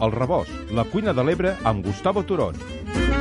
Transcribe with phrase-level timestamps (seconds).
[0.00, 3.15] El Rebost, la cuina de l'Ebre amb Gustavo Turón.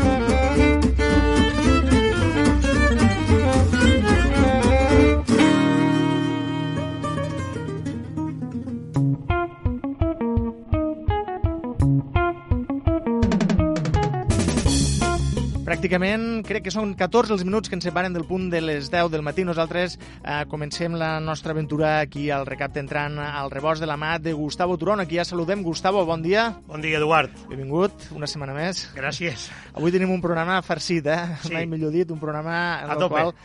[15.85, 19.11] Pràcticament crec que són 14 els minuts que ens separen del punt de les 10
[19.13, 19.43] del matí.
[19.45, 24.15] Nosaltres eh, comencem la nostra aventura aquí al recapte entrant al rebost de la mà
[24.17, 25.03] de Gustavo Turón.
[25.03, 25.61] Aquí ja saludem.
[25.61, 26.47] Gustavo, bon dia.
[26.65, 27.35] Bon dia, Eduard.
[27.51, 28.87] Benvingut, una setmana més.
[28.97, 29.45] Gràcies.
[29.75, 31.37] Avui tenim un programa farcit, eh?
[31.43, 31.53] Sí.
[31.53, 33.35] Mai millor dit, un programa en el qual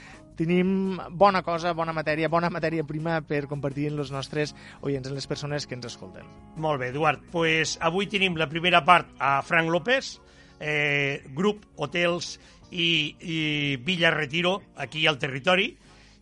[0.41, 5.21] tenim bona cosa, bona matèria, bona matèria prima per compartir amb els nostres oients, amb
[5.21, 6.25] les persones que ens escolten.
[6.57, 7.21] Molt bé, Eduard.
[7.37, 10.15] Pues avui tenim la primera part a Frank López,
[10.61, 12.37] eh, grup, hotels
[12.71, 13.39] i, i
[13.83, 15.73] Villa Retiro, aquí al territori.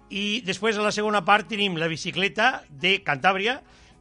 [0.09, 3.59] I després, a la segona part, tenim la bicicleta de Cantàbria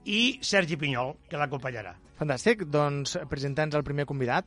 [0.08, 1.98] i Sergi Pinyol, que l'acompanyarà.
[2.18, 4.46] Fantàstic, doncs presenta'ns el primer convidat.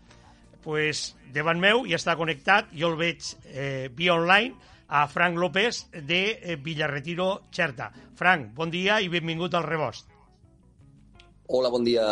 [0.65, 4.55] pues, davant meu ja està connectat, jo el veig eh, via online,
[4.91, 7.93] a Frank López de eh, Villarretiro, Xerta.
[8.19, 10.11] Frank, bon dia i benvingut al Rebost.
[11.47, 12.05] Hola, bon dia.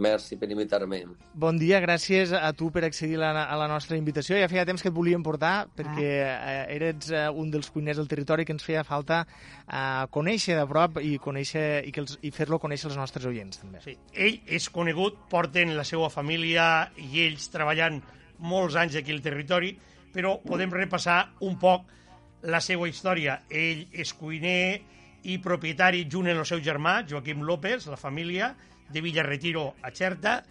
[0.00, 1.02] Merci per invitar-me.
[1.36, 4.38] Bon dia, gràcies a tu per accedir a la, a la nostra invitació.
[4.40, 8.08] Ja feia temps que et volíem portar perquè eh, eres eh, un dels cuiners del
[8.08, 12.32] territori que ens feia falta eh, conèixer de prop i, conèixer, i, que els, i
[12.32, 13.84] fer-lo conèixer als nostres oients, també.
[13.84, 13.98] Sí.
[14.16, 18.00] Ell és conegut, porten la seva família i ells treballant
[18.40, 19.74] molts anys aquí al territori,
[20.14, 21.92] però podem repassar un poc
[22.48, 23.42] la seva història.
[23.52, 24.80] Ell és cuiner
[25.28, 28.54] i propietari, junt amb el seu germà, Joaquim López, la família,
[28.92, 30.44] de Villarretiro a Xerta,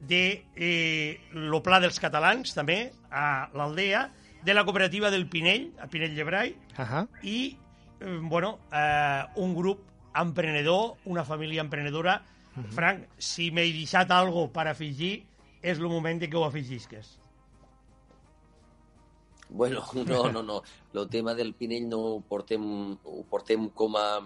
[0.00, 4.10] de eh, lo Pla dels Catalans, també, a l'Aldea,
[4.42, 7.08] de la cooperativa del Pinell, a Pinell Llebrai, Uh -huh.
[7.22, 7.56] i,
[8.00, 9.80] eh, bueno, eh, un grup
[10.14, 12.22] emprenedor, una família emprenedora.
[12.70, 15.24] Frank, si m'he deixat algo per afegir,
[15.62, 17.18] és el moment de que ho afegisques.
[19.48, 20.62] Bueno, no, no, no.
[20.94, 24.20] El tema del Pinell no ho portem, ho portem com a,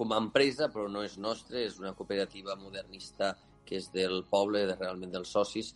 [0.00, 3.34] com a empresa, però no és nostre, és una cooperativa modernista
[3.68, 5.74] que és del poble, de, realment dels socis,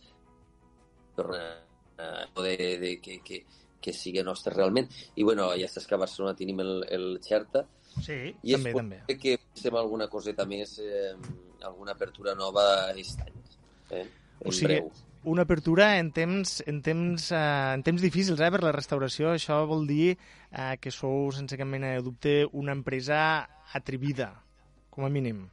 [1.15, 3.43] però eh, de, de, que, que,
[3.79, 4.89] que sigui nostre realment.
[5.15, 7.67] I bueno, ja saps que a Barcelona tenim el, el Xerta,
[8.03, 8.97] Sí, i També, és també.
[9.21, 11.13] que fem alguna coseta més, eh,
[11.63, 13.37] alguna apertura nova aquest any.
[13.95, 14.01] Eh?
[14.41, 14.89] O En sigui, breu.
[15.31, 19.31] una apertura en temps, en temps, eh, en temps difícils eh, per la restauració.
[19.31, 24.31] Això vol dir eh, que sou, sense cap mena de dubte, una empresa atrevida,
[24.89, 25.45] com a mínim.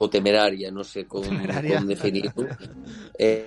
[0.00, 1.78] o temerària, no sé com, Temerària.
[1.78, 2.46] com definir-ho.
[3.18, 3.46] Eh,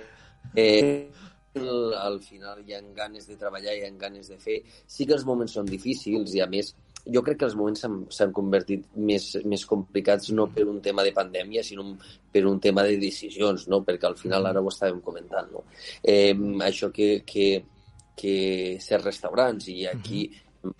[0.54, 1.10] eh,
[1.56, 4.60] al, al final hi ha ganes de treballar, hi ha ganes de fer.
[4.86, 6.70] Sí que els moments són difícils i, a més,
[7.12, 11.12] jo crec que els moments s'han- convertit més, més complicats no per un tema de
[11.12, 11.84] pandèmia, sinó
[12.32, 13.82] per un tema de decisions, no?
[13.84, 15.50] perquè al final ara ho estàvem comentant.
[15.52, 15.64] No?
[16.02, 16.32] Eh,
[16.64, 17.64] això que, que,
[18.16, 18.36] que
[18.80, 20.28] ser restaurants i aquí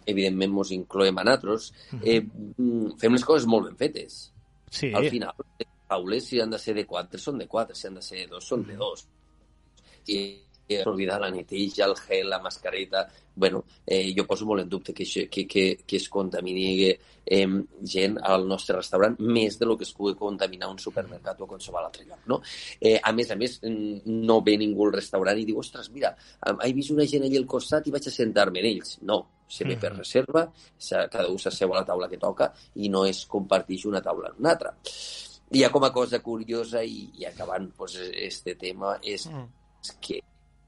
[0.07, 4.33] evidentment mos incloem a nosaltres, eh, mm, fem les coses molt ben fetes.
[4.71, 7.87] Sí, al final, les taules, si han de ser de 4, són de 4, si
[7.87, 9.07] han de ser de 2, són de 2.
[10.15, 10.19] I
[10.69, 13.09] i oblidar la neteja, el gel, la mascareta...
[13.37, 17.47] bueno, eh, jo poso molt en dubte que, això, que, que, que es contamini eh,
[17.85, 21.85] gent al nostre restaurant més de lo que es pugui contaminar un supermercat o qualsevol
[21.85, 22.39] altre lloc, no?
[22.81, 26.15] Eh, a més a més, mm, no ve ningú al restaurant i diu, ostres, mira,
[26.65, 28.95] he vist una gent allà al costat i vaig a sentar-me en ells.
[29.03, 30.47] No, se ve per reserva,
[30.79, 32.49] se- cada un s'asseu a la taula que toca
[32.81, 34.73] i no es comparteix una taula en una altra.
[35.53, 39.45] I ja com a cosa curiosa i, i acabant pues, este tema és Mm.
[40.01, 40.23] que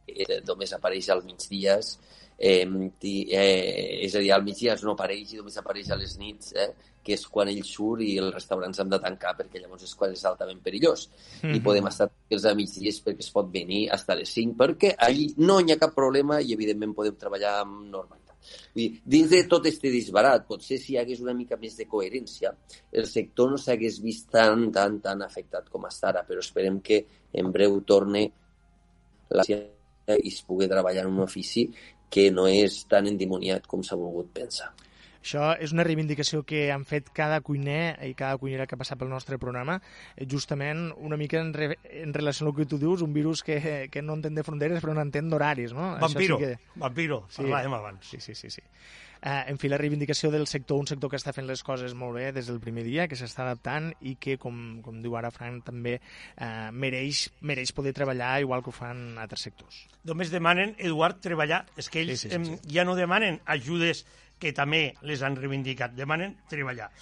[0.08, 1.98] eh, només apareix als migdies
[2.38, 2.62] eh,
[3.02, 6.70] eh, és a dir, al migdia no apareix i només apareix a les nits, eh,
[7.02, 10.12] que és quan ell surt i els restaurants han de tancar perquè llavors és quan
[10.12, 11.08] és altament perillós.
[11.42, 14.94] I podem estar els a migdies perquè es pot venir fins a les 5 perquè
[15.08, 18.36] allí no hi ha cap problema i evidentment podem treballar amb normalitat.
[18.74, 21.88] Vull dir, dins de tot este disbarat, potser si hi hagués una mica més de
[21.90, 22.52] coherència,
[22.92, 27.02] el sector no s'hagués vist tan, tan, tan afectat com està ara, però esperem que
[27.32, 28.28] en breu torne
[29.34, 29.44] la
[30.16, 31.68] i es pugui treballar en un ofici
[32.08, 34.70] que no és tan endimoniat com s'ha volgut pensar.
[35.18, 38.96] Això és una reivindicació que han fet cada cuiner i cada cuinera que ha passat
[39.00, 39.80] pel nostre programa,
[40.16, 43.88] eh, justament una mica en, re, en relació al que tu dius, un virus que,
[43.92, 45.98] que no entén de fronteres però no entén d'horaris, no?
[46.00, 46.80] Vampiro, Això sí que...
[46.80, 47.42] vampiro, Sí.
[47.42, 48.08] parlàvem abans.
[48.08, 48.48] Sí, sí, sí.
[48.48, 48.62] sí.
[49.22, 52.14] Eh, en fi, la reivindicació del sector, un sector que està fent les coses molt
[52.14, 55.64] bé des del primer dia, que s'està adaptant i que, com, com diu ara Frank,
[55.66, 59.80] també eh, mereix, mereix poder treballar igual que ho fan altres sectors.
[60.06, 61.64] Només demanen, Eduard, treballar.
[61.76, 62.74] És que ells Sí, sí, sí, em, sí.
[62.76, 64.04] ja no demanen ajudes
[64.38, 66.92] que també les han reivindicat, demanen treballar.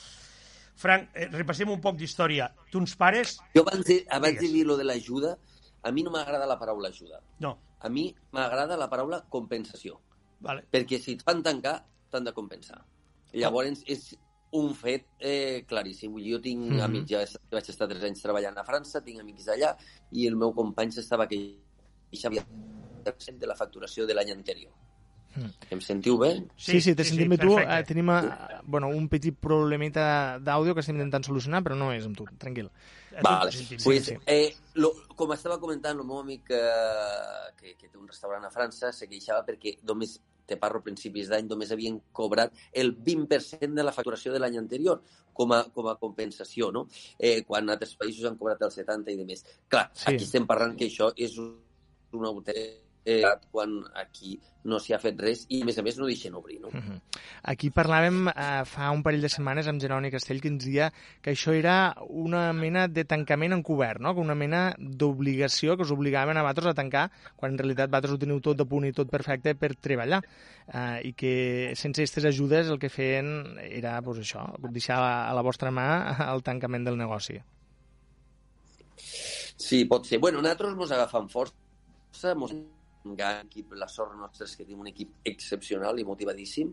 [0.77, 2.51] Frank, eh, repassem un poc d'història.
[2.73, 3.39] Tons pares...
[3.57, 5.35] Jo abans de, abans de dir lo de l'ajuda,
[5.83, 7.21] a mi no m'agrada la paraula ajuda.
[7.41, 10.01] No, A mi m'agrada la paraula compensació.
[10.41, 10.65] vale.
[10.73, 11.83] Perquè si et fan tancar,
[12.17, 12.81] t'han de compensar.
[13.37, 14.15] Llavors, és
[14.57, 16.15] un fet eh, claríssim.
[16.25, 16.81] Jo tinc Mhm.
[16.81, 17.19] amics, ja
[17.53, 19.75] vaig estar tres anys treballant a França, tinc amics d'allà,
[20.13, 22.37] i el meu company s'estava queixant
[23.39, 24.73] de la facturació de l'any anterior.
[25.37, 25.51] Mm.
[25.77, 26.31] Em sentiu bé?
[26.57, 27.51] Sí, sí, te sentim bé tu.
[27.55, 27.75] perfecte.
[27.79, 28.23] Eh, tenim eh,
[28.65, 32.71] bueno, un petit problemeta d'àudio que estem intentant solucionar, però no és amb tu, tranquil.
[33.17, 33.53] A Vale.
[33.53, 33.79] sentim.
[33.85, 34.17] Pues, sí.
[34.25, 38.51] eh, lo, com estava comentant, el meu amic eh, que, que té un restaurant a
[38.51, 40.17] França se queixava perquè només,
[40.47, 45.03] te parlo principis d'any, només havien cobrat el 20% de la facturació de l'any anterior
[45.37, 46.87] com a, com a compensació, no?
[47.19, 49.45] Eh, quan altres països han cobrat el 70 i de més.
[49.69, 50.15] Clar, Sí.
[50.15, 51.53] aquí estem parlant que això és un,
[52.17, 53.23] un autèntic eh,
[53.55, 54.37] quan aquí
[54.67, 56.73] no s'hi ha fet res i, a més a més, no deixen obrir, no?
[56.75, 56.99] Mhm.
[57.53, 60.91] Aquí parlàvem eh, fa un parell de setmanes amb Jeroni Castell que ens deia
[61.23, 64.13] que això era una mena de tancament encobert, no?
[64.19, 67.07] una mena d'obligació que us obligaven a vosaltres a tancar
[67.37, 70.23] quan en realitat vosaltres ho teniu tot a punt i tot perfecte per treballar
[70.67, 75.35] eh, i que sense aquestes ajudes el que feien era pues, això, deixar a, a
[75.37, 75.87] la vostra mà
[76.33, 77.39] el tancament del negoci.
[79.57, 80.19] Sí, pot ser.
[80.19, 82.53] Bueno, nosaltres ens agafam força, mos
[83.15, 86.73] gran equip, la sort nostra és que tenim un equip excepcional i motivadíssim,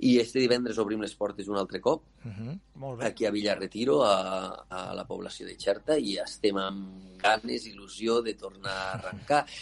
[0.00, 2.58] i este divendres obrim les portes un altre cop, Uh -huh.
[2.74, 3.06] Molt bé.
[3.06, 8.34] aquí a Villarretiro, a, a la població de Xerta, i estem amb ganes, il·lusió de
[8.34, 9.46] tornar a arrencar.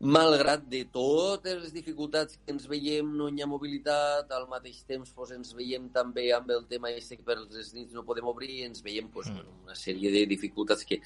[0.00, 5.10] Malgrat de totes les dificultats que ens veiem, no hi ha mobilitat, al mateix temps
[5.12, 8.62] pues, ens veiem també amb el tema este que per les nits no podem obrir,
[8.64, 9.34] ens veiem pues, Mm.
[9.34, 11.00] bueno, una sèrie de dificultats que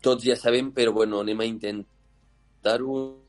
[0.00, 3.25] tots ja sabem, però bueno, anem a intentar-ho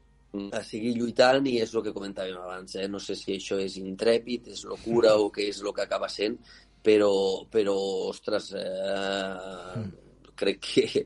[0.51, 2.88] a seguir lluitant i és el que comentàvem abans, eh?
[2.91, 6.38] no sé si això és intrèpid, és locura o què és el que acaba sent,
[6.83, 7.12] però,
[7.51, 7.75] però
[8.12, 9.83] ostres, eh,
[10.38, 11.06] crec que,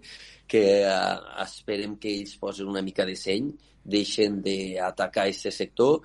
[0.51, 3.51] que eh, esperem que ells posen una mica de seny,
[3.81, 6.01] deixen d'atacar aquest sector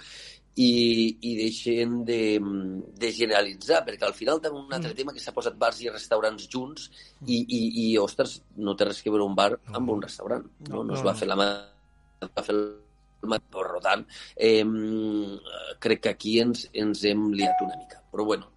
[0.56, 0.70] i,
[1.28, 2.20] i deixen de,
[2.96, 6.48] de generalitzar, perquè al final també un altre tema que s'ha posat bars i restaurants
[6.52, 6.88] junts
[7.26, 10.48] i, i, i, ostres, no té res que veure un bar amb un restaurant.
[10.70, 11.20] No, no, no, es va no.
[11.20, 11.50] fer la mà
[12.24, 12.85] va fer mà,
[13.26, 14.04] per tant,
[14.36, 14.62] eh,
[15.82, 18.02] crec que aquí ens, ens hem liat una mica.
[18.12, 18.50] Però bueno,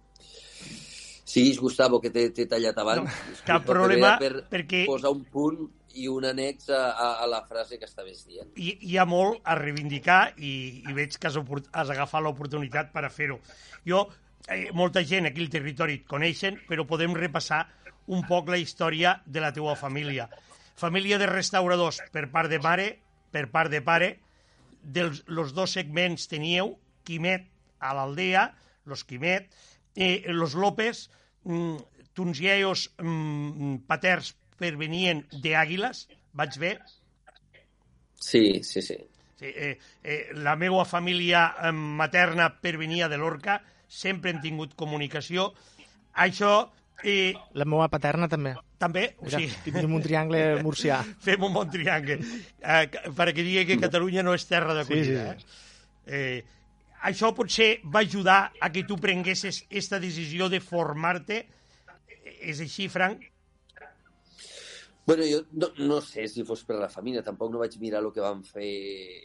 [1.24, 3.04] siguis, Gustavo, que t'he tallat abans.
[3.04, 5.68] No, cap problema, per perquè posar un punt
[5.98, 8.50] i un annex a, a, a la frase que estaves dient.
[8.54, 10.52] hi, hi ha molt a reivindicar i,
[10.86, 11.38] i veig que has,
[11.72, 13.40] has agafat l'oportunitat per a fer-ho.
[13.86, 14.04] Jo,
[14.46, 17.64] eh, molta gent aquí al territori et coneixen, però podem repassar
[18.10, 20.28] un poc la història de la teua família.
[20.80, 22.88] Família de restauradors per part de mare,
[23.30, 24.14] per part de pare,
[24.82, 27.46] dels los dos segments teníeu Quimet
[27.80, 28.50] a l'Aldea,
[28.84, 29.48] los Quimet,
[29.96, 31.08] eh, los López,
[31.44, 31.76] mm,
[32.14, 36.06] tuns iaios mm, paterns pervenien d'Àguiles,
[36.36, 36.74] vaig bé?
[38.20, 38.98] Sí, sí, sí.
[39.40, 45.54] Sí, eh, eh, la meva família eh, materna pervenia de l'Orca, sempre hem tingut comunicació.
[46.12, 46.68] Això,
[47.04, 48.54] eh, La meva paterna també.
[48.78, 51.02] també, o sigui, aquí tenim un triangle murcià.
[51.20, 52.18] fem un bon triangle,
[52.60, 55.34] eh, perquè digui que Catalunya no és terra d'acollida.
[55.38, 55.66] Sí, sí,
[56.06, 56.38] Eh?
[56.40, 56.44] Eh,
[57.06, 61.46] això potser va ajudar a que tu prenguessis aquesta decisió de formar-te.
[62.40, 63.22] És així, Frank?
[65.10, 68.12] Bueno, jo no, no sé si fos per la família, tampoc no vaig mirar el
[68.14, 68.66] que van fer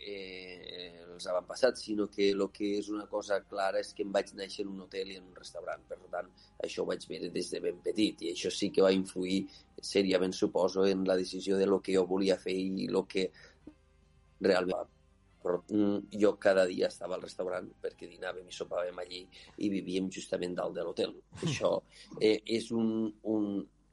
[0.09, 4.31] eh, els avantpassats, sinó que el que és una cosa clara és que em vaig
[4.39, 5.83] néixer en un hotel i en un restaurant.
[5.85, 6.31] Per tant,
[6.65, 9.43] això ho vaig veure des de ben petit i això sí que va influir
[9.91, 13.29] seriament, suposo, en la decisió de lo que jo volia fer i el que
[14.41, 14.89] realment
[15.45, 19.21] però mm, jo cada dia estava al restaurant perquè dinàvem i sopàvem allí
[19.61, 21.13] i vivíem justament dalt de l'hotel.
[21.45, 21.75] Això
[22.17, 23.51] eh, és un, un,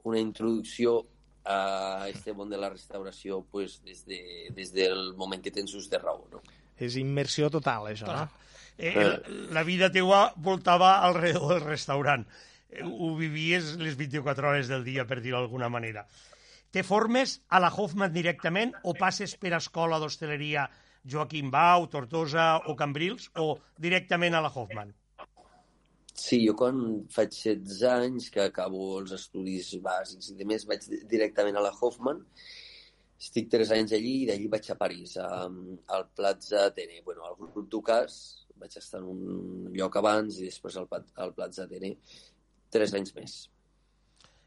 [0.09, 1.03] una introducció
[1.45, 5.89] a este món de la restauració pues, des, de, des del moment que tens ús
[5.91, 6.23] de raó.
[6.31, 6.41] No?
[6.79, 8.27] És immersió total, això, no?
[8.77, 8.95] Eh,
[9.53, 12.25] la vida teua voltava alrededor del restaurant.
[12.69, 16.07] Eh, Ho vivies les 24 hores del dia, per dir-ho d'alguna manera.
[16.73, 20.65] Te formes a la Hoffman directament o passes per escola d'hostaleria
[21.05, 24.93] Joaquim Bau, Tortosa o Cambrils o directament a la Hoffman?
[26.13, 26.77] Sí, jo quan
[27.09, 32.21] faig 16 anys, que acabo els estudis bàsics i demés, vaig directament a la Hoffman,
[33.23, 35.29] estic 3 anys allí i d'allí vaig a París, a,
[35.97, 38.19] al Plaza Atene, bueno, al grup Ducas,
[38.61, 40.87] vaig estar en un lloc abans i després al,
[41.25, 41.95] al Plaza Atene,
[42.73, 43.35] 3 anys més.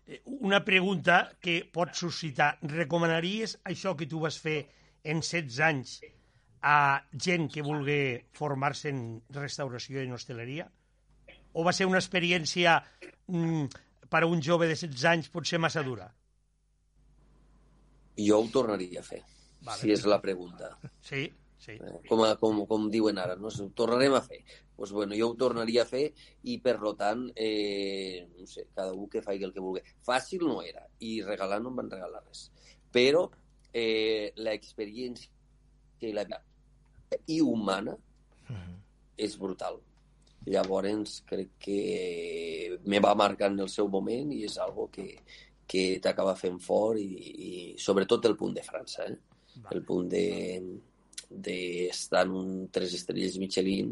[0.07, 2.53] Eh, una pregunta que pot suscitar.
[2.63, 4.61] Recomanaries això que tu vas fer
[5.03, 5.99] en 16 anys
[6.63, 6.79] a
[7.27, 8.01] gent que vulgui
[8.39, 9.01] formar-se en
[9.35, 10.71] restauració i en hostaleria?
[11.57, 12.77] O va ser una experiència
[13.33, 13.65] mm,
[14.13, 16.11] per a un jove de 16 anys potser massa dura?
[18.21, 19.23] Jo ho tornaria a fer,
[19.65, 19.81] vale.
[19.81, 20.75] si és la pregunta.
[21.05, 21.27] Sí,
[21.61, 21.77] sí.
[21.77, 23.49] Eh, com, a, com, com diuen ara, no?
[23.53, 24.43] ho tornarem a fer.
[24.77, 26.05] Pues bueno, jo ho tornaria a fer
[26.45, 29.85] i, per lo tant, eh, no sé, cada un que faci el que vulgui.
[30.05, 32.51] Fàcil no era, i regalar no em van regalar res.
[32.93, 33.25] Però
[33.73, 35.33] eh, l'experiència
[36.05, 36.43] i la vida
[37.33, 38.77] i humana uh -huh.
[39.17, 39.81] és brutal.
[40.47, 45.09] Llavors, crec que me va marcar en el seu moment i és algo que,
[45.67, 47.09] que t'acaba fent fort i,
[47.49, 47.51] i
[47.83, 49.17] sobretot el punt de França, eh?
[49.57, 49.79] Vale.
[49.79, 50.27] el punt de
[51.27, 53.89] d'estar de en un tres estrelles Michelin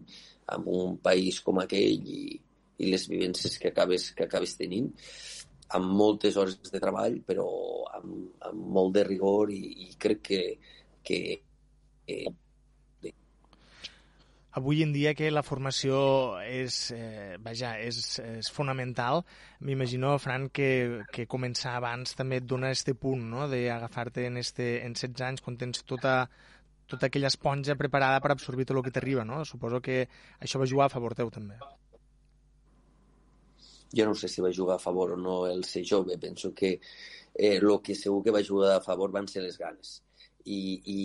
[0.54, 2.20] en un país com aquell i,
[2.78, 4.90] i les vivències que acabes, que acabes tenint
[5.74, 7.48] amb moltes hores de treball però
[7.96, 10.42] amb, amb molt de rigor i, i crec que,
[11.02, 11.20] que
[12.06, 12.30] eh,
[14.54, 15.96] avui en dia que la formació
[16.46, 19.24] és, eh, vaja, és, és fonamental,
[19.66, 24.68] m'imagino, Fran, que, que començar abans també et dona este punt, no?, d'agafar-te en, este,
[24.86, 26.28] en 16 anys, quan tens tota,
[26.86, 29.42] tota aquella esponja preparada per absorbir tot el que t'arriba, no?
[29.44, 30.04] Suposo que
[30.38, 31.58] això va jugar a favor teu, també.
[33.94, 36.18] Jo no sé si va jugar a favor o no el ser jove.
[36.18, 36.78] Penso que
[37.34, 40.00] eh, que segur que va jugar a favor van ser les ganes.
[40.44, 40.98] I, i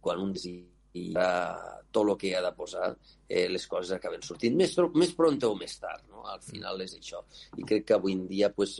[0.00, 2.90] quan un desig i uh, tot el que ha de posar,
[3.28, 6.26] eh, les coses acaben sortint més, més pront o més tard, no?
[6.32, 7.22] Al final és això.
[7.56, 8.76] I crec que avui en dia pues,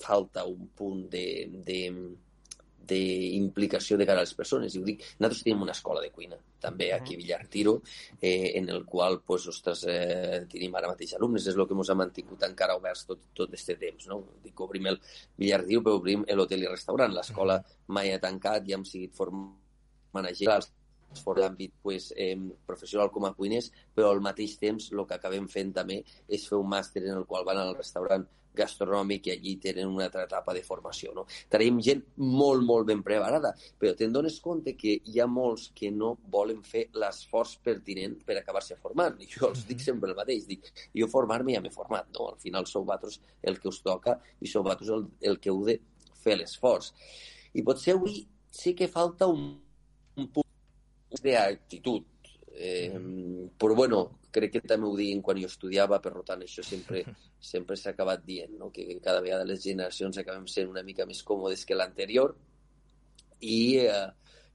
[0.00, 1.24] falta un punt de,
[1.66, 1.78] de,
[2.90, 4.74] d'implicació de cara a les persones.
[4.74, 7.76] I ho dic, nosaltres tenim una escola de cuina, també aquí a Villartiro,
[8.18, 11.92] eh, en el qual, pues, ostres, eh, tenim ara mateix alumnes, és el que ens
[11.94, 14.20] ha mantingut encara oberts tot, tot aquest temps, no?
[14.42, 15.00] Dic, obrim el
[15.38, 17.14] Villartiro, però obrim l'hotel i restaurant.
[17.14, 17.60] L'escola
[17.94, 19.56] mai ha tancat, ja hem seguit formant
[20.12, 20.72] managers
[21.18, 22.36] fora l'àmbit pues, eh,
[22.66, 26.58] professional com a cuiners, però al mateix temps el que acabem fent també és fer
[26.58, 30.54] un màster en el qual van al restaurant gastronòmic i allí tenen una altra etapa
[30.54, 31.12] de formació.
[31.14, 31.26] No?
[31.52, 35.90] Tenim gent molt, molt ben preparada, però te'n dones compte que hi ha molts que
[35.94, 39.20] no volen fer l'esforç pertinent per acabar-se formant.
[39.22, 42.30] I jo els dic sempre el mateix, dic, jo formar-me ja m'he format, no?
[42.34, 45.64] Al final sou vosaltres el que us toca i sou vosaltres el, el que heu
[45.68, 45.78] de
[46.20, 46.92] fer l'esforç.
[47.54, 49.54] I potser avui sí que falta un,
[50.18, 50.49] un punt
[51.18, 52.06] d'actitud.
[52.50, 52.92] Eh,
[53.56, 54.00] però bueno,
[54.34, 57.04] crec que també ho diuen quan jo estudiava, per tant això sempre
[57.40, 58.70] sempre s'ha acabat dient, no?
[58.70, 62.34] que cada vegada les generacions acabem sent una mica més còmodes que l'anterior
[63.40, 64.08] i, eh,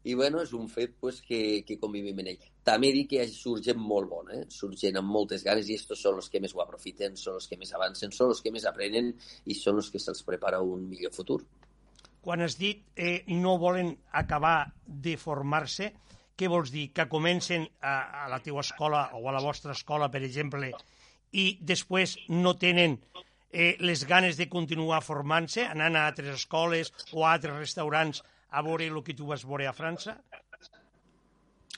[0.06, 2.46] i bueno, és un fet pues, que, que convivim en ell.
[2.66, 4.46] També dic que surt gent molt bona, eh?
[4.54, 7.50] surt gent amb moltes ganes i estos són els que més ho aprofiten, són els
[7.50, 9.12] que més avancen, són els que més aprenen
[9.46, 11.42] i són els que se'ls prepara un millor futur.
[12.26, 15.92] Quan has dit eh, no volen acabar de formar-se,
[16.36, 16.90] què vols dir?
[16.96, 20.72] Que comencen a, a la teva escola o a la vostra escola, per exemple,
[21.32, 22.98] i després no tenen
[23.52, 28.64] eh, les ganes de continuar formant-se, anant a altres escoles o a altres restaurants a
[28.64, 30.18] veure el que tu vas veure a França?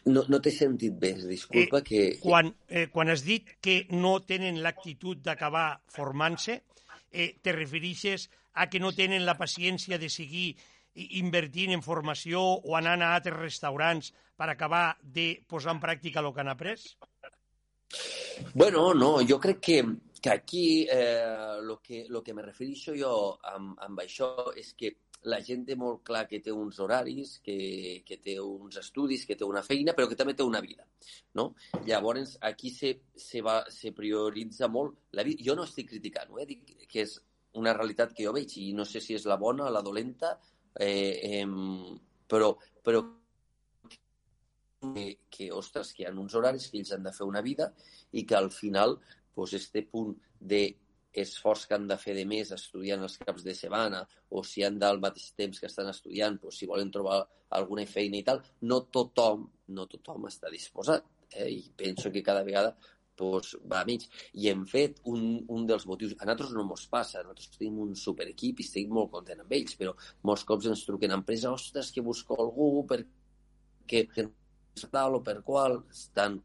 [0.07, 2.01] No, no t'he sentit bé, disculpa eh, que...
[2.23, 6.61] Quan, eh, quan has dit que no tenen l'actitud d'acabar formant-se,
[7.11, 10.55] eh, te referixes a que no tenen la paciència de seguir
[11.19, 16.33] invertint en formació o anant a altres restaurants per acabar de posar en pràctica el
[16.33, 16.77] que han après?
[18.53, 19.77] Bueno, no, jo crec que,
[20.21, 23.11] que aquí eh, lo, que, lo que me refereixo jo
[23.53, 24.95] amb, amb això és que
[25.27, 29.35] la gent té molt clar que té uns horaris, que, que té uns estudis, que
[29.35, 30.85] té una feina, però que també té una vida.
[31.35, 31.49] No?
[31.87, 35.43] Llavors, aquí se, se, va, se prioritza molt la vida.
[35.43, 36.45] Jo no estic criticant, eh?
[36.45, 37.17] dic que és
[37.57, 40.35] una realitat que jo veig i no sé si és la bona, la dolenta,
[40.79, 41.45] eh, eh,
[42.27, 42.51] però,
[42.83, 43.03] però
[44.93, 47.71] que, que, ostres, que hi ha uns horaris que ells han de fer una vida
[48.11, 48.99] i que al final
[49.33, 50.61] pues, este punt de
[51.17, 54.77] esforç que han de fer de més estudiant els caps de setmana o si han
[54.81, 57.23] del mateix temps que estan estudiant, pues, si volen trobar
[57.57, 61.05] alguna feina i tal, no tothom, no tothom està disposat.
[61.31, 61.49] Eh?
[61.49, 62.75] I penso que cada vegada
[63.17, 64.07] pues, va a mig.
[64.33, 66.15] I hem fet un, un dels motius...
[66.19, 69.75] A nosaltres no ens passa, nosaltres tenim un superequip i estic molt content amb ells,
[69.79, 69.95] però
[70.29, 74.05] molts cops ens truquen a empresa, ostres, que busco algú perquè
[74.91, 76.37] tal o per qual estan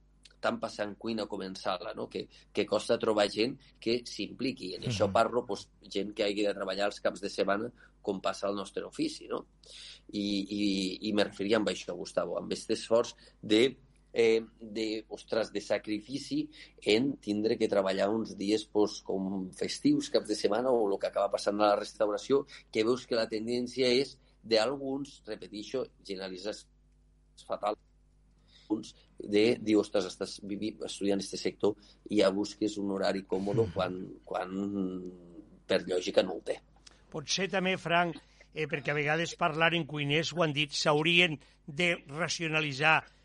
[0.42, 2.08] tant passant cuina com en sala, no?
[2.10, 4.72] que, que costa trobar gent que s'impliqui.
[4.74, 5.12] En això Mhm.
[5.14, 7.70] parlo doncs, gent que hagi de treballar els caps de setmana
[8.02, 9.28] com passa al nostre ofici.
[9.30, 9.44] No?
[10.10, 10.26] I,
[10.58, 13.76] i, i me referia amb això, Gustavo, amb aquest esforç de
[14.12, 16.42] eh, de, ostres, de sacrifici
[16.94, 21.08] en tindre que treballar uns dies pues, com festius, caps de setmana o el que
[21.08, 26.66] acaba passant a la restauració, que veus que la tendència és d'alguns, repeteixo, generalitzes
[27.46, 27.78] fatal,
[28.72, 31.74] alguns de dir, ostres, estàs vivi, estudiant aquest sector
[32.10, 34.52] i ja busques un horari còmode quan, quan
[35.66, 36.58] per lògica no el té.
[37.12, 38.16] Potser també, Frank,
[38.54, 43.21] eh, perquè a vegades parlar en cuiners, ho han dit, s'haurien de racionalitzar mm,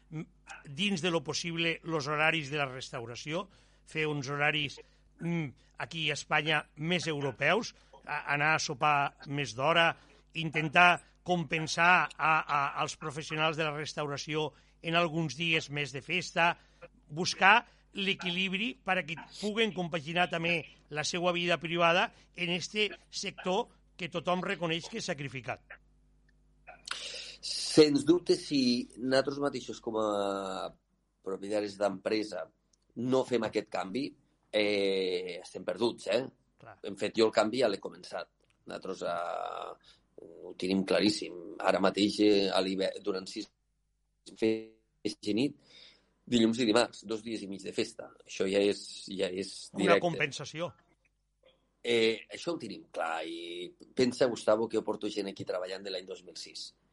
[0.67, 3.47] dins de lo possible els horaris de la restauració,
[3.87, 4.79] fer uns horaris
[5.19, 5.47] mm,
[5.83, 7.73] aquí a Espanya més europeus,
[8.05, 9.91] a, anar a sopar més d'hora,
[10.37, 14.51] intentar compensar a, a, als professionals de la restauració
[14.81, 16.53] en alguns dies més de festa,
[17.09, 17.65] buscar
[17.97, 20.61] l'equilibri perquè puguen compaginar també
[20.93, 25.59] la seva vida privada en este sector que tothom reconeix que és sacrificat.
[27.77, 30.65] Sens dubte, si nosaltres mateixos com a
[31.21, 32.39] propietaris d'empresa
[33.05, 34.07] no fem aquest canvi,
[34.49, 36.23] eh, estem perduts, eh?
[36.57, 36.73] Clar.
[36.89, 38.31] Hem fet jo el canvi, ja l'he començat.
[38.65, 39.91] Nosaltres eh,
[40.23, 41.35] ho tenim claríssim.
[41.69, 42.63] Ara mateix, eh, a
[43.05, 43.45] durant sis
[44.41, 45.61] festa i nit,
[46.25, 48.09] dilluns i dimarts, dos dies i mig de festa.
[48.25, 48.81] Això ja és,
[49.19, 50.05] ja és Una directe.
[50.07, 50.71] compensació.
[51.83, 55.93] Eh, això ho tenim clar i pensa, Gustavo, que jo porto gent aquí treballant de
[55.93, 56.86] l'any 2006 Molt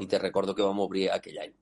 [0.00, 1.52] i te recordo que vam obrir aquell any.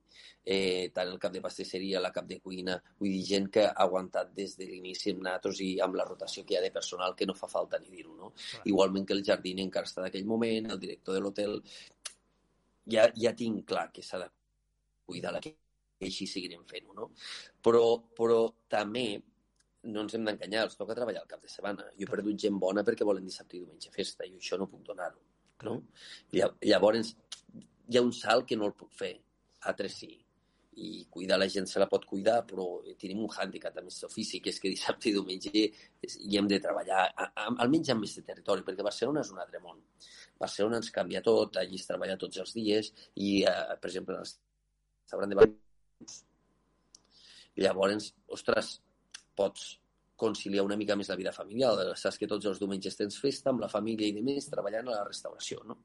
[0.45, 3.73] Eh, tant el cap de pastisseria, la cap de cuina, vull dir, gent que ha
[3.85, 7.15] aguantat des de l'inici amb nosaltres i amb la rotació que hi ha de personal
[7.15, 8.31] que no fa falta ni dir-ho, no?
[8.35, 8.63] Clar.
[8.73, 11.61] Igualment que el jardí encara està d'aquell moment, el director de l'hotel...
[12.91, 14.27] Ja, ja tinc clar que s'ha de
[15.07, 15.53] cuidar la que
[16.03, 17.11] així seguirem fent-ho, no?
[17.63, 17.83] Però,
[18.17, 19.05] però també
[19.87, 21.85] no ens hem d'enganyar, els toca treballar el cap de setmana.
[21.95, 24.83] Jo he perdut gent bona perquè volen dissabte i diumenge festa i això no puc
[24.87, 25.19] donar-ho.
[25.63, 25.77] No?
[26.35, 27.13] Lla- Llavors,
[27.89, 29.15] hi ha un salt que no el puc fer,
[29.71, 30.11] altres sí.
[30.83, 32.65] I cuidar la gent se la pot cuidar, però
[32.97, 36.57] tenim un hàndicap amb aquest ofici, que és que dissabte i diumenge hi hem de
[36.63, 39.83] treballar, a, a, almenys amb aquest territori, perquè Barcelona és un altre món.
[40.41, 44.25] Barcelona ens canvia tot, allí es treballa tots els dies, i, eh, per exemple, en
[44.25, 45.61] el restaurant de Barcelona,
[47.61, 48.73] llavors, ostres,
[49.37, 49.69] pots
[50.23, 51.73] conciliar una mica més la vida familiar.
[51.99, 54.99] Saps que tots els diumenges tens festa amb la família i de més treballant a
[54.99, 55.79] la restauració, no?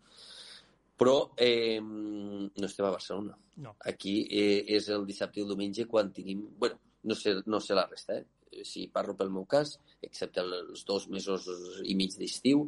[0.99, 3.37] Però eh, no estem a Barcelona.
[3.63, 3.75] No.
[3.91, 6.45] Aquí eh, és el dissabte i el diumenge quan tenim...
[6.59, 8.65] bueno, no sé, no sé la resta, eh?
[8.67, 11.47] Si parlo pel meu cas, excepte els dos mesos
[11.87, 12.65] i mig d'estiu,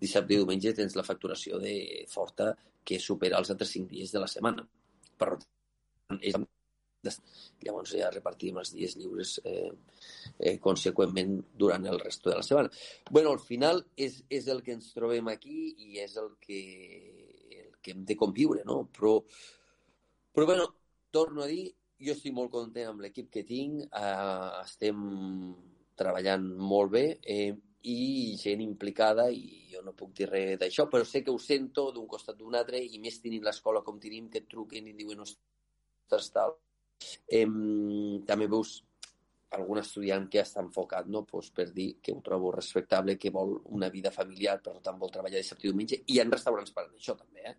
[0.00, 1.74] dissabte i diumenge tens la facturació de
[2.08, 2.54] forta
[2.86, 4.64] que supera els altres cinc dies de la setmana.
[5.18, 6.38] Per tant, és
[7.64, 9.70] llavors ja repartim els dies lliures eh,
[10.38, 12.70] eh, conseqüentment durant el resto de la setmana.
[13.10, 16.60] bueno, al final és, és el que ens trobem aquí i és el que,
[17.84, 18.80] que hem de conviure, no?
[18.96, 19.18] Però,
[20.32, 20.66] però bueno,
[21.14, 21.68] torno a dir,
[22.00, 25.04] jo estic molt content amb l'equip que tinc, eh, estem
[25.94, 27.52] treballant molt bé eh,
[27.92, 31.90] i gent implicada i jo no puc dir res d'això, però sé que ho sento
[31.94, 35.22] d'un costat d'un altre i més tenint l'escola com tenim, que et truquen i diuen
[35.22, 36.56] ostres, tal,
[37.40, 37.54] Em,
[38.28, 38.78] també veus
[39.56, 41.24] algun estudiant que està enfocat no?
[41.28, 45.12] pues per dir que ho trobo respectable, que vol una vida familiar, per tant vol
[45.14, 47.46] treballar dissabte i diumenge, i hi ha restaurants per això també.
[47.50, 47.54] Eh?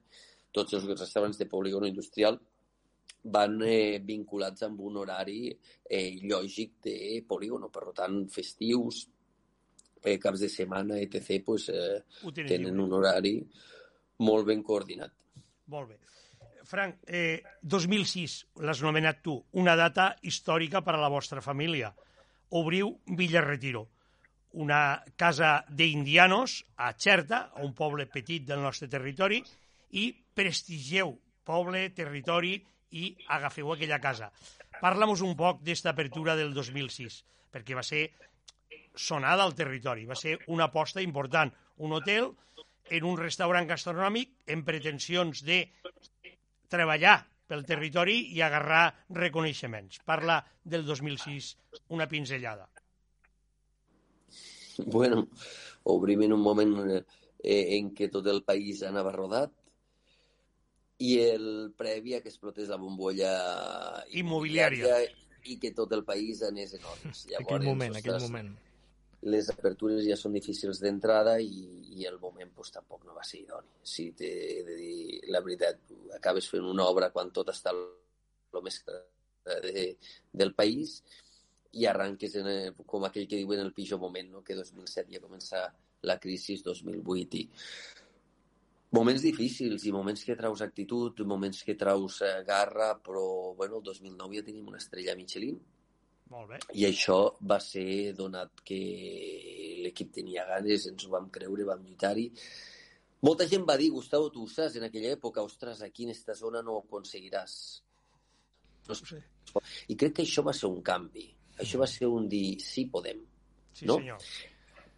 [0.55, 2.39] Tots els restaurants de polígono industrial
[3.35, 9.05] van eh, vinculats amb un horari eh, lògic de polígono, per tant, festius,
[10.03, 12.83] eh, caps de setmana, etc., pues, eh, tenen tenen lliure.
[12.85, 13.35] un horari
[14.19, 15.13] molt ben coordinat.
[15.73, 15.99] Molt bé.
[16.65, 21.93] Frank, eh, 2006, l'has nomenat tu, una data històrica per a la vostra família.
[22.57, 23.87] Obriu Villa Retiro,
[24.55, 29.41] una casa d'indianos a Xerta, un poble petit del nostre territori,
[29.91, 31.13] i prestigeu
[31.45, 32.55] poble, territori
[32.95, 34.31] i agafeu aquella casa.
[34.81, 38.07] Parla-nos un poc d'esta apertura del 2006, perquè va ser
[38.95, 41.51] sonada al territori, va ser una aposta important.
[41.77, 42.31] Un hotel
[42.89, 45.65] en un restaurant gastronòmic amb pretensions de
[46.71, 50.01] treballar pel territori i agarrar reconeixements.
[50.05, 51.51] Parla del 2006,
[51.93, 52.67] una pinzellada.
[54.85, 55.27] Bueno,
[55.83, 59.53] obrim en un moment eh, en què tot el país anava rodat
[61.05, 61.47] i el
[61.77, 63.31] previ a que explotés la bombolla
[64.15, 65.03] Immobiliària.
[65.45, 67.25] i que tot el país anés en ordres.
[67.39, 68.55] Aquell moment, aquell moment.
[69.25, 71.65] Les apertures ja són difícils d'entrada i,
[71.97, 73.71] i el moment pues, tampoc no va ser idoni.
[73.81, 74.31] Si t'he
[74.67, 75.81] de dir la veritat,
[76.17, 79.87] acabes fent una obra quan tot està el més de,
[80.31, 80.99] del país
[81.75, 84.43] i arranques en el, com aquell que diuen el pitjor moment, no?
[84.45, 85.65] que 2007 ja comença
[86.05, 87.45] la crisi, 2008 i
[88.95, 93.83] moments difícils i moments que traus actitud, moments que traus eh, garra, però bueno, el
[93.83, 95.57] 2009 ja tenim una estrella Michelin
[96.31, 96.57] Molt bé.
[96.73, 98.79] i això va ser donat que
[99.83, 102.31] l'equip tenia ganes, ens ho vam creure, vam lluitar-hi.
[103.25, 106.33] Molta gent va dir, Gustavo, tu ho saps, en aquella època, ostres, aquí en esta
[106.33, 107.55] zona no ho aconseguiràs.
[108.87, 109.17] No Sí,
[109.89, 111.29] I crec que això va ser un canvi.
[111.61, 113.21] Això va ser un dir, sí, podem.
[113.73, 113.97] sí No?
[113.97, 114.21] senyor.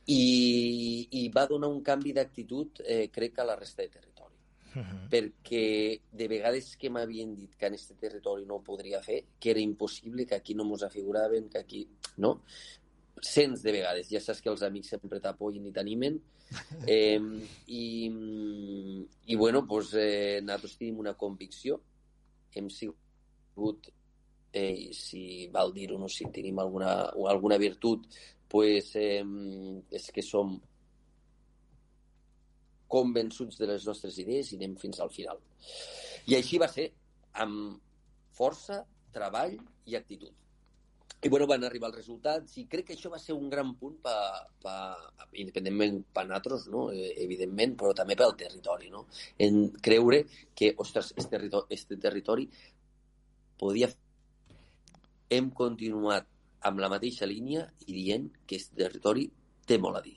[0.07, 4.16] I, i va donar un canvi d'actitud, eh, crec, a la resta de territori.
[4.77, 5.09] Uh -huh.
[5.09, 9.49] Perquè de vegades que m'havien dit que en aquest territori no ho podria fer, que
[9.49, 11.87] era impossible, que aquí no mos afiguraven, que aquí...
[12.17, 12.43] No?
[13.21, 14.09] Cents de vegades.
[14.09, 16.21] Ja saps que els amics sempre t'apoyen i t'animen.
[16.87, 17.19] Eh,
[17.67, 18.09] i,
[19.25, 21.81] I, bueno, doncs, eh, nosaltres tenim una convicció.
[22.53, 23.89] Hem sigut,
[24.53, 28.07] eh, si val dir-ho, no si tenim alguna, alguna virtut,
[28.47, 29.25] pues, eh,
[29.91, 30.61] és que som
[32.87, 35.39] convençuts de les nostres idees i anem fins al final.
[36.27, 36.89] I així va ser,
[37.43, 37.77] amb
[38.37, 39.55] força, treball
[39.87, 40.33] i actitud.
[41.17, 43.95] I bueno, van arribar els resultats i crec que això va ser un gran punt
[44.03, 44.13] pa,
[44.61, 44.75] pa,
[45.41, 46.83] independentment per nosaltres, no?
[46.93, 48.91] eh, evidentment, però també pel territori.
[48.93, 49.07] No?
[49.41, 50.21] En creure
[50.53, 52.49] que, ostres, este territori, este territori
[53.57, 53.89] podia...
[55.27, 56.29] Hem continuat
[56.69, 59.25] amb la mateixa línia i dient que aquest territori
[59.67, 60.15] té molt a dir.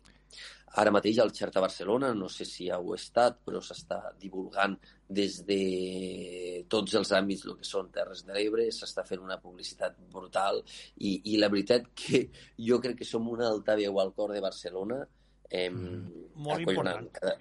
[0.78, 4.76] Ara mateix al Xerta Barcelona, no sé si heu estat, però s'està divulgant
[5.08, 9.96] des de tots els àmbits el que són Terres de l'Ebre, s'està fent una publicitat
[10.12, 10.60] brutal
[10.98, 12.20] i, i la veritat que
[12.68, 15.00] jo crec que som una altaveu al cor de Barcelona
[15.50, 17.10] eh, Mm, molt important.
[17.18, 17.34] Cada,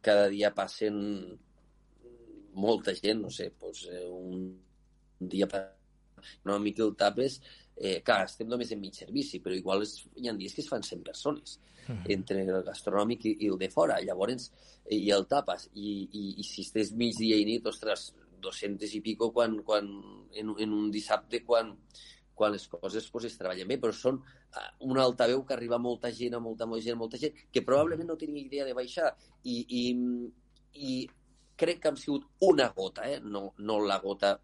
[0.00, 0.96] cada dia passen
[2.54, 4.48] molta gent, no sé, doncs, un,
[5.20, 5.66] dia pa-
[6.44, 7.36] una mica el tapes,
[7.78, 10.70] eh, clar, estem només en mig servici, però igual es, hi ha dies que es
[10.70, 11.58] fan 100 persones
[12.14, 14.00] entre el gastronòmic i, i el de fora.
[14.04, 14.50] Llavors,
[14.84, 15.68] eh, i el tapes.
[15.74, 18.10] I, i, i si estàs migdia i nit, ostres,
[18.42, 19.88] 200 i pico quan, quan,
[20.34, 21.72] en, en un dissabte quan,
[22.38, 25.82] quan les coses pues, es treballen bé, però són uh, un altaveu que arriba a
[25.82, 29.10] molta gent, a molta, molta gent, molta gent, que probablement no tenia idea de baixar.
[29.42, 29.82] I, i,
[30.88, 30.98] i
[31.58, 33.18] crec que hem sigut una gota, eh?
[33.24, 34.36] no, no la gota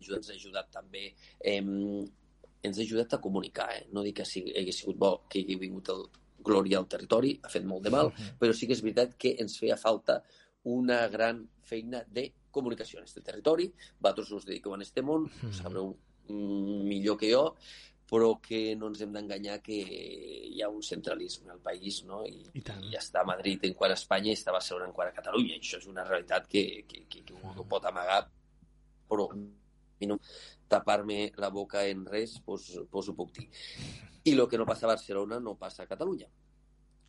[0.00, 1.06] ens ha ajudat també
[1.40, 1.60] eh,
[2.64, 3.86] ens ha ajudat a comunicar, eh?
[3.92, 6.06] no dic que sigui, hagués sigut bo que hi hagi vingut el
[6.44, 9.56] Glòria al territori, ha fet molt de mal, però sí que és veritat que ens
[9.60, 10.18] feia falta
[10.68, 13.70] una gran feina de comunicació en aquest territori.
[13.98, 15.90] Vosaltres us dediqueu en aquest món, ho sabreu
[16.28, 17.46] mm, millor que jo,
[18.10, 22.22] però que no ens hem d'enganyar que hi ha un centralisme al país, no?
[22.28, 22.84] I, I tant.
[22.92, 25.16] i està a Madrid en quant a Espanya i està a Barcelona en quant a
[25.16, 25.58] Catalunya.
[25.58, 28.20] Això és una realitat que, que, que, que no pot amagar,
[29.08, 29.30] però
[30.06, 30.20] no
[30.68, 33.48] tapar-me la boca en res, doncs, doncs ho puc dir.
[34.24, 36.30] I el que no passa a Barcelona no passa a Catalunya.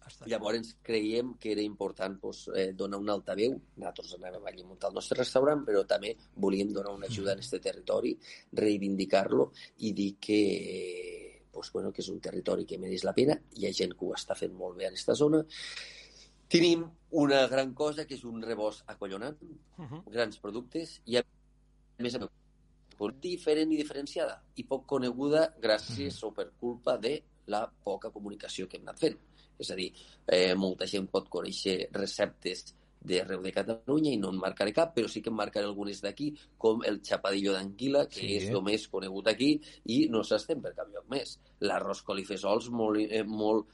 [0.05, 0.27] Està.
[0.29, 3.55] Llavors creiem que era important doncs, eh, donar un altaveu.
[3.77, 7.41] Nosaltres anàvem allà a muntar el nostre restaurant, però també volíem donar una ajuda en
[7.41, 8.13] aquest territori,
[8.53, 10.39] reivindicar-lo i dir que,
[11.51, 13.39] doncs, bueno, que és un territori que mereix la pena.
[13.57, 15.41] Hi ha gent que ho està fent molt bé en aquesta zona.
[16.47, 16.85] Tenim
[17.17, 19.37] una gran cosa, que és un rebost acollonant,
[19.77, 20.03] Uh -huh.
[20.11, 21.23] grans productes i a
[21.99, 22.29] més a més
[23.21, 28.77] diferent i diferenciada i poc coneguda gràcies o per culpa de la poca comunicació que
[28.77, 29.17] hem anat fent.
[29.59, 29.91] És a dir,
[30.27, 32.73] eh, molta gent pot conèixer receptes
[33.05, 36.33] d'arreu de Catalunya i no en marcaré cap, però sí que en marcaré algunes d'aquí,
[36.57, 38.35] com el xapadillo d'anguila, que Sí.
[38.37, 41.39] és el més conegut aquí i no s'estem per cap lloc més.
[41.61, 43.67] L'arròs colifesols molt, eh, molt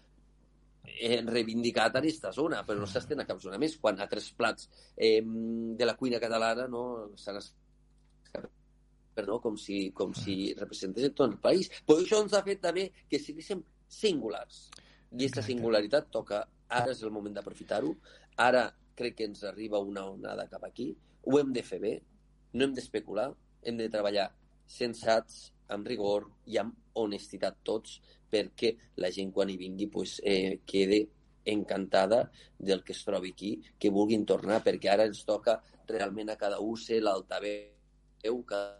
[0.83, 4.67] eh, reivindicat en aquesta zona, però no s'estén a cap zona més, quan altres plats
[4.97, 8.49] eh, de la cuina catalana no s'han escapat
[9.15, 11.69] perdó, com si, com si representés tot el país.
[11.85, 14.67] Però això ens ha fet també que siguéssim singulars.
[15.11, 17.95] I aquesta singularitat toca, ara és el moment d'aprofitar-ho,
[18.39, 20.91] ara crec que ens arriba una onada cap aquí,
[21.27, 21.95] ho hem de fer bé,
[22.53, 23.31] no hem d'especular,
[23.63, 24.29] hem de treballar
[24.71, 27.99] sensats, amb rigor i amb honestitat tots,
[28.31, 31.05] perquè la gent quan hi vingui pues, eh, quede
[31.45, 36.37] encantada del que es trobi aquí, que vulguin tornar, perquè ara ens toca realment a
[36.37, 38.79] cada un ser l'altaveu, cada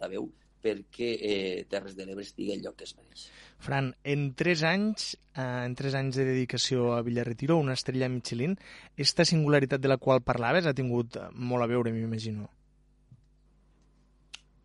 [0.00, 0.28] la veu,
[0.62, 3.26] perquè eh, Terres de l'Ebre estigui al lloc que es mereix.
[3.62, 8.56] Fran, en tres anys, eh, en tres anys de dedicació a Villarretiro, una estrella Michelin,
[8.96, 12.48] esta singularitat de la qual parlaves ha tingut eh, molt a veure, m'imagino.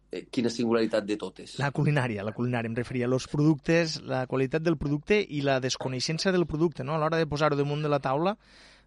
[0.08, 1.58] Eh, quina singularitat de totes.
[1.60, 5.60] La culinària, la culinària, em referia a los productes, la qualitat del producte i la
[5.60, 6.96] desconeixença del producte, no?
[6.96, 8.38] A l'hora de posar-ho damunt de la taula,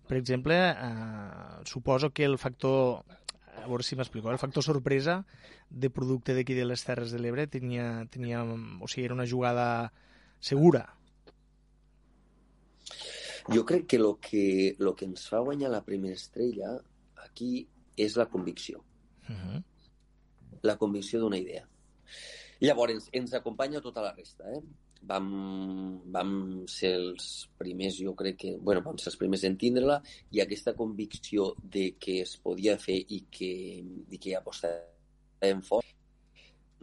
[0.08, 3.04] per exemple, eh, suposo que el factor
[3.56, 5.24] a veure si m'explico, el factor sorpresa
[5.68, 9.92] de producte d'aquí de les Terres de l'Ebre tenia, tenia, o sigui, era una jugada
[10.40, 10.86] segura.
[13.50, 16.76] Jo crec que el que, lo que ens fa guanyar la primera estrella
[17.24, 18.84] aquí és la convicció.
[19.28, 19.62] Uh -huh.
[20.62, 21.66] La convicció d'una idea.
[22.60, 24.62] Llavors, ens, ens acompanya tota la resta, eh?
[25.08, 25.28] Vam,
[26.12, 26.32] vam
[26.68, 29.96] ser els primers, jo crec que, bueno, vam ser els primers en tindre-la
[30.36, 33.50] i aquesta convicció de que es podia fer i que,
[34.12, 35.88] i que apostàvem fort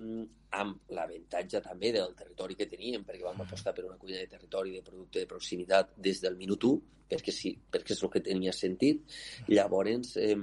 [0.01, 0.25] mm,
[0.58, 4.73] amb l'avantatge també del territori que teníem, perquè vam apostar per una cuina de territori,
[4.77, 8.53] de producte de proximitat des del minut 1, perquè, sí, perquè és el que tenia
[8.56, 9.03] sentit.
[9.51, 10.36] Llavors, eh,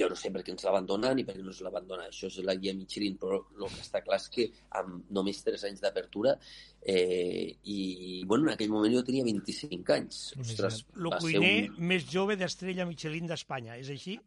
[0.00, 1.72] jo no sé per què ens la van donar ni per què no ens la
[1.74, 2.08] van donar.
[2.10, 4.48] Això és la guia Michelin, però el que està clar és que
[4.80, 6.34] amb només 3 anys d'apertura
[6.80, 7.78] eh, i,
[8.26, 10.20] bueno, en aquell moment jo tenia 25 anys.
[10.40, 11.80] Ostres, El cuiner un...
[11.92, 14.18] més jove d'estrella Michelin d'Espanya, és així?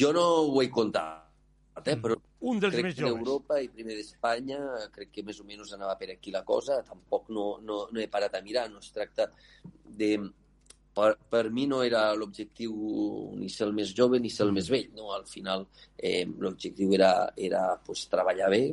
[0.00, 1.30] Jo no ho he comptat,
[1.84, 4.60] eh, però Un dels crec més que d'Europa i primer d'Espanya,
[4.94, 8.08] crec que més o menys anava per aquí la cosa, tampoc no, no, no he
[8.12, 9.30] parat a mirar, no es tracta
[9.84, 10.14] de...
[10.94, 12.72] Per, per mi no era l'objectiu
[13.38, 15.12] ni ser el més jove ni ser el més vell, no?
[15.14, 18.64] Al final eh, l'objectiu era, era pues, treballar bé,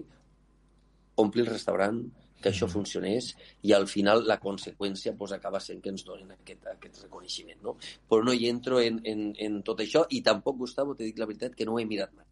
[1.22, 2.02] omplir el restaurant,
[2.42, 3.32] que això funcionés
[3.66, 7.60] i al final la conseqüència pues, acaba sent que ens donen aquest, aquest reconeixement.
[7.66, 7.76] No?
[8.10, 11.30] Però no hi entro en, en, en tot això i tampoc, Gustavo, t'he dit la
[11.30, 12.28] veritat que no ho he mirat mai.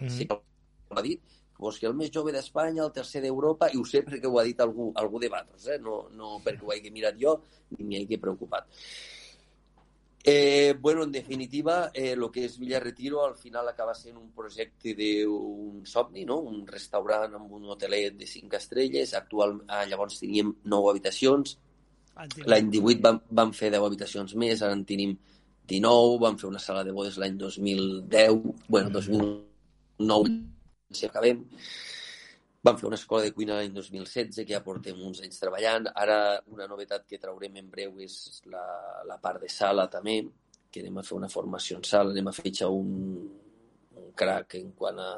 [0.00, 3.80] Mm Sí, ho ha dit, pues que el més jove d'Espanya, el tercer d'Europa, i
[3.80, 5.78] ho sé perquè ho ha dit algú, algú de Batres, eh?
[5.82, 7.38] no, no perquè ho hagi mirat jo
[7.76, 8.68] ni m'hi hagi preocupat.
[10.28, 14.90] Eh, bueno, en definitiva, eh, el que és Villarretiro al final acaba sent un projecte
[14.98, 16.40] d'un somni, no?
[16.42, 21.54] un restaurant amb un hotelet de 5 estrelles, actual, ah, llavors teníem 9 habitacions.
[22.42, 25.14] L'any 18 vam, vam fer 10 habitacions més, ara en tenim
[25.70, 30.34] 19, vam fer una sala de bodes l'any 2010, bueno, 2009,
[30.90, 31.44] si acabem.
[32.66, 35.86] Vam fer una escola de cuina l'any 2016, que ja portem uns anys treballant.
[35.94, 36.18] Ara
[36.50, 38.64] una novetat que traurem en breu és la,
[39.06, 40.18] la part de sala també,
[40.70, 42.90] que anem a fer una formació en sala, anem a fitxar un,
[44.02, 45.12] un crack en quant, a,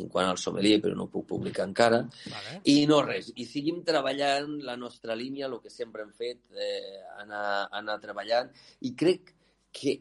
[0.00, 2.00] en quant al sommelier, però no puc publicar encara.
[2.32, 2.58] Vale.
[2.72, 7.02] I no res, i seguim treballant la nostra línia, el que sempre hem fet, eh,
[7.20, 8.50] anar, anar treballant,
[8.88, 9.34] i crec
[9.76, 9.98] que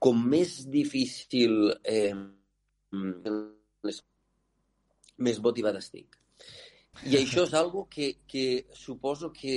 [0.00, 2.14] com més difícil eh,
[3.86, 4.00] les,
[5.18, 6.16] més motivat estic.
[7.06, 9.54] I això és algo que, que suposo que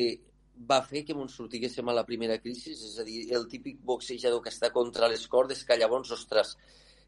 [0.70, 4.44] va fer que ens sortiguéssim a la primera crisi, és a dir, el típic boxejador
[4.44, 6.54] que està contra les cordes, que llavors, ostres,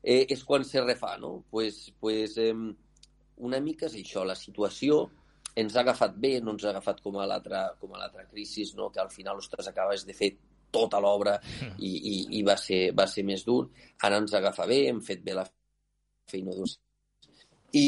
[0.01, 1.45] eh, és quan se refà, no?
[1.51, 2.55] Pues, pues, eh,
[3.37, 5.05] una mica és això, la situació
[5.55, 8.65] ens ha agafat bé, no ens ha agafat com a l'altra com a l'altra crisi,
[8.75, 8.89] no?
[8.91, 10.33] que al final, ostres, acabes de fer
[10.75, 11.37] tota l'obra
[11.79, 13.61] i, i, i va, ser, va ser més dur.
[14.03, 15.45] Ara ens agafa bé, hem fet bé la
[16.31, 16.67] feina dur.
[17.75, 17.87] I,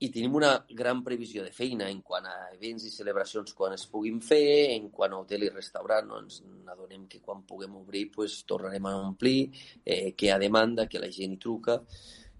[0.00, 3.84] i tenim una gran previsió de feina en quant a events i celebracions quan es
[3.90, 6.40] puguin fer, en quant a hotel i restaurant, no ens
[6.72, 9.50] adonem que quan puguem obrir pues, tornarem a omplir,
[9.84, 11.78] eh, que hi ha demanda, que la gent hi truca.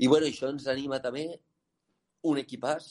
[0.00, 1.28] I bueno, això ens anima també
[2.30, 2.90] un equipàs,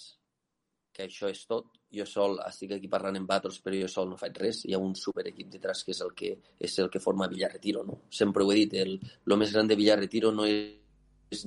[0.93, 1.71] que això és tot.
[1.95, 4.61] Jo sol estic aquí parlant en Batros, però jo sol no faig res.
[4.67, 7.85] Hi ha un superequip detrás que és el que, és el que forma Villarretiro.
[7.87, 8.01] No?
[8.13, 11.45] Sempre ho he dit, el, el més gran de Villarretiro no és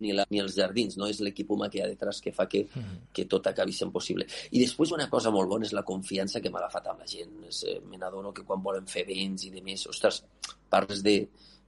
[0.00, 2.48] ni, la, ni els jardins, no és l'equip humà que hi ha detrás que fa
[2.50, 2.66] que,
[3.12, 4.26] que tot acabi sent possible.
[4.50, 7.36] I després una cosa molt bona és la confiança que m'ha agafat amb la gent.
[7.48, 10.22] Eh, Me n'adono que quan volen fer events i de més, ostres,
[10.70, 11.18] parles de,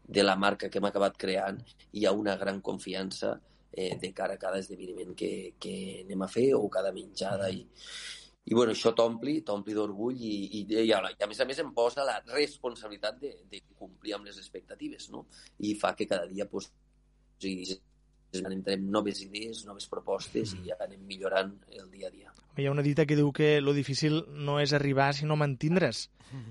[0.09, 1.61] de la marca que hem acabat creant
[1.93, 3.38] hi ha una gran confiança
[3.73, 7.61] eh, de cara a cada esdeveniment que, que anem a fer o cada menjada i,
[8.49, 11.61] i bueno, això t'ompli, t'ompli d'orgull i, i, i, a, i a més a més
[11.61, 15.27] em posa la responsabilitat de, de complir amb les expectatives, no?
[15.61, 16.71] I fa que cada dia pues,
[17.45, 17.61] i,
[18.37, 22.33] anem tenint noves idees, noves propostes i anem millorant el dia a dia.
[22.59, 26.09] Hi ha una dita que diu que lo difícil no és arribar, sinó mantindre's.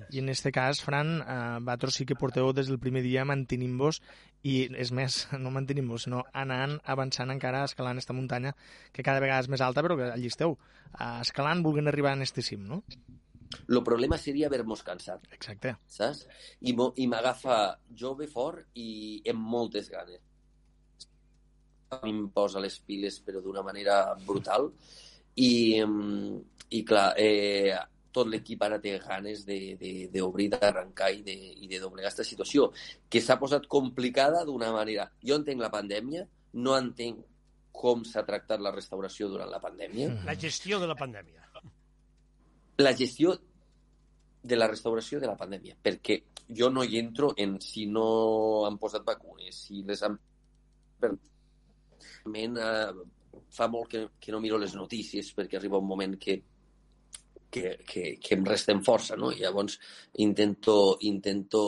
[0.09, 3.99] I en este cas, Fran, eh, vosaltres sí que porteu des del primer dia mantenint-vos
[4.41, 8.55] i, és més, no mantenint-vos, sinó anant, avançant encara, escalant esta muntanya,
[8.91, 10.57] que cada vegada és més alta, però que allí esteu,
[10.95, 12.81] eh, escalant, volent arribar en este cim, no?
[13.69, 15.77] El problema seria haver-nos cansat, Exacte.
[15.87, 16.25] saps?
[16.59, 20.19] I, i m'agafa jove, fort i amb moltes ganes.
[21.89, 21.99] A
[22.33, 24.71] posa les piles, però d'una manera brutal.
[25.35, 25.83] I,
[26.69, 27.71] i clar, eh,
[28.11, 32.23] tot l'equip ara té ganes de- de- d'obrir, d'arrencar i, de, i de doblegar aquesta
[32.25, 32.71] situació,
[33.09, 35.05] que s'ha posat complicada d'una manera.
[35.23, 37.21] Jo entenc la pandèmia, no entenc
[37.71, 40.09] com s'ha tractat la restauració durant la pandèmia.
[40.25, 41.43] La gestió de la pandèmia.
[42.79, 43.31] la gestió
[44.43, 46.19] de la restauració de la pandèmia, perquè
[46.57, 50.17] jo no hi entro en si no han posat vacunes, si les han...
[52.27, 52.91] Eh,
[53.53, 56.37] fa molt que, que no miro les notícies perquè arriba un moment que,
[57.49, 59.31] que, que, que em resten força, no?
[59.31, 59.77] I llavors
[60.23, 61.63] intento, intento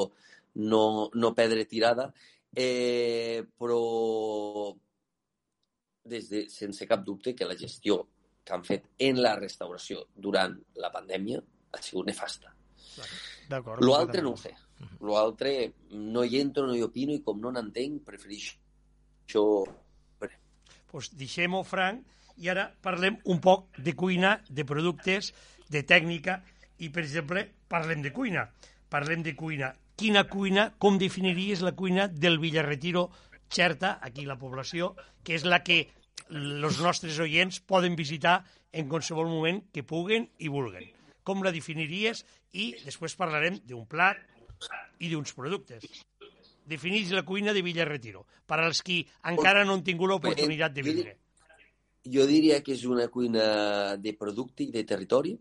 [0.56, 2.10] no, no perdre tirada,
[2.54, 4.76] eh, però
[6.10, 8.02] des de, sense cap dubte que la gestió
[8.44, 12.56] que han fet en la restauració durant la pandèmia ha sigut nefasta.
[13.50, 13.84] D'acord.
[13.86, 14.56] L'altre no ho sé.
[15.06, 15.52] L'altre
[15.92, 18.58] no hi entro, no hi opino i com no n'entenc, prefereixo...
[20.90, 22.06] Pues deixem-ho, Frank,
[22.40, 25.34] i ara parlem un poc de cuina, de productes,
[25.70, 26.40] de tècnica
[26.80, 28.48] i, per exemple, parlem de cuina.
[28.90, 29.74] Parlem de cuina.
[30.00, 33.10] Quina cuina, com definiries la cuina del Villarretiro
[33.52, 34.94] Xerta, aquí la població,
[35.26, 35.82] que és la que
[36.30, 38.40] els nostres oients poden visitar
[38.72, 40.86] en qualsevol moment que puguen i vulguen.
[41.26, 42.24] Com la definiries?
[42.54, 44.22] I després parlarem d'un plat
[45.00, 45.86] i d'uns productes.
[46.70, 49.02] Defineix la cuina de Villarretiro, per als qui
[49.32, 51.16] encara no han tingut l'oportunitat de vindre.
[52.10, 55.36] Jo diria que és una cuina de producte i de territori,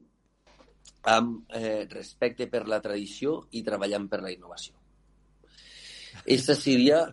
[1.09, 4.75] amb eh, respecte per la tradició i treballant per la innovació.
[6.25, 7.05] Aquesta seria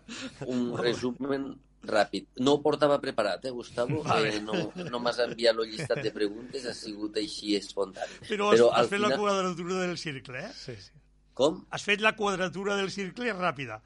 [0.49, 1.51] un resumen
[1.85, 2.27] ràpid.
[2.41, 4.01] No ho portava preparat, eh, Gustavo?
[4.03, 4.35] Vale.
[4.35, 8.21] Eh, no no m'has enviat el llistat de preguntes, ha sigut així espontani.
[8.27, 9.11] Però has, Però has fet final...
[9.11, 10.53] la quadratura del cercle, eh?
[10.57, 11.03] Sí, sí.
[11.35, 11.61] Com?
[11.75, 13.81] Has fet la quadratura del cercle ràpida.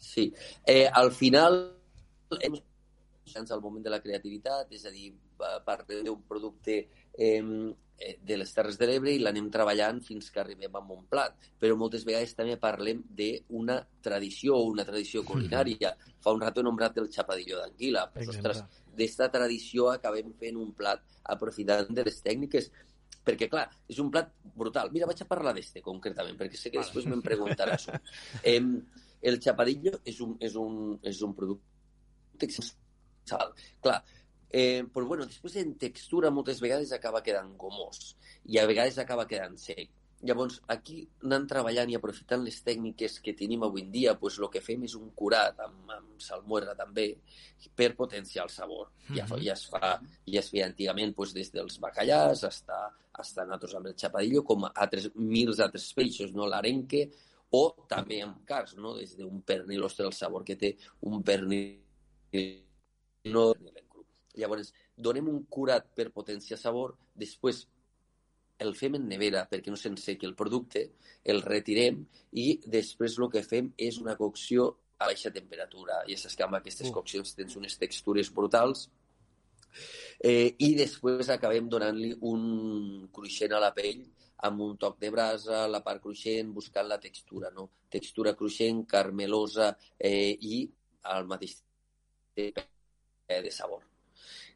[0.00, 0.32] Sí.
[0.66, 1.60] Eh, al final,
[2.40, 2.56] hem
[3.38, 5.12] al moment de la creativitat, és a dir,
[5.66, 6.80] parlem d'un producte
[7.14, 7.42] eh,
[8.24, 11.36] de les Terres de l'Ebre i l'anem treballant fins que arribem a un plat.
[11.60, 15.92] Però moltes vegades també parlem d'una tradició o una tradició culinària.
[15.92, 16.22] Mm -hmm.
[16.24, 18.10] Fa un rato he nombrat el xapadillo d'anguila.
[18.26, 18.64] Ostres,
[18.96, 22.70] d'esta tradició acabem fent un plat aprofitant de les tècniques
[23.24, 24.90] perquè, clar, és un plat brutal.
[24.90, 27.88] Mira, vaig a parlar d'este, concretament, perquè sé que després me'n preguntaràs.
[28.42, 28.60] eh,
[29.22, 32.48] el xapadillo és un, és un, és un producte
[33.28, 33.52] sal.
[33.82, 34.00] Clar,
[34.50, 38.16] Eh, però bueno, després en textura moltes vegades acaba quedant gomós
[38.50, 39.92] i a vegades acaba quedant sec.
[40.26, 44.50] Llavors, aquí anant treballant i aprofitant les tècniques que tenim avui en dia, pues, el
[44.52, 47.06] que fem és un curat amb, amb salmuerra també
[47.78, 48.90] per potenciar el sabor.
[48.90, 49.16] Mm -hmm.
[49.16, 53.74] ja, ja, es fa, ja es feia antigament pues, des dels bacallars hasta, hasta nosaltres
[53.74, 56.46] amb el xapadillo, com altres, mils altres peixos, no?
[56.46, 57.08] l'arenque,
[57.56, 58.94] o també amb cars, no?
[58.98, 60.76] des d'un pernil, ostres, el sabor que té
[61.08, 61.80] un pernil
[63.30, 63.50] no
[64.38, 67.64] Llavors, donem un curat per potenciar sabor, després
[68.60, 70.84] el fem en nevera perquè no se'n sequi el producte,
[71.24, 72.02] el retirem
[72.36, 74.68] i després el que fem és una cocció
[75.00, 76.02] a baixa temperatura.
[76.06, 76.94] I és que amb aquestes uh.
[77.00, 78.86] coccions tens unes textures brutals
[80.20, 84.04] eh, i després acabem donant-li un cruixent a la pell
[84.48, 87.68] amb un toc de brasa, la part cruixent, buscant la textura, no?
[87.90, 90.64] Textura cruixent, carmelosa eh, i
[91.12, 91.58] al mateix
[92.36, 92.66] temps
[93.28, 93.84] de sabor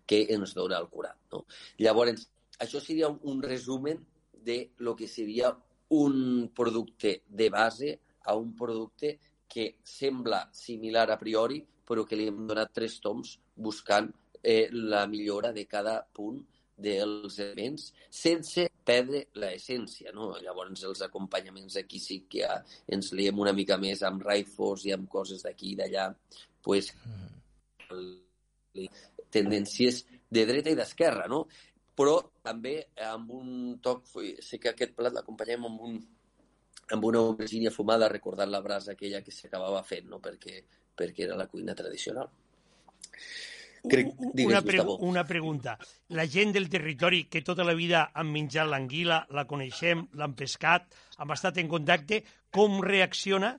[0.07, 1.17] que ens dona el curat.
[1.33, 1.45] No?
[1.81, 2.27] Llavors,
[2.61, 4.03] això seria un resumen
[4.45, 5.55] de lo que seria
[5.97, 9.19] un producte de base a un producte
[9.49, 14.11] que sembla similar a priori, però que li hem donat tres toms buscant
[14.43, 16.41] eh, la millora de cada punt
[16.77, 20.13] dels elements sense perdre l'essència.
[20.17, 20.33] No?
[20.45, 22.59] Llavors, els acompanyaments aquí sí que ja
[22.97, 26.11] ens liem una mica més amb raifos i amb coses d'aquí i d'allà.
[26.65, 28.21] Pues, mm
[29.35, 31.45] tendències de dreta i d'esquerra, no?
[31.95, 32.75] Però també
[33.07, 33.49] amb un
[33.83, 34.07] toc,
[34.43, 35.97] sé que aquest plat l'acompanyem amb un
[36.93, 40.19] amb una aubergínia fumada recordant la brasa aquella que s'acabava fent, no?
[40.21, 40.59] perquè,
[40.93, 42.29] perquè era la cuina tradicional.
[43.91, 45.77] Crec, digues, una, pre una pregunta.
[46.17, 50.89] La gent del territori que tota la vida han menjat l'anguila, la coneixem, l'han pescat,
[51.21, 52.23] han estat en contacte,
[52.55, 53.55] com reacciona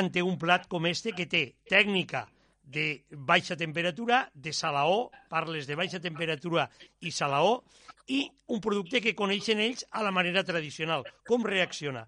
[0.00, 2.26] ante un plat com este que té tècnica,
[2.70, 6.68] de baixa temperatura, de salaó, parles de baixa temperatura
[7.02, 7.64] i salaó,
[8.06, 11.04] i un producte que coneixen ells a la manera tradicional.
[11.26, 12.06] Com reacciona?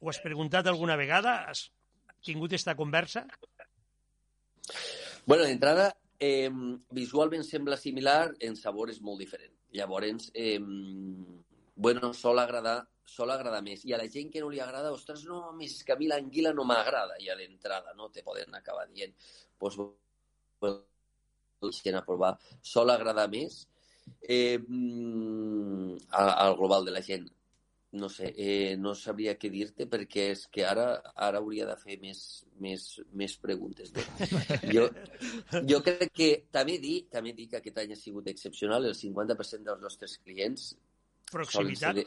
[0.00, 1.44] Ho has preguntat alguna vegada?
[1.50, 1.68] Has
[2.26, 3.24] tingut aquesta conversa?
[5.26, 6.50] Bueno, d'entrada, eh,
[6.90, 9.54] visualment sembla similar, en sabor és molt diferent.
[9.72, 10.58] Llavors, eh,
[11.76, 13.84] bueno, sol agradar sol agradar més.
[13.88, 16.52] I a la gent que no li agrada, ostres, no, més que a mi l'anguila
[16.52, 18.10] no m'agrada ja d'entrada, no?
[18.12, 19.14] Te poden acabar dient.
[19.58, 19.78] Doncs,
[20.60, 20.78] pues,
[21.82, 23.64] gent a provar sol agradar més
[24.22, 24.60] eh,
[26.12, 27.26] al global de la gent.
[27.90, 31.96] No sé, eh, no sabria què dir-te perquè és que ara ara hauria de fer
[32.02, 32.20] més,
[32.60, 32.84] més,
[33.16, 33.94] més preguntes.
[34.74, 34.84] Jo,
[35.64, 38.84] jo crec que també dic, també dic que aquest any ha sigut excepcional.
[38.84, 40.74] El 50% dels nostres clients
[41.30, 41.94] Proximitat.
[41.94, 42.06] De...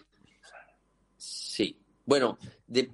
[1.18, 1.76] Sí.
[2.06, 2.92] Bueno, de...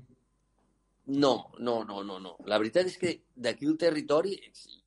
[1.08, 2.36] No, no, no, no, no.
[2.46, 4.80] La veritat és que d'aquí el territori, sí,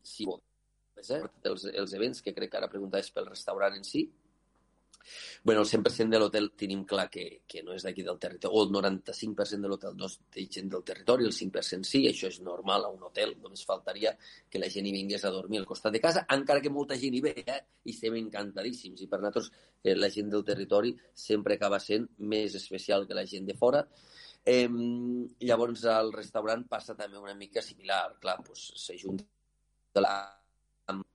[0.00, 1.20] sí eh?
[1.50, 4.06] els, els events, que crec que ara preguntaves pel restaurant en si,
[5.42, 8.64] bueno, el 100% de l'hotel tenim clar que, que no és d'aquí del territori, o
[8.64, 12.40] el 95% de l'hotel no és de gent del territori, el 5% sí, això és
[12.46, 14.14] normal a un hotel, només faltaria
[14.50, 17.14] que la gent hi vingués a dormir al costat de casa, encara que molta gent
[17.14, 17.60] hi ve, eh?
[17.84, 19.52] i estem encantadíssims, i per nosaltres
[19.82, 23.86] eh, la gent del territori sempre acaba sent més especial que la gent de fora,
[24.44, 24.68] Eh,
[25.48, 28.18] llavors, al restaurant passa també una mica similar.
[28.20, 30.43] Clar, doncs, s'ajunta la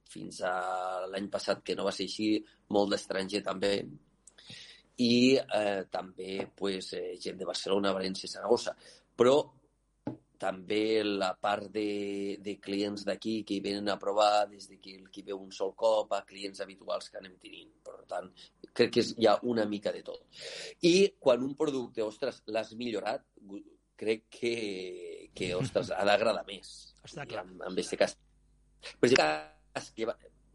[0.09, 0.53] fins a
[1.11, 2.31] l'any passat, que no va ser així,
[2.75, 3.73] molt d'estranger també,
[4.99, 8.75] i eh, també pues, eh, gent de Barcelona, València i Saragossa.
[9.15, 9.37] Però
[10.39, 14.95] també la part de, de clients d'aquí que hi venen a provar des de que
[15.11, 17.73] qui veu un sol cop a clients habituals que anem tenint.
[17.83, 18.31] Per tant,
[18.71, 20.23] crec que és, hi ha una mica de tot.
[20.87, 23.27] I quan un producte, ostres, l'has millorat,
[23.99, 24.55] crec que,
[25.35, 26.73] que ostres, ha d'agradar més.
[27.03, 27.43] Està clar.
[27.43, 28.15] Amb, amb este cas.
[28.95, 30.07] Per exemple, cas que,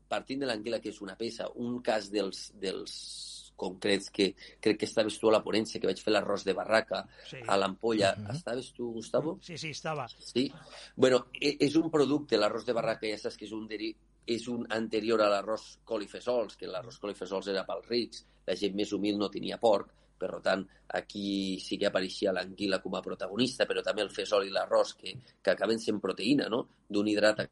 [0.09, 4.87] partint de l'Anguila, que és una peça, un cas dels, dels concrets que crec que
[4.87, 7.39] estaves tu a la ponència, que vaig fer l'arròs de barraca Sí.
[7.47, 8.15] a l'ampolla.
[8.17, 8.31] Mhm.
[8.35, 9.39] Estaves tu, Gustavo?
[9.43, 10.09] Sí, sí, estava.
[10.09, 10.53] Sí.
[10.97, 13.95] Bueno, e- és un producte, l'arròs de barraca, ja saps que és un, deri
[14.27, 18.93] és un anterior a l'arròs colifesols, que l'arròs colifesols era pels rics, la gent més
[18.93, 23.83] humil no tenia porc, per tant, aquí sí que apareixia l'anguila com a protagonista, però
[23.83, 27.51] també el fesol i l'arròs, que, que acaben sent proteïna, no?, d'un hidrat que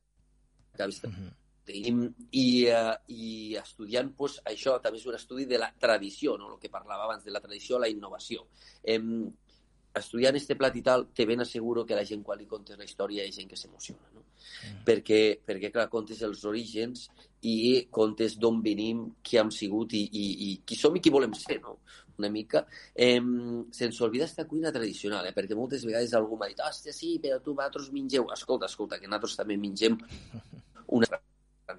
[0.74, 1.30] acabes Mhm.
[1.70, 1.92] I,
[2.34, 6.50] i, uh, i estudiant pues, això també és un estudi de la tradició, no?
[6.54, 8.48] el que parlava abans de la tradició a la innovació.
[8.82, 9.30] Em,
[9.94, 12.86] estudiant este plat i tal, te ben asseguro que la gent quan li contes la
[12.88, 14.24] història hi ha gent que s'emociona, no?
[14.24, 14.84] Mm.
[14.86, 17.08] Perquè, perquè, clar, contes els orígens
[17.48, 17.54] i
[17.90, 21.60] contes d'on venim, qui hem sigut i, i, i qui som i qui volem ser,
[21.62, 21.78] no?
[22.18, 22.64] Una mica.
[22.94, 25.34] Em, sense oblidar esta cuina tradicional, eh?
[25.36, 28.28] perquè moltes vegades algú m'ha dit hòstia, sí, però tu vosaltres mengeu...
[28.34, 29.98] Escolta, escolta, que nosaltres també mengem
[30.92, 31.08] una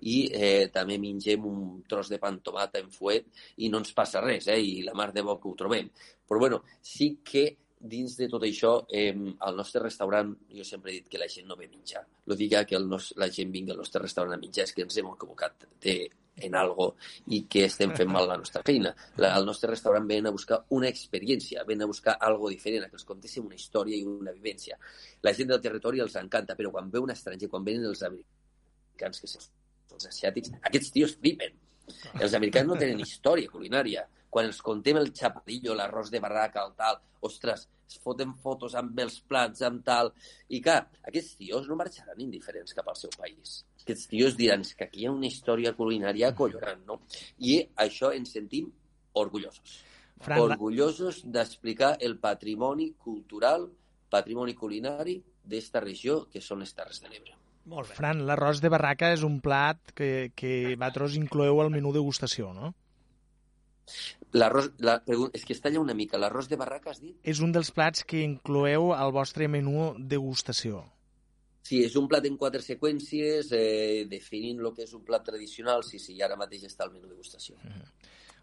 [0.01, 3.27] i eh, també mengem un tros de pa amb tomata en fuet
[3.57, 4.59] i no ens passa res, eh?
[4.59, 5.89] i la mar de bo que ho trobem.
[6.27, 7.45] Però bueno, sí que
[7.83, 11.47] dins de tot això, eh, al nostre restaurant, jo sempre he dit que la gent
[11.47, 12.05] no ve a menjar.
[12.25, 14.73] Lo dic ja que el nos, la gent vingui al nostre restaurant a menjar, és
[14.73, 15.97] que ens hem equivocat de,
[16.47, 16.93] en algo
[17.27, 18.93] i que estem fent mal la nostra feina.
[19.17, 22.99] La, al nostre restaurant venen a buscar una experiència, venen a buscar algo diferent, que
[23.01, 24.79] els contéssim una història i una vivència.
[25.21, 29.19] La gent del territori els encanta, però quan ve un estranger, quan venen els americans,
[29.19, 29.51] que són
[29.91, 31.53] els asiàtics, aquests tios flipen.
[32.19, 34.07] Els americans no tenen història culinària.
[34.33, 38.97] Quan els contem el chapadillo, l'arròs de barraca, el tal, ostres, es foten fotos amb
[38.99, 40.09] els plats, amb tal...
[40.49, 43.59] I clar, aquests tios no marxaran indiferents cap al seu país.
[43.83, 47.01] Aquests tios diran "És que aquí hi ha una història culinària acollonant, no?
[47.37, 48.71] I això ens sentim
[49.13, 49.83] orgullosos.
[50.23, 53.69] Fran, orgullosos d'explicar el patrimoni cultural,
[54.09, 57.42] patrimoni culinari d'esta regió, que són les Terres de l'Ebre.
[57.71, 57.95] Molt bé.
[57.95, 62.73] Fran, l'arròs de barraca és un plat que, que vosaltres incloeu al menú degustació, no?
[64.33, 64.97] L'arròs, la,
[65.35, 66.19] és que es talla una mica.
[66.19, 67.15] L'arròs de barraca, has dit?
[67.23, 70.81] És un dels plats que incloeu al vostre menú degustació.
[71.63, 75.85] Sí, és un plat en quatre seqüències, eh, definint el que és un plat tradicional.
[75.87, 77.55] Sí, sí, i ara mateix està al menú degustació.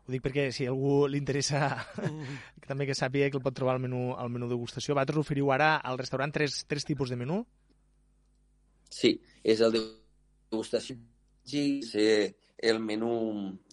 [0.06, 3.76] Ho dic perquè si algú li interessa que també que sàpiga que el pot trobar
[3.76, 4.94] al menú, al menú degustació.
[4.96, 7.42] Vosaltres oferiu ara al restaurant tres, tres tipus de menú?
[8.90, 9.82] Sí, és el de
[10.50, 10.98] degustació.
[11.46, 12.34] Sí, és
[12.70, 13.12] el menú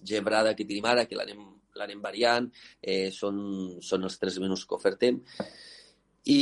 [0.04, 2.48] gebrada que tenim ara, que l'anem variant,
[2.80, 3.40] eh, són,
[3.84, 5.20] són els tres menús que ofertem.
[6.28, 6.40] I,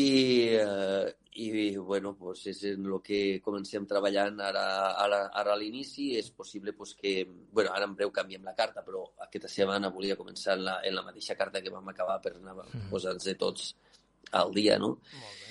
[0.58, 4.64] eh, i bueno, pues és en el que comencem treballant ara,
[5.02, 6.12] ara, ara a l'inici.
[6.18, 7.18] És possible pues, que...
[7.52, 10.96] bueno, ara en breu canviem la carta, però aquesta setmana volia començar en la, en
[10.96, 12.56] la mateixa carta que vam acabar per anar
[12.90, 13.74] posant-nos tots
[14.32, 14.96] al dia, no?
[14.96, 15.45] Molt bé.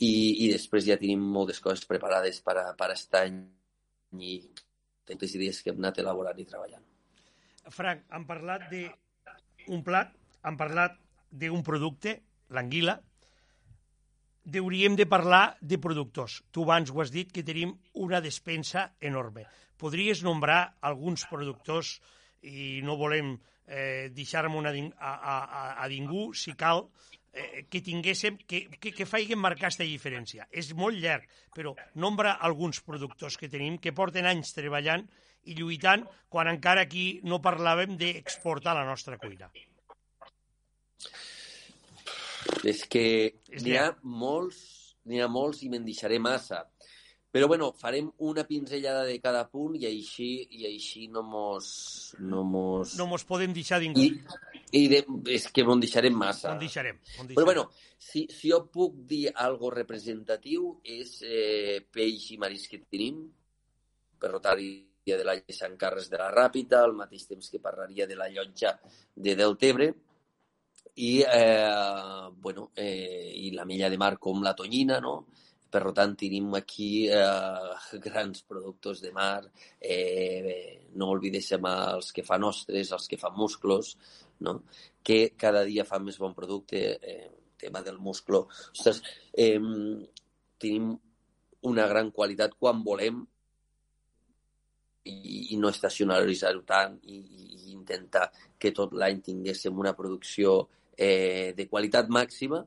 [0.00, 0.12] I,
[0.46, 3.42] i després ja tenim moltes coses preparades per a, per a aquest any
[4.16, 4.38] i
[5.10, 6.86] moltes idees que hem anat elaborant i treballant.
[7.70, 10.96] Frank, han parlat d'un plat, han parlat
[11.30, 12.16] d'un producte,
[12.50, 12.96] l'anguila,
[14.58, 16.40] hauríem de parlar de productors.
[16.50, 19.44] Tu abans ho has dit que tenim una despensa enorme.
[19.78, 21.98] Podries nombrar alguns productors
[22.42, 23.36] i no volem
[23.66, 26.88] eh, deixar-me a, a, a, a ningú, si cal,
[27.32, 30.46] eh, que tinguéssim, que, que, que faiguem marcar aquesta diferència.
[30.50, 31.26] És molt llarg,
[31.56, 35.06] però nombra alguns productors que tenim que porten anys treballant
[35.48, 39.50] i lluitant quan encara aquí no parlàvem d'exportar la nostra cuina.
[42.66, 43.04] És que
[43.62, 44.60] n'hi ha molts,
[45.08, 46.66] n'hi ha molts i me'n deixaré massa.
[47.30, 51.68] Però, bueno, farem una pinzellada de cada punt i així, i així no mos...
[52.18, 54.02] No mos, no mos podem deixar ningú.
[54.02, 54.16] I,
[54.74, 56.50] i de, és que m'ho deixarem massa.
[56.50, 56.98] On deixarem.
[56.98, 57.36] Deixarem.
[57.36, 57.68] Però, bueno,
[58.02, 63.22] si, si jo puc dir algo representatiu és eh, peix i maris que tenim,
[64.18, 68.18] per rotaria de la Sant Carles de la Ràpita, al mateix temps que parlaria de
[68.18, 68.74] la llotja
[69.14, 69.92] de Deltebre,
[70.98, 75.14] i, eh, bueno, eh, i la milla de mar com la tonyina, no?
[75.70, 79.44] Per tant, tenim aquí eh, grans productes de mar.
[79.80, 83.96] Eh, no oblidéssim els que fan ostres, els que fan musclos,
[84.46, 84.60] no?
[85.02, 86.82] que cada dia fan més bon producte.
[87.00, 87.28] Eh,
[87.60, 88.48] tema del musclo.
[88.72, 89.02] Ostres,
[89.32, 89.60] eh,
[90.58, 90.94] tenim
[91.68, 93.20] una gran qualitat quan volem
[95.04, 100.62] i, i no estacionaritzar-ho tant i, i intentar que tot l'any tinguéssim una producció
[100.96, 102.62] eh, de qualitat màxima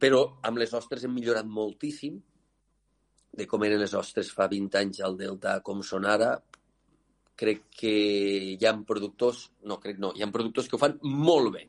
[0.00, 2.20] però amb les ostres hem millorat moltíssim
[3.36, 6.34] de com eren les ostres fa 20 anys al Delta com són ara.
[7.40, 7.92] Crec que
[8.52, 11.62] hi ha productors, no, crec no, hi ha productors que ho fan molt bé,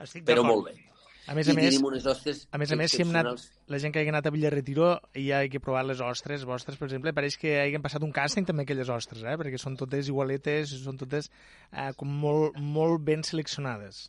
[0.00, 0.76] Estic però molt bé.
[1.26, 3.42] A més I a més, tenim unes ostres a més a més, si hem anat,
[3.72, 6.86] la gent que hagi anat a Villarretiro i ha que provar les ostres vostres, per
[6.86, 9.34] exemple, pareix que hagin passat un càsting també aquelles ostres, eh?
[9.40, 11.28] perquè són totes igualetes, són totes
[11.72, 14.06] eh, com molt, molt ben seleccionades.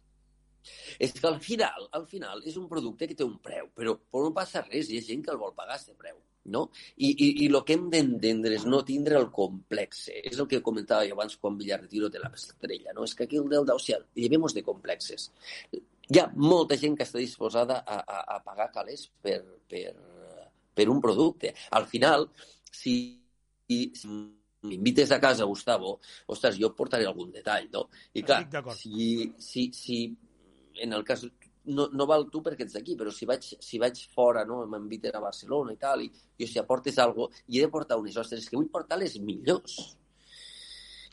[1.00, 4.28] És que al final, al final és un producte que té un preu, però, però
[4.28, 6.18] no passa res, hi ha gent que el vol pagar, aquest preu.
[6.48, 6.70] No?
[6.96, 10.22] I, i, I el que hem d'entendre és no tindre el complexe.
[10.30, 12.94] És el que comentava jo abans quan Villarretiro té la estrella.
[12.96, 13.04] No?
[13.04, 15.28] És que aquí el Delta, o sigui, llevemos de complexes.
[15.76, 19.92] Hi ha molta gent que està disposada a, a, a pagar calés per, per,
[20.78, 21.52] per un producte.
[21.76, 22.30] Al final,
[22.72, 22.96] si,
[23.68, 24.08] si
[24.68, 25.98] m'invites a casa, Gustavo,
[26.34, 27.88] ostres, jo portaré algun detall, no?
[28.14, 28.46] I clar,
[28.78, 30.00] si, si, si
[30.80, 31.26] en el cas
[31.68, 35.16] no, no val tu perquè ets d'aquí, però si vaig, si vaig fora, no, m'inviten
[35.16, 36.10] a Barcelona i tal, i
[36.40, 39.18] jo si aportes alguna cosa, i he de portar unes ostres, que vull portar les
[39.20, 39.98] millors.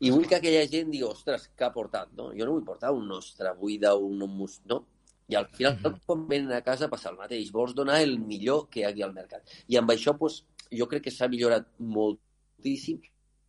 [0.01, 2.33] I vull que aquella gent digui, ostres, què ha portat, no?
[2.35, 4.85] Jo no vull portar un ostra buida, un hummus, no?
[5.29, 6.01] I al final, Mhm.
[6.07, 7.51] quan venen a casa passa el mateix.
[7.51, 9.43] Vols donar el millor que hi hagi al mercat.
[9.69, 13.01] I amb això, doncs, jo crec que s'ha millorat moltíssim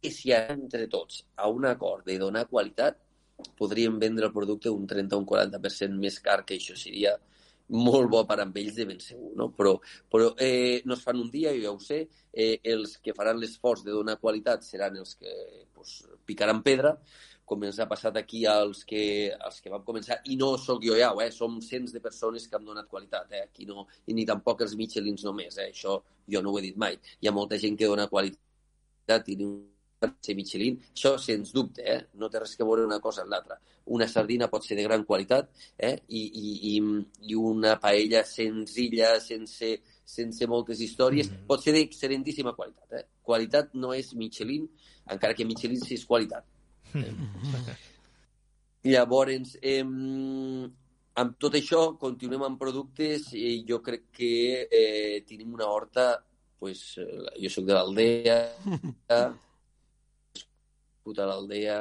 [0.02, 2.98] i si ara entre tots a un acord de donar qualitat,
[3.58, 7.16] podríem vendre el producte un 30 o un 40% més car, que això seria
[7.68, 9.50] molt bo per amb ells de ben segur, no?
[9.58, 9.76] Però,
[10.12, 13.40] però eh, no es fan un dia, jo ja ho sé, eh, els que faran
[13.42, 15.34] l'esforç de donar qualitat seran els que
[15.74, 16.96] pues, picaran pedra,
[17.46, 20.98] com ens ha passat aquí als que, als que vam començar, i no sóc jo
[20.98, 21.30] ja, eh?
[21.32, 23.46] som cents de persones que han donat qualitat, eh?
[23.46, 25.70] aquí no, i ni tampoc els Michelins només, eh?
[25.70, 26.98] això jo no ho he dit mai.
[27.22, 29.38] Hi ha molta gent que dona qualitat i
[30.22, 32.02] ser Michelin, això sens dubte, eh?
[32.20, 33.58] no té res que veure una cosa amb l'altra.
[33.96, 36.00] Una sardina pot ser de gran qualitat eh?
[36.10, 36.82] I, i, i,
[37.30, 41.46] i una paella senzilla, sense, sense moltes històries, Mhm.
[41.48, 42.92] pot ser d'excel·lentíssima qualitat.
[42.94, 43.06] Eh?
[43.24, 44.68] Qualitat no és Michelin,
[45.10, 46.44] encara que Michelin sí és qualitat.
[48.86, 55.66] Llavors, eh, amb tot això, continuem amb productes i jo crec que eh, tenim una
[55.72, 56.24] horta,
[56.60, 58.38] pues, eh, jo sóc de l'Aldea,
[61.14, 61.80] a l'Aldea,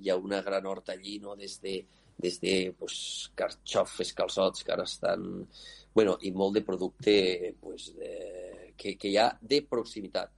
[0.00, 1.36] hi ha una gran horta allí, no?
[1.36, 1.74] des de,
[2.18, 5.46] des de pues, carxofes, calçots, que ara estan...
[5.92, 7.14] Bueno, i molt de producte
[7.60, 10.32] pues, de, que, que hi ha de proximitat.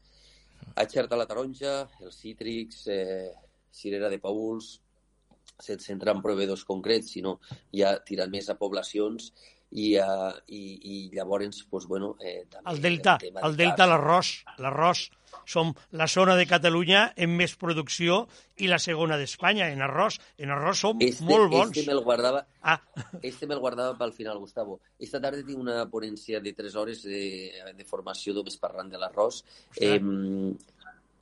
[0.74, 3.30] A Xerta la taronja, els cítrics, eh,
[3.70, 4.80] cirera de pauls,
[5.62, 7.36] sense entrar en proveïdors concrets, sinó
[7.70, 9.30] ja tirant més a poblacions
[9.74, 10.62] i, uh, i,
[10.94, 14.30] i llavors, pues, bueno, eh, també El Delta, de el Delta, l'arròs.
[14.62, 15.08] L'arròs
[15.50, 18.20] som la zona de Catalunya amb més producció
[18.62, 20.20] i la segona d'Espanya en arròs.
[20.38, 21.74] En arròs som Este, molt bons.
[21.74, 22.78] Este me'l guardava, Ah,
[23.20, 24.78] este me'l guardava pel final, Gustavo.
[24.98, 29.42] Esta tarda tinc una ponència de 3 hores de, de formació només parlant de l'arròs.
[29.76, 29.98] Eh,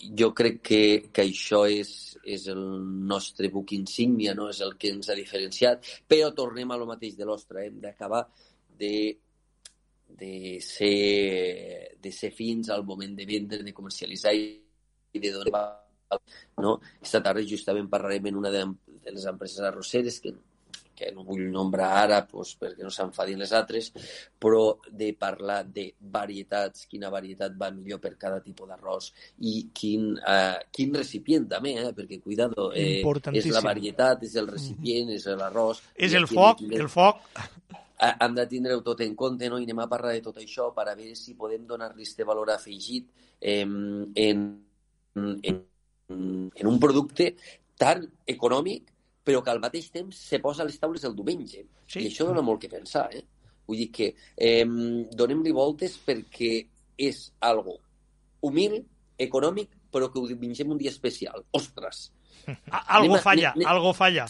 [0.03, 0.83] jo crec que,
[1.15, 1.93] que això és,
[2.25, 2.63] és el
[3.07, 4.49] nostre buc insígnia, no?
[4.51, 8.25] és el que ens ha diferenciat, però tornem a lo mateix de l'ostre, hem d'acabar
[8.79, 8.95] de,
[10.09, 10.35] de,
[10.65, 15.65] ser, de ser fins al moment de vendre, de comercialitzar i de donar
[16.61, 16.79] no?
[17.01, 18.67] Esta tarda justament parlarem en una de,
[19.09, 20.35] les empreses arrosseres que,
[21.03, 23.91] que no vull nombrar ara pues, perquè no s'enfadin les altres,
[24.39, 29.11] però de parlar de varietats, quina varietat va millor per cada tipus d'arròs
[29.49, 31.91] i quin, eh, quin recipient també, eh?
[31.97, 35.83] perquè cuidado, eh, és la varietat, és el recipient, és l'arròs...
[36.07, 37.23] és el foc, el foc.
[38.03, 39.59] hem de tindre-ho tot en compte no?
[39.63, 42.51] i anem a parlar de tot això per a veure si podem donar-li este valor
[42.51, 44.47] afegit eh, en,
[45.23, 45.61] en,
[46.09, 47.29] en un producte
[47.79, 48.92] tan econòmic
[49.25, 51.65] però que al mateix temps se posa a les taules el diumenge.
[51.87, 52.01] Sí.
[52.03, 53.09] I això dona molt que pensar.
[53.15, 53.23] Eh?
[53.67, 56.67] Vull dir que eh, donem-li voltes perquè
[56.99, 57.79] és algo
[58.43, 58.81] humil,
[59.19, 61.45] econòmic, però que ho mengem un dia especial.
[61.53, 62.11] Ostres!
[62.71, 64.27] A- Algo a- falla, anem- algo falla.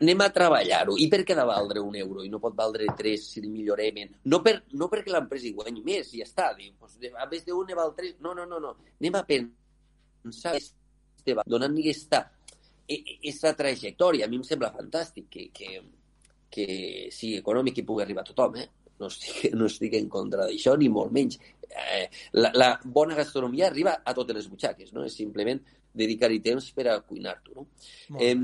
[0.00, 0.94] anem a treballar-ho.
[0.96, 3.48] I per què ha de valdre un euro i no pot valdre tres si el
[3.50, 3.98] millorem?
[4.24, 6.46] No, per, no perquè l'empresa hi guanyi més, i ja està.
[6.56, 8.14] Diu, pues, a més d'un ne val tres.
[8.20, 8.76] No, no, no, no.
[9.00, 10.54] Anem a pensar
[11.46, 12.22] donant-li aquesta,
[12.90, 14.26] aquesta trajectòria.
[14.26, 15.80] A mi em sembla fantàstic que, que,
[16.50, 16.68] que
[17.14, 18.68] sigui econòmic i pugui arribar a tothom, eh?
[19.00, 21.38] No estic, no estic en contra d'això, ni molt menys.
[21.70, 22.06] Eh,
[22.38, 25.04] la, la bona gastronomia arriba a totes les butxaques, no?
[25.06, 25.60] És simplement
[26.00, 27.68] dedicar-hi temps per a cuinar-t'ho, no?
[28.20, 28.34] Eh,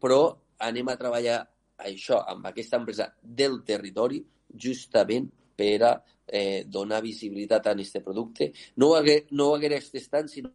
[0.00, 0.22] però
[0.68, 1.40] anem a treballar
[1.88, 4.20] això amb aquesta empresa del territori
[4.50, 5.28] justament
[5.58, 5.92] per a
[6.26, 8.52] eh, donar visibilitat a aquest producte.
[8.76, 10.52] No ho, hagué, no ho hagués estat tant si no,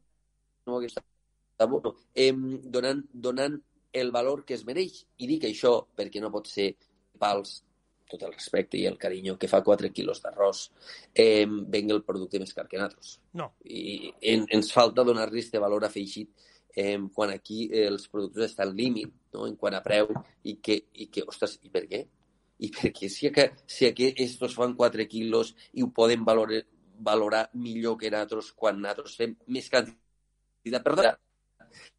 [0.68, 1.08] ho hagués estat
[1.60, 1.95] bo, no.
[2.14, 3.60] eh, donant, donant
[3.93, 5.04] el valor que es mereix.
[5.22, 6.74] I dic això perquè no pot ser
[7.22, 7.62] pals
[8.14, 10.64] tot el respecte i el carinyo que fa 4 quilos d'arròs
[11.16, 13.18] eh, vengui el producte més car que nosaltres.
[13.39, 13.54] No.
[13.66, 16.30] I en, ens falta donar-li aquest valor afegit
[16.76, 19.47] eh, quan aquí eh, els productors estan al límit, no?
[19.47, 20.12] en quant a preu,
[20.43, 22.04] i que, i que ostres, i per què?
[22.64, 26.64] I perquè si, que, si aquí estos fan 4 quilos i ho poden valorar,
[27.04, 31.14] valorar millor que nosaltres quan nosaltres fem més quantitat, perdó,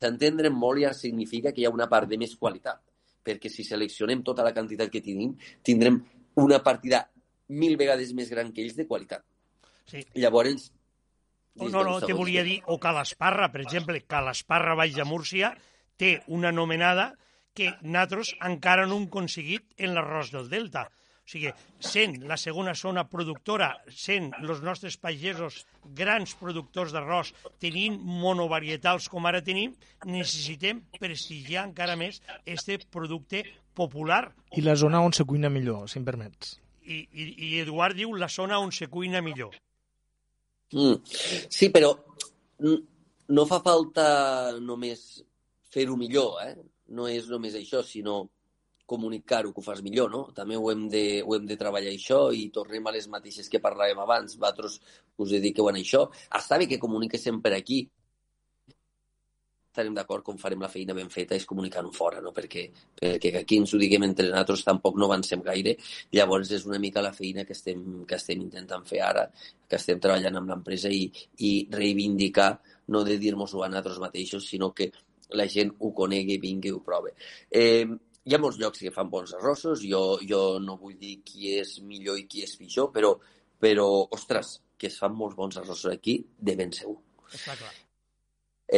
[0.00, 2.80] s'entendre molt ja significa que hi ha una part de més qualitat,
[3.24, 6.00] perquè si seleccionem tota la quantitat que tenim, tindrem
[6.40, 7.04] una partida
[7.48, 9.24] mil vegades més gran que ells de qualitat.
[9.90, 10.04] Sí.
[10.14, 10.70] Llavors...
[11.56, 15.52] Oh, no, no, te volia dir, o Calasparra, per exemple, Calasparra Baix de Múrcia
[16.00, 17.12] té una anomenada
[17.54, 20.88] que nosaltres encara no hem aconseguit en l'arròs del Delta.
[21.24, 21.50] O sigui,
[21.80, 25.62] sent la segona zona productora, sent els nostres pagesos
[25.96, 27.30] grans productors d'arròs,
[27.64, 29.72] tenint monovarietals com ara tenim,
[30.04, 33.40] necessitem prestigiar encara més este producte
[33.74, 34.26] popular.
[34.52, 36.58] I la zona on se cuina millor, si em permets.
[36.84, 39.56] I, i, i Eduard diu la zona on se cuina millor.
[40.76, 41.00] Mm.
[41.48, 41.94] Sí, però
[43.32, 44.06] no fa falta
[44.60, 45.24] només
[45.72, 46.54] fer-ho millor, eh?
[46.92, 48.26] No és només això, sinó
[48.86, 50.22] comunicar-ho, que ho fas millor, no?
[50.36, 53.62] També ho hem, de, ho hem de treballar això i tornem a les mateixes que
[53.64, 54.36] parlàvem abans.
[54.36, 54.78] Vosaltres
[55.16, 56.06] us dediqueu a això.
[56.36, 57.84] Està bé que comuniquéssim per aquí.
[59.74, 62.30] Estarem d'acord com farem la feina ben feta és comunicar-ho fora, no?
[62.36, 62.68] Perquè,
[63.00, 65.74] perquè aquí ens ho diguem entre nosaltres tampoc no avancem gaire.
[66.14, 69.26] Llavors és una mica la feina que estem, que estem intentant fer ara,
[69.66, 71.08] que estem treballant amb l'empresa i,
[71.42, 72.52] i reivindicar,
[72.94, 74.92] no de dir-nos-ho a nosaltres mateixos, sinó que
[75.34, 77.16] la gent ho conegui, vingui ho prove.
[77.50, 77.88] Eh,
[78.24, 81.76] hi ha molts llocs que fan bons arrossos, jo, jo no vull dir qui és
[81.84, 83.12] millor i qui és pitjor, però,
[83.60, 86.96] però ostres, que es fan molts bons arrossos aquí, de ben segur.
[87.28, 87.72] Està clar.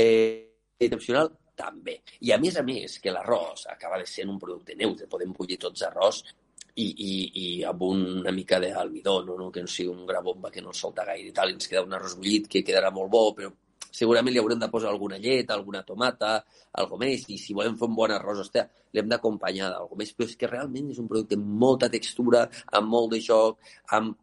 [0.03, 2.01] Eh, excepcional, també.
[2.27, 5.61] I a més a més, que l'arròs acaba de ser un producte neutre, podem bullir
[5.63, 6.25] tots arròs
[6.75, 9.39] i, i, i amb una mica d'almidó, no?
[9.41, 9.53] no?
[9.55, 11.71] que no sigui un gra bomba que no el solta gaire i tal, i ens
[11.71, 13.55] queda un arròs bullit que quedarà molt bo, però
[13.97, 16.37] segurament li haurem de posar alguna llet, alguna tomata,
[16.83, 18.67] algo més, i si volem fer un bon arròs, hòstia,
[18.97, 22.47] l'hem d'acompanyar d'algo més, però és que realment és un producte amb molta textura,
[22.79, 23.61] amb molt de joc,
[23.99, 24.17] amb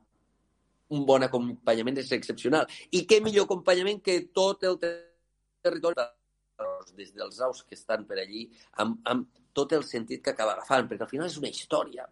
[0.93, 2.67] un bon acompanyament és excepcional.
[2.93, 6.11] I què millor acompanyament que tot el territori
[6.93, 8.43] des dels aus que estan per allí,
[8.84, 12.05] amb, amb tot el sentit que acaba agafant, perquè al final és una història.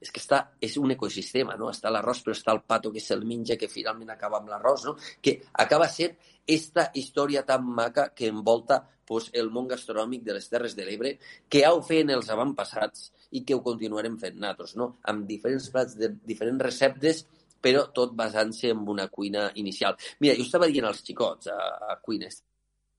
[0.00, 1.70] És que està, és un ecosistema, no?
[1.72, 4.96] Està l'arròs, però està el pato que se'l menja, que finalment acaba amb l'arròs, no?
[5.22, 6.16] Que acaba sent
[6.46, 11.14] esta història tan maca que envolta pues, el món gastronòmic de les Terres de l'Ebre,
[11.48, 14.96] que heu fet els avantpassats i que ho continuarem fent nosaltres, no?
[15.10, 17.24] Amb diferents plats de diferents receptes,
[17.62, 19.96] però tot basant-se en una cuina inicial.
[20.20, 21.58] Mira, jo estava dient als xicots a,
[21.94, 22.28] a cuina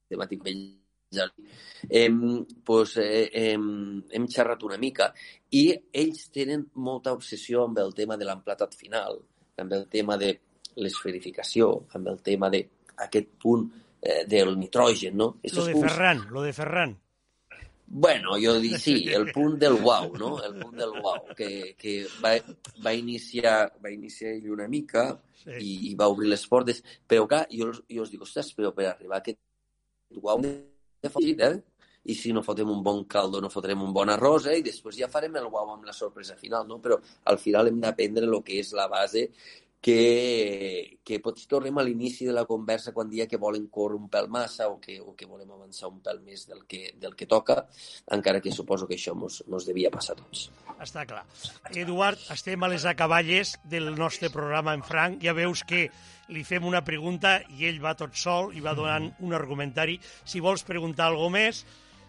[0.10, 0.66] temàtic vell
[1.12, 2.10] eh,
[2.64, 5.14] pues, eh, eh, hem xerrat una mica
[5.52, 9.20] i ells tenen molta obsessió amb el tema de l'emplatat final,
[9.58, 10.34] amb el tema de
[10.78, 13.68] l'esferificació, amb el tema d'aquest punt
[14.02, 15.38] eh, del nitrogen, no?
[15.44, 16.98] Lo de punts- Ferran, lo de Ferran.
[17.90, 20.34] Bueno, jo dic sí, el punt del uau, no?
[20.44, 22.34] El punt del uau, que, que va,
[22.84, 25.14] va, iniciar, va iniciar ell una mica
[25.48, 25.54] Sí.
[25.64, 28.90] i, i va obrir les portes, però clar, jo, jo us dic, ostres, però per
[28.90, 29.38] arribar a aquest
[30.20, 30.42] uau
[31.04, 31.56] de fotit, eh?
[32.08, 34.60] I si no fotem un bon caldo, no fotrem un bon arròs, eh?
[34.62, 36.80] I després ja farem el uau amb la sorpresa final, no?
[36.84, 36.98] Però
[37.32, 39.28] al final hem d'aprendre el que és la base
[39.82, 44.10] que, que potser tornem a l'inici de la conversa quan dia que volen córrer un
[44.12, 47.30] pèl massa o que, o que volem avançar un pèl més del que, del que
[47.30, 47.62] toca,
[48.12, 50.50] encara que suposo que això mos, mos devia passar a tots.
[50.84, 51.24] Està clar.
[51.74, 55.22] Eduard, estem a les acaballes del nostre programa en franc.
[55.24, 55.88] Ja veus que
[56.34, 59.98] li fem una pregunta i ell va tot sol i va donant un argumentari.
[60.26, 61.64] Si vols preguntar alguna més,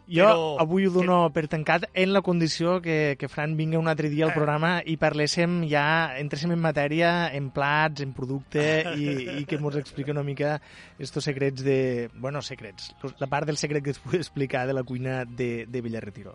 [0.09, 3.88] Jo Però- avui ho dono per tancat en la condició que, que Fran vingui un
[3.88, 4.34] altre dia al Eh.
[4.34, 8.62] programa i parléssim ja, entréssim en matèria, en plats, en producte
[8.96, 10.62] i, i que ens expliqui una mica
[10.98, 12.09] estos secrets de...
[12.14, 12.94] Bueno, secrets.
[13.18, 16.34] La part del secret que es pugui explicar de la cuina de, de Villarretiro.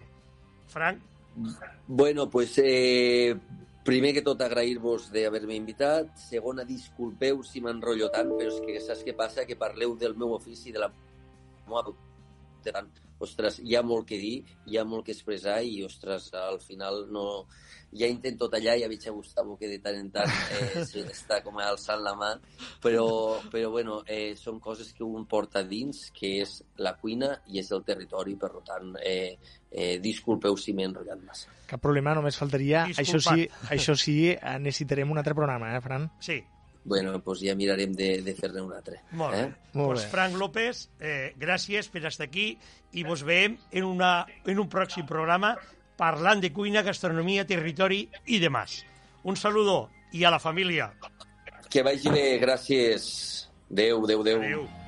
[0.67, 0.99] Frank,
[1.87, 3.35] Bueno, pues eh,
[3.83, 6.11] primer que tot agrair-vos d'haver-me invitat.
[6.15, 9.47] Segona, disculpeu si m'enrotllo tant, però és que saps què passa?
[9.49, 10.91] Que parleu del meu ofici, de la
[11.67, 11.81] meva
[12.69, 12.91] tant.
[13.23, 14.35] Ostres, hi ha molt que dir,
[14.67, 17.45] hi ha molt que expressar i, ostres, al final no...
[17.93, 20.81] Ja intento tallar, ja veig a Gustavo que de tant en tant eh,
[21.13, 22.31] està com alçant la mà,
[22.81, 23.03] però,
[23.53, 27.69] però bueno, eh, són coses que un porta dins, que és la cuina i és
[27.77, 29.37] el territori, per tant, eh,
[29.69, 31.53] eh, disculpeu si m'he enrotllat massa.
[31.69, 32.87] Cap problema, només faltaria.
[32.97, 33.45] Això sí,
[33.77, 36.09] això sí, eh, necessitarem un altre programa, eh, Fran?
[36.17, 36.41] sí,
[36.85, 38.99] Bueno, pues ja mirarem de, de fer-ne un altre.
[39.11, 39.45] molt eh?
[39.45, 39.69] bé.
[39.73, 40.09] Molt Pues bé.
[40.11, 42.57] Frank López, eh, gràcies per estar aquí
[42.91, 45.55] i vos veiem en, una, en un pròxim programa
[45.97, 48.83] parlant de cuina, gastronomia, territori i demás.
[49.23, 50.91] Un saludo i a la família.
[51.69, 53.47] Que vagi bé, gràcies.
[53.71, 54.41] Adéu, adéu, adéu.
[54.41, 54.82] Adéu.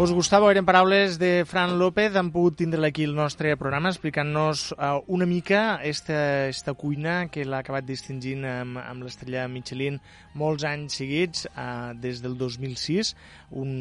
[0.00, 4.70] Pues Gustavo, eren paraules de Fran López, han pogut tindre aquí el nostre programa explicant-nos
[4.72, 10.00] uh, una mica esta, esta cuina que l'ha acabat distingint amb, amb l'estrella Michelin
[10.40, 13.12] molts anys seguits, uh, des del 2006,
[13.60, 13.76] un,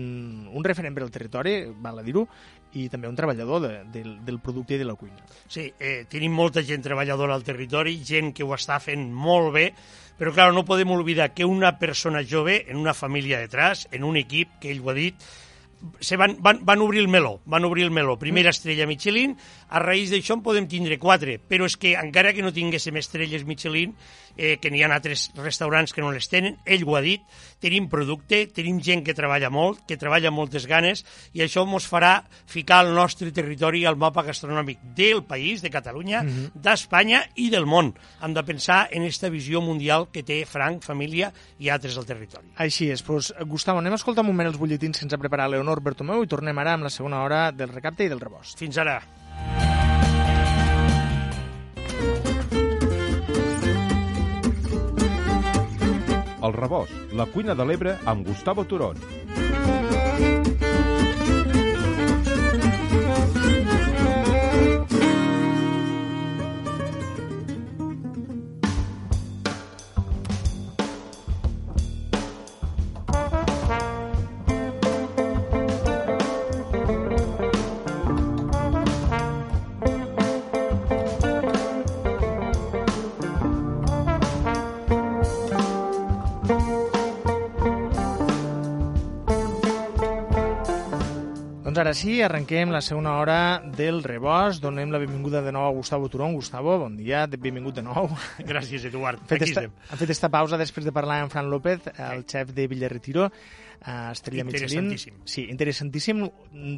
[0.51, 1.55] un referent per al territori,
[1.87, 2.27] val a dir-ho,
[2.75, 5.23] i també un treballador de, del, del producte i de la cuina.
[5.47, 9.69] Sí, eh, tenim molta gent treballadora al territori, gent que ho està fent molt bé,
[10.19, 14.19] però clar, no podem oblidar que una persona jove, en una família detrás, en un
[14.19, 15.31] equip, que ell ho ha dit,
[15.99, 18.17] se van, van, van obrir el meló, van obrir el meló.
[18.19, 19.35] Primera estrella Michelin,
[19.69, 23.45] a raïs d'això en podem tindre quatre, però és que encara que no tinguéssim estrelles
[23.47, 23.95] Michelin,
[24.35, 27.23] eh, que n'hi ha altres restaurants que no les tenen, ell ho ha dit,
[27.59, 31.03] tenim producte, tenim gent que treballa molt, que treballa amb moltes ganes,
[31.33, 32.13] i això ens farà
[32.49, 36.23] ficar el nostre territori al mapa gastronòmic del país, de Catalunya,
[36.55, 37.93] d'Espanya i del món.
[38.23, 42.53] Hem de pensar en esta visió mundial que té Frank, família i altres al territori.
[42.57, 43.03] Així és.
[43.03, 46.29] Pues, Gustavo, anem a escoltar un moment els butlletins ens ha preparat Leonor Bertomeu i
[46.29, 48.57] tornem ara amb la segona hora del recapte i del rebost.
[48.57, 48.97] Fins ara.
[56.41, 58.97] El rebost, la cuina de l'Ebre amb Gustavo Turón.
[91.79, 93.37] Ara sí, arrenquem la segona hora
[93.77, 94.61] del rebost.
[94.63, 96.33] Donem la benvinguda de nou a Gustavo Turón.
[96.35, 98.09] Gustavo, bon dia, benvingut de nou.
[98.51, 99.21] Gràcies, Eduard.
[99.29, 99.77] Fet Aquí esta, estem.
[99.89, 103.29] han fet esta pausa després de parlar amb Fran López, el xef de Villarretiro,
[103.85, 104.91] uh, Estrella Michelin.
[105.25, 106.23] Sí, interessantíssim,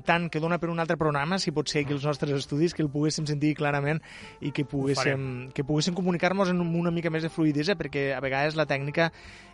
[0.05, 2.83] tant que dona per un altre programa, si pot ser aquí els nostres estudis, que
[2.83, 4.01] el poguéssim sentir clarament
[4.41, 8.57] i que poguéssim, que poguéssim comunicar-nos amb una mica més de fluidesa, perquè a vegades
[8.59, 9.11] la tècnica,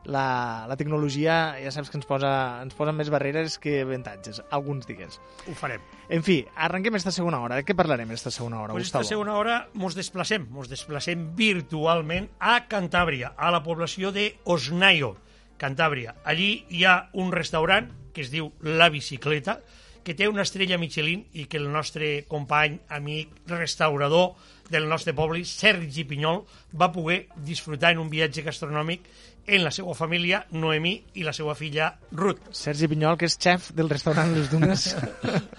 [0.07, 2.31] la, la tecnologia, ja saps que ens posa,
[2.63, 5.19] ens posa més barreres que avantatges, alguns dies.
[5.47, 5.83] Ho farem.
[6.09, 7.57] En fi, arrenquem esta segona hora.
[7.59, 9.03] De què parlarem esta segona hora, Pues Gustavo?
[9.03, 15.17] esta segona hora mos desplacem, mos desplacem virtualment a Cantàbria, a la població de Osnaio,
[15.61, 16.15] Cantàbria.
[16.23, 19.59] Allí hi ha un restaurant que es diu La Bicicleta,
[20.07, 24.37] que té una estrella Michelin i que el nostre company, amic, restaurador
[24.71, 29.03] del nostre poble, Sergi Pinyol, va poder disfrutar en un viatge gastronòmic
[29.47, 32.41] en la seva família, Noemí, i la seva filla, Ruth.
[32.51, 34.89] Sergi Pinyol, que és xef del restaurant Les Dunes.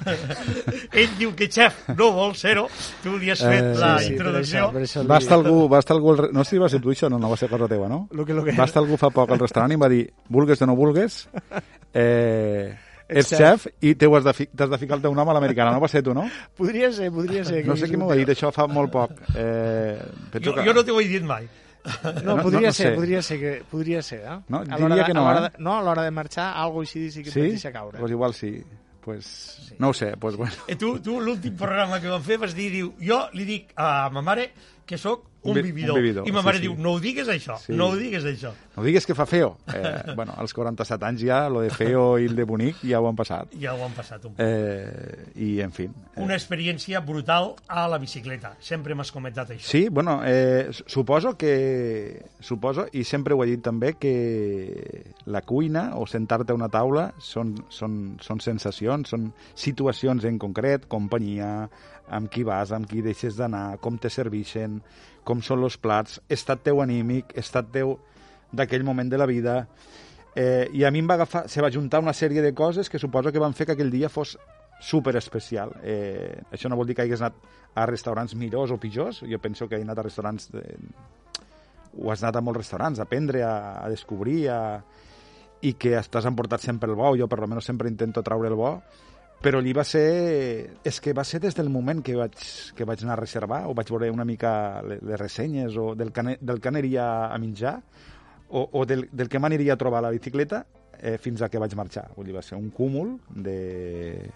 [0.92, 2.66] Ell diu que xef no vol ser-ho,
[3.02, 4.68] tu li has fet Eh, la sí, sí, introducció.
[4.72, 6.80] per això, per això Va estar algú, va estar algú, no sé si va ser
[6.84, 8.06] tu això, no, no va ser cosa teva, no?
[8.12, 8.52] Lo que, lo que...
[8.52, 11.22] Va estar algú fa poc al restaurant i em va dir, vulgues o no vulgues,
[11.94, 12.74] eh,
[13.08, 15.72] ets xef i t'ho has de, fi, t'has de ficar el teu nom a l'americana,
[15.72, 16.26] no va ser tu, no?
[16.56, 17.64] Podria ser, podria ser.
[17.66, 19.16] No sé qui m'ho ha dit, això fa molt poc.
[19.34, 19.96] Eh,
[20.32, 20.66] penso Jo, que...
[20.68, 21.48] jo no t'ho he dit mai.
[22.24, 22.94] No, No, podria no ser, sé.
[22.94, 24.38] podria ser, que, podria ser, eh?
[24.48, 25.50] No, A diria de- que no, a l'hora eh?
[25.56, 27.40] De, no, a l'hora de marxar, algo així sí que et Sí?
[27.40, 27.98] vaig deixar caure.
[27.98, 28.62] Pues igual sí.
[29.00, 30.52] Pues, no ho sé, pues bueno.
[30.66, 34.10] Eh, tu, tu l'últim programa que vam fer vas dir, diu, jo li dic a
[34.12, 34.50] ma mare
[34.88, 35.94] que sóc un, Un vi- vividor.
[35.94, 36.62] un vividor, I ma sí, mare sí.
[36.64, 37.72] diu, no ho digues això, Sí.
[37.78, 38.50] no ho digues això.
[38.76, 39.52] No digues que fa feo.
[39.72, 43.06] Eh, bueno, als 47 anys ja, lo de feo i el de bonic ja ho
[43.08, 43.52] han passat.
[43.60, 44.40] Ja ho han passat un poc.
[44.42, 45.84] Eh, I, en fi...
[45.86, 48.56] Eh, Una experiència brutal a la bicicleta.
[48.58, 49.68] Sempre m'has comentat això.
[49.68, 52.24] Sí, bueno, eh, su- suposo que...
[52.40, 57.12] Suposo, i sempre ho he dit també, que la cuina o sentar-te a una taula
[57.18, 61.68] són, són, són sensacions, són situacions en concret, companyia,
[62.10, 64.80] amb qui vas, amb qui deixes d'anar, com te serveixen,
[65.24, 67.98] com són els plats, estat teu anímic, estat teu
[68.52, 69.62] d'aquell moment de la vida...
[70.38, 73.00] Eh, I a mi em va agafar, se va juntar una sèrie de coses que
[73.00, 74.36] suposo que van fer que aquell dia fos
[74.78, 75.72] super especial.
[75.82, 77.40] Eh, això no vol dir que hagués anat
[77.74, 79.24] a restaurants millors o pitjors.
[79.26, 80.52] Jo penso que he anat a restaurants...
[80.52, 80.62] De...
[81.98, 84.60] O has anat a molts restaurants, a aprendre, a, a descobrir, a...
[85.66, 87.16] i que estàs emportat sempre el bo.
[87.18, 88.76] Jo, per almenys, sempre intento traure el bo.
[89.42, 90.80] Però allí va ser...
[90.82, 92.34] És que va ser des del moment que vaig,
[92.74, 96.10] que vaig anar a reservar, o vaig veure una mica le- les ressenyes, o del
[96.12, 97.76] que, del que aniria a menjar,
[98.50, 100.64] o, o del, del que m'aniria a trobar a la bicicleta,
[100.98, 102.08] eh, fins a que vaig marxar.
[102.16, 104.28] Vull dir, va ser un cúmul de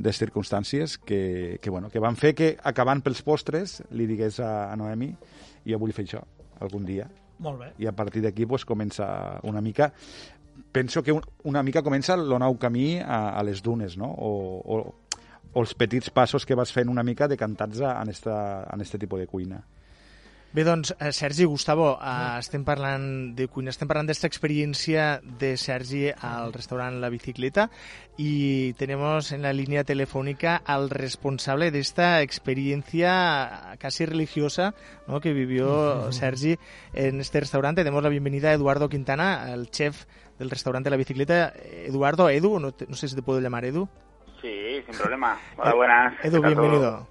[0.00, 4.70] de circumstàncies que, que, bueno, que van fer que, acabant pels postres, li digués a,
[4.72, 5.10] a Noemi
[5.68, 6.22] jo vull fer això
[6.64, 7.04] algun dia.
[7.44, 7.68] Molt bé.
[7.84, 9.04] I a partir d'aquí pues, comença
[9.44, 9.90] una mica...
[10.72, 14.06] Penso que un, una mica comença el nou camí a, a les dunes, no?
[14.12, 14.30] O,
[14.64, 14.94] o,
[15.52, 18.10] o els petits passos que vas fent una mica decantats a- en,
[18.80, 19.62] este tipus de cuina.
[20.52, 23.04] Bé, doncs, eh, Sergi, Gustavo, eh, estem parlant
[23.38, 27.68] de cuina, estem parlant d'esta experiència de Sergi al restaurant La Bicicleta
[28.18, 34.74] y tenemos en la línea telefónica al responsable de esta experiencia casi religiosa
[35.06, 35.20] ¿no?
[35.20, 36.58] que vivió Sergi
[36.94, 37.84] en este restaurante.
[37.84, 40.04] Demos la bienvenida a Eduardo Quintana, el chef
[40.40, 41.52] del restaurante La Bicicleta.
[41.86, 43.88] Eduardo, Edu, no, te- no sé si te puedo llamar Edu.
[44.42, 45.38] Sí, sin problema.
[45.56, 46.14] Hola, buenas.
[46.24, 47.08] Edu, ¿Qué tal todo?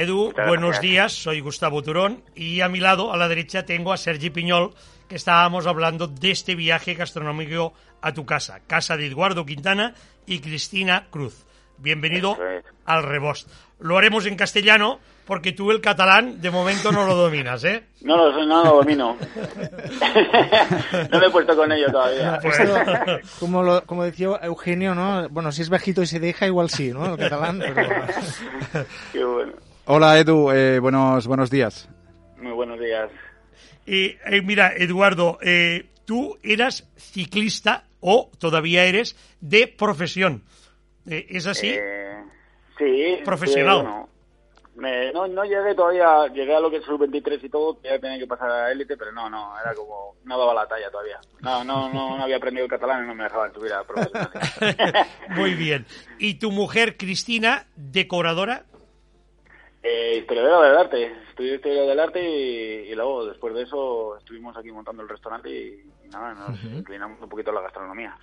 [0.00, 0.82] Edu, Muchas buenos gracias.
[0.82, 4.72] días, soy Gustavo Turón y a mi lado, a la derecha, tengo a Sergi Piñol,
[5.08, 9.94] que estábamos hablando de este viaje gastronómico a tu casa, casa de Eduardo Quintana
[10.26, 11.44] y Cristina Cruz.
[11.78, 12.64] Bienvenido es.
[12.86, 13.48] al Rebost.
[13.80, 17.84] Lo haremos en castellano porque tú el catalán de momento no lo dominas, ¿eh?
[18.02, 19.16] No lo no lo domino.
[21.10, 22.38] no me he puesto con ello todavía.
[22.40, 22.58] Pues-
[23.40, 25.28] como, lo- como decía Eugenio, ¿no?
[25.28, 27.06] Bueno, si es bajito y se deja, igual sí, ¿no?
[27.14, 28.86] El catalán, pero...
[29.12, 29.52] Qué bueno.
[29.90, 30.50] Hola, Edu.
[30.52, 31.88] Eh, buenos, buenos días.
[32.36, 33.10] Muy buenos días.
[33.86, 40.42] Y, eh, mira, Eduardo, eh, tú eras ciclista o todavía eres de profesión.
[41.08, 41.70] Eh, ¿Es así?
[41.74, 42.22] Eh,
[42.76, 43.18] sí.
[43.24, 43.76] Profesional.
[43.82, 44.08] bueno.
[44.76, 47.98] Me- no, no llegué todavía, llegué a lo que es sub-23 y todo, que ya
[47.98, 51.18] tenía que pasar a élite, pero no, no, era como, no daba la talla todavía.
[51.40, 54.30] No, no, no, no había aprendido el catalán y no me dejaban subir a profesional.
[55.30, 55.84] Muy bien.
[56.18, 58.66] ¿Y tu mujer, Cristina, decoradora?
[59.90, 64.54] Eh, historiadora del arte, estudié historia del arte y, y luego después de eso estuvimos
[64.56, 68.14] aquí montando el restaurante y, y nada, nos inclinamos un poquito a la gastronomía.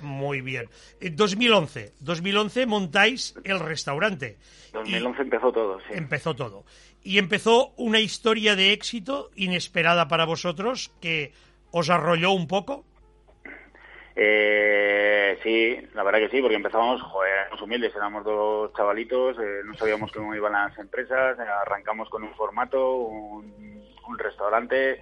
[0.00, 0.68] Muy bien.
[1.00, 4.38] En 2011, 2011 montáis el restaurante.
[4.72, 5.86] 2011 empezó todo, sí.
[5.90, 6.64] Empezó todo.
[7.02, 11.32] Y empezó una historia de éxito inesperada para vosotros que
[11.70, 12.84] os arrolló un poco.
[14.18, 19.60] Eh, sí, la verdad que sí, porque empezábamos, joder, éramos humildes, éramos dos chavalitos, eh,
[19.62, 25.00] no sabíamos cómo iban las empresas, eh, arrancamos con un formato, un, un restaurante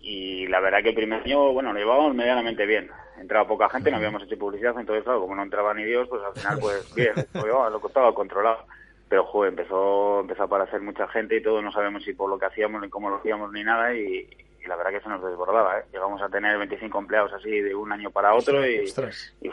[0.00, 2.90] y la verdad que el primer año, bueno, lo llevábamos medianamente bien.
[3.20, 6.22] Entraba poca gente, no habíamos hecho publicidad, entonces, claro, como no entraba ni Dios, pues
[6.24, 8.66] al final, pues bien, pues, lo que estaba controlado.
[9.08, 12.38] Pero, joder, empezó, empezó a aparecer mucha gente y todo, no sabemos si por lo
[12.38, 14.28] que hacíamos ni cómo lo hacíamos ni nada y,
[14.64, 15.84] y la verdad que se nos desbordaba, ¿eh?
[15.92, 18.86] Llegamos a tener 25 empleados así de un año para otro y,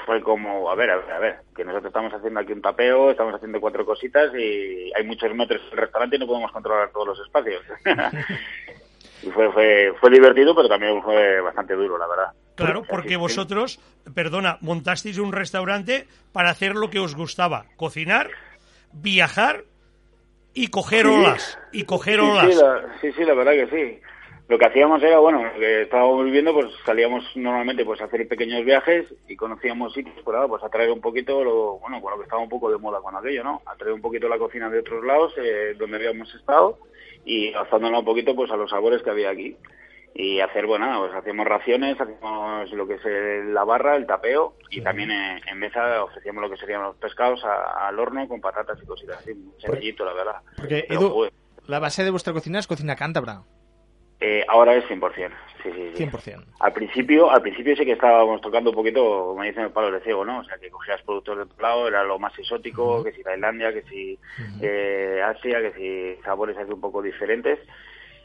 [0.05, 3.09] fue como, a ver, a ver, a ver, que nosotros estamos haciendo aquí un tapeo,
[3.09, 6.89] estamos haciendo cuatro cositas y hay muchos metros en el restaurante y no podemos controlar
[6.91, 7.63] todos los espacios.
[9.23, 12.31] y fue, fue, fue divertido, pero también fue bastante duro, la verdad.
[12.55, 13.79] Claro, porque vosotros,
[14.13, 18.29] perdona, montasteis un restaurante para hacer lo que os gustaba, cocinar,
[18.91, 19.63] viajar
[20.53, 21.11] y coger Sí.
[21.11, 21.59] olas.
[21.71, 22.53] Y coger Sí, olas.
[22.53, 24.01] sí, la, sí, sí, la verdad que sí.
[24.49, 28.27] Lo que hacíamos era, bueno, lo que estábamos viviendo, pues salíamos normalmente pues a hacer
[28.27, 32.11] pequeños viajes y conocíamos sitios, pues, nada, pues a traer un poquito, lo, bueno, con
[32.11, 33.61] lo que estaba un poco de moda con aquello, ¿no?
[33.67, 36.79] A traer un poquito la cocina de otros lados, eh, donde habíamos estado,
[37.25, 39.55] y adaptándola un poquito pues a los sabores que había aquí.
[40.15, 43.05] Y hacer, bueno, pues hacíamos raciones, hacíamos lo que es
[43.53, 47.45] la barra, el tapeo, y también eh, en mesa ofrecíamos lo que serían los pescados
[47.45, 50.35] a- al horno con patatas y cositas así, sencillito, la verdad.
[50.57, 51.33] Porque, Pero, Edu, joder,
[51.67, 53.43] la base de vuestra cocina es cocina cántabra.
[54.21, 55.31] Eh, ahora es 100%.
[55.63, 56.05] Sí, sí, sí.
[56.05, 56.43] 100%.
[56.59, 60.01] Al principio, al principio sí que estábamos tocando un poquito, como dicen, el palo de
[60.01, 60.39] ciego, ¿no?
[60.39, 63.73] O sea, que cogías productos de otro lado, era lo más exótico, que si Tailandia,
[63.73, 64.19] que si
[64.61, 67.59] eh, Asia, que si sabores así un poco diferentes.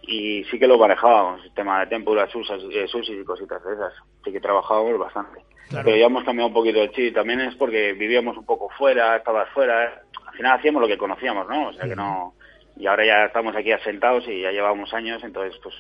[0.07, 3.93] Y sí que lo manejábamos, el tema de tempura, eh, sushi y cositas de esas.
[4.25, 5.41] Sí que trabajábamos bastante.
[5.69, 5.85] Claro.
[5.85, 7.15] Pero ya hemos cambiado un poquito el chip.
[7.15, 10.03] También es porque vivíamos un poco fuera, estabas fuera.
[10.27, 11.69] Al final hacíamos lo que conocíamos, ¿no?
[11.69, 12.35] O sea, que no...
[12.77, 15.75] Y ahora ya estamos aquí asentados y ya llevamos años, entonces pues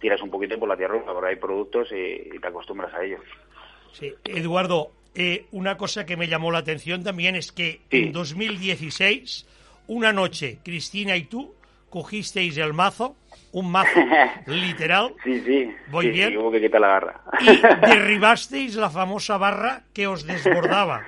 [0.00, 3.20] tiras un poquito por la tierra, porque hay productos y, y te acostumbras a ellos.
[3.92, 4.14] Sí.
[4.24, 8.04] Eduardo, eh, una cosa que me llamó la atención también es que Sí.
[8.04, 9.46] en 2016,
[9.88, 11.54] una noche, Cristina y tú
[11.90, 13.16] cogisteis el mazo,
[13.52, 13.98] un mazo
[14.46, 15.74] literal, Sí, sí.
[15.90, 16.30] Voy sí, bien.
[16.30, 17.20] Sí, hubo que quitar la garra.
[17.40, 21.02] y derribasteis la famosa barra que os desbordaba.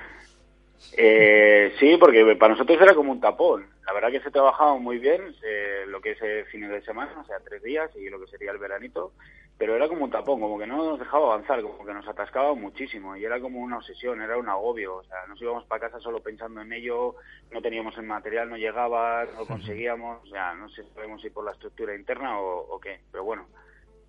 [0.97, 3.67] Eh, sí, porque para nosotros era como un tapón.
[3.85, 7.19] La verdad que se trabajaba muy bien eh, lo que es el fin de semana,
[7.19, 9.13] o sea, tres días y lo que sería el veranito,
[9.57, 12.53] pero era como un tapón, como que no nos dejaba avanzar, como que nos atascaba
[12.55, 14.97] muchísimo y era como una obsesión, era un agobio.
[14.97, 17.15] O sea, nos íbamos para casa solo pensando en ello,
[17.51, 21.45] no teníamos el material, no llegaba, no conseguíamos, o sea, no sé sabemos si por
[21.45, 23.47] la estructura interna o, o qué, pero bueno.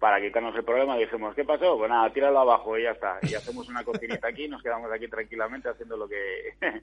[0.03, 1.79] Para quitarnos el problema dijimos, ¿qué pasó?
[1.79, 3.21] Pues nada, tíralo abajo y ya está.
[3.23, 6.55] Y hacemos una cocinita aquí, nos quedamos aquí tranquilamente haciendo lo que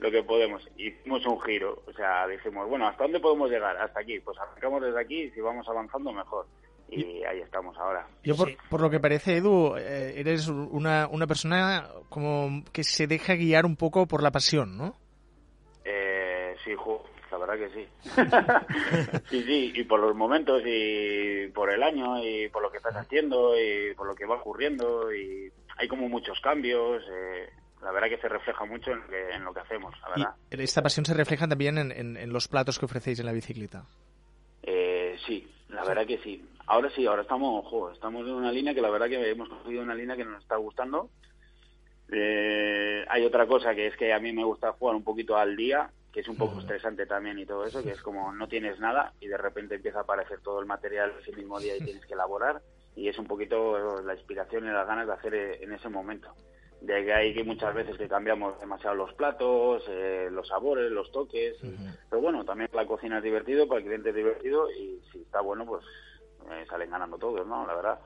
[0.00, 0.68] lo que podemos.
[0.76, 3.74] Hicimos un giro, o sea, dijimos, bueno, ¿hasta dónde podemos llegar?
[3.78, 4.20] Hasta aquí.
[4.20, 6.44] Pues arrancamos desde aquí y si vamos avanzando, mejor.
[6.90, 8.06] Y ahí estamos ahora.
[8.22, 8.56] Yo, por, Sí.
[8.68, 13.64] por lo que parece, Edu, eh, eres una, una persona como que se deja guiar
[13.64, 14.94] un poco por la pasión, ¿no?
[15.86, 17.02] Eh, sí, jo,
[17.38, 17.88] la verdad que sí.
[19.30, 22.96] sí, sí, y por los momentos y por el año y por lo que estás
[22.96, 27.02] haciendo y por lo que va ocurriendo y hay como muchos cambios.
[27.10, 27.48] eh,
[27.82, 30.20] la verdad que se refleja mucho en lo que, en lo que hacemos, la Y
[30.20, 30.34] verdad.
[30.50, 33.84] esta pasión se refleja también en, en- en los platos que ofrecéis en la bicicleta.
[34.64, 36.44] Eh, sí, la verdad que sí.
[36.66, 37.64] Ahora sí, ahora estamos,
[37.94, 40.56] estamos en una línea que la verdad que hemos conseguido una línea que nos está
[40.56, 41.08] gustando.
[42.10, 45.56] Eh, hay otra cosa que es que a mí me gusta jugar un poquito al
[45.56, 48.80] día, que es un poco estresante también y todo eso, que es como no tienes
[48.80, 52.04] nada y de repente empieza a aparecer todo el material ese mismo día y tienes
[52.06, 52.60] que elaborar
[52.96, 56.34] y es un poquito la inspiración y las ganas de hacer eh, en ese momento.
[56.80, 61.12] De que hay que muchas veces que cambiamos demasiado los platos, eh, los sabores, los
[61.12, 61.56] toques.
[62.10, 65.40] Pero bueno, también la cocina es divertido, para el cliente es divertido y si está
[65.40, 65.84] bueno, pues
[66.50, 67.64] eh, salen ganando todos, ¿no?
[67.64, 68.00] La verdad.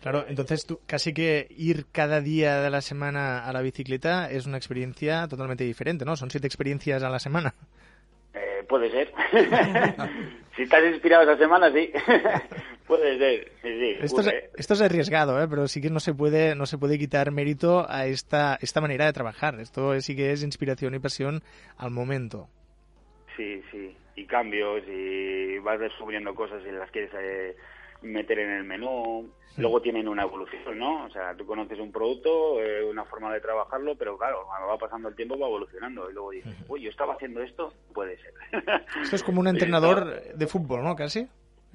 [0.00, 4.46] Claro, entonces tú, casi que ir cada día de la semana a la bicicleta es
[4.46, 6.16] una experiencia totalmente diferente, ¿no?
[6.16, 7.54] Son siete experiencias a la semana.
[8.32, 9.12] Eh, puede ser.
[10.56, 11.92] si estás inspirado esa semana, sí.
[12.86, 13.52] puede ser.
[13.60, 14.50] Sí, sí, Esto es, ocurre.
[14.56, 15.46] esto es arriesgado, ¿eh?
[15.48, 19.04] pero sí que no se puede no se puede quitar mérito a esta esta manera
[19.04, 19.60] de trabajar.
[19.60, 21.42] Esto sí que es inspiración y pasión
[21.76, 22.48] al momento.
[23.36, 23.94] Sí, sí.
[24.16, 27.56] Y cambios y vas descubriendo cosas y las quieres eh,
[28.02, 29.30] meter en el menú.
[29.56, 31.04] Luego tienen una evolución, ¿no?
[31.04, 34.78] O sea, tú conoces un producto, eh, una forma de trabajarlo, pero claro, cuando va
[34.78, 36.08] pasando el tiempo va evolucionando.
[36.08, 38.32] Y luego dices, uy, yo estaba haciendo esto, puede ser.
[39.02, 40.96] Esto es como un entrenador de fútbol, ¿no?
[40.96, 41.28] Casi.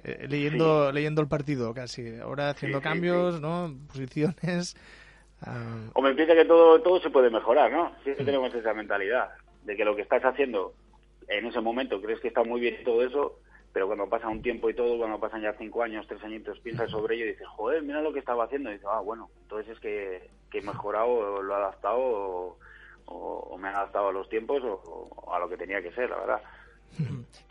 [0.04, 2.18] Eh, leyendo leyendo el partido, casi.
[2.20, 3.76] Ahora haciendo cambios, ¿no?
[3.88, 4.76] Posiciones.
[5.42, 7.92] ah, O me piensa que todo, todo se puede mejorar, ¿no?
[8.04, 9.30] Siempre tenemos esa mentalidad
[9.64, 10.74] de que lo que estás haciendo
[11.28, 13.40] en ese momento crees que está muy bien todo eso,
[13.76, 16.90] pero cuando pasa un tiempo y todo, cuando pasan ya cinco años, tres añitos, piensas
[16.90, 18.70] sobre ello y dices, joder, mira lo que estaba haciendo.
[18.70, 22.58] Y dices, ah, bueno, entonces es que, que he mejorado, lo he adaptado, o,
[23.08, 25.92] o- o me he adaptado a los tiempos, o, o a lo que tenía que
[25.92, 26.42] ser, la verdad.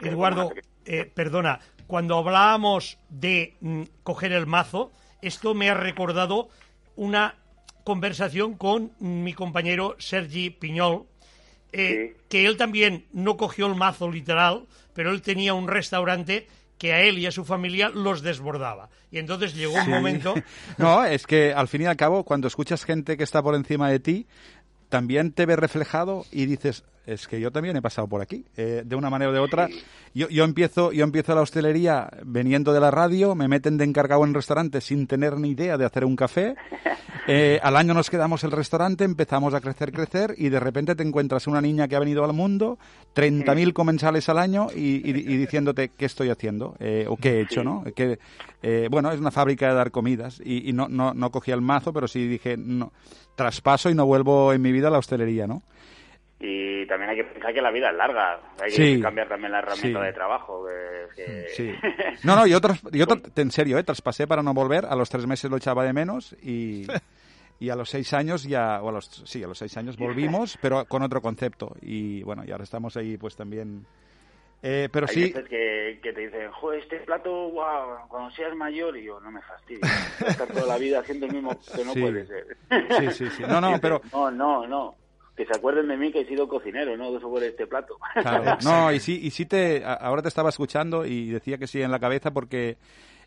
[0.01, 0.51] Eduardo,
[0.87, 6.49] eh, perdona, cuando hablábamos de mm, coger el mazo, esto me ha recordado
[6.97, 7.35] una
[7.85, 11.05] conversación con mi compañero Sergi Piñol,
[11.77, 16.47] eh, que él también no cogió el mazo literal, pero él tenía un restaurante
[16.79, 18.91] que a él y a su familia los desbordaba.
[19.11, 20.35] Y entonces llegó un momento...
[20.79, 23.91] No, es que al fin y al cabo, cuando escuchas gente que está por encima
[23.91, 24.27] de ti,
[24.89, 28.82] también te ves reflejado y dices, es que yo también he pasado por aquí, eh,
[28.84, 29.68] de una manera o de otra.
[30.14, 34.24] Yo, yo empiezo yo empiezo la hostelería veniendo de la radio, me meten de encargado
[34.24, 36.55] en restaurantes sin tener ni idea de hacer un café.
[37.26, 41.02] Eh, al año nos quedamos el restaurante, empezamos a crecer, crecer y de repente te
[41.02, 42.76] encuentras una niña que ha venido al mundo,
[43.14, 47.40] 30.000 comensales al año y, y- y diciéndote qué estoy haciendo eh, o qué he
[47.40, 47.82] hecho, ¿no?
[47.96, 48.18] Que,
[48.90, 51.94] bueno, es una fábrica de dar comidas y, y no, no, no cogí el mazo,
[51.94, 52.92] pero sí dije, no,
[53.36, 55.62] traspaso y no vuelvo en mi vida a la hostelería, ¿no?
[56.47, 59.61] Y también hay que pensar que la vida es larga, hay que cambiar también la
[59.61, 60.07] herramienta Sí.
[60.07, 60.66] de trabajo.
[60.66, 61.72] que- que- Sí.
[62.24, 64.84] No, no, yo, tras- yo en serio, eh, traspasé para no volver.
[64.84, 66.86] A los tres meses lo echaba de menos y,
[67.61, 70.59] y a los seis años ya, o a los, sí, a los seis años volvimos,
[70.61, 71.74] pero con otro concepto.
[71.80, 73.86] Y bueno, y ahora estamos ahí pues también
[74.66, 78.55] Eh, pero Hay sí, veces que, que te dicen, joder, este plato, guau, cuando seas
[78.57, 81.92] mayor, y yo, no me a estar toda la vida haciendo el mismo, que no
[81.92, 82.01] Sí.
[82.01, 82.57] puede ser.
[82.99, 83.42] Sí, sí, sí.
[83.47, 84.95] No, no, pero- No, no, no.
[85.37, 87.99] Que se acuerden de mí que he sido cocinero, no sobre este plato.
[88.14, 91.82] Claro, no, y sí, y sí te, ahora te estaba escuchando y decía que sí
[91.82, 92.76] en la cabeza porque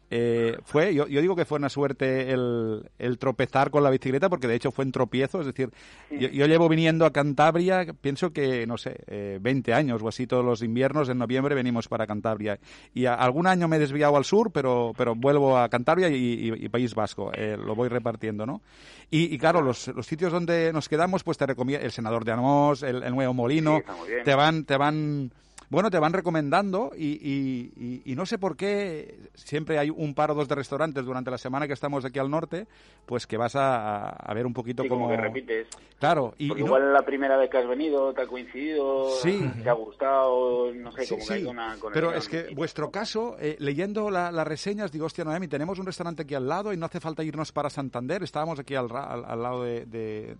[0.09, 4.29] eh, fue, yo, yo digo que fue una suerte el, el tropezar con la bicicleta
[4.29, 5.69] porque de hecho fue en tropiezo, es decir,
[6.11, 10.25] yo, yo llevo viniendo a Cantabria, pienso que, no sé, eh, 20 años o así
[10.25, 12.57] todos los inviernos, en noviembre venimos para Cantabria.
[12.93, 16.15] Y a- algún año me he desviado al sur, pero, pero vuelvo a Cantabria y,
[16.15, 18.61] y- y País Vasco, eh, lo voy repartiendo, ¿no?
[19.11, 22.31] Y, y claro, los, los sitios donde nos quedamos, pues te recomiendo el Senador de
[22.31, 25.31] Anós, el, el Nuevo Molino, Sí, te van, te van,
[25.69, 30.13] bueno, te van recomendando y, y- y- y no sé por qué siempre hay un
[30.13, 32.67] par o dos de restaurantes durante la semana que estamos aquí al norte,
[33.05, 35.15] pues que vas a, a ver un poquito Sí, como como...
[35.15, 35.67] que repites.
[35.99, 39.09] Claro, y, Porque y no- igual la primera vez que has venido, te ha coincidido,
[39.21, 39.51] Sí.
[39.61, 41.93] te ha gustado, no sé, Sí, como que hay una conexión.
[41.93, 45.85] pero es que vuestro caso, eh, leyendo la- las reseñas, digo, hostia, Noemi, tenemos un
[45.85, 49.25] restaurante aquí al lado y no hace falta irnos para Santander, estábamos aquí al, al,
[49.25, 50.35] al lado de, de-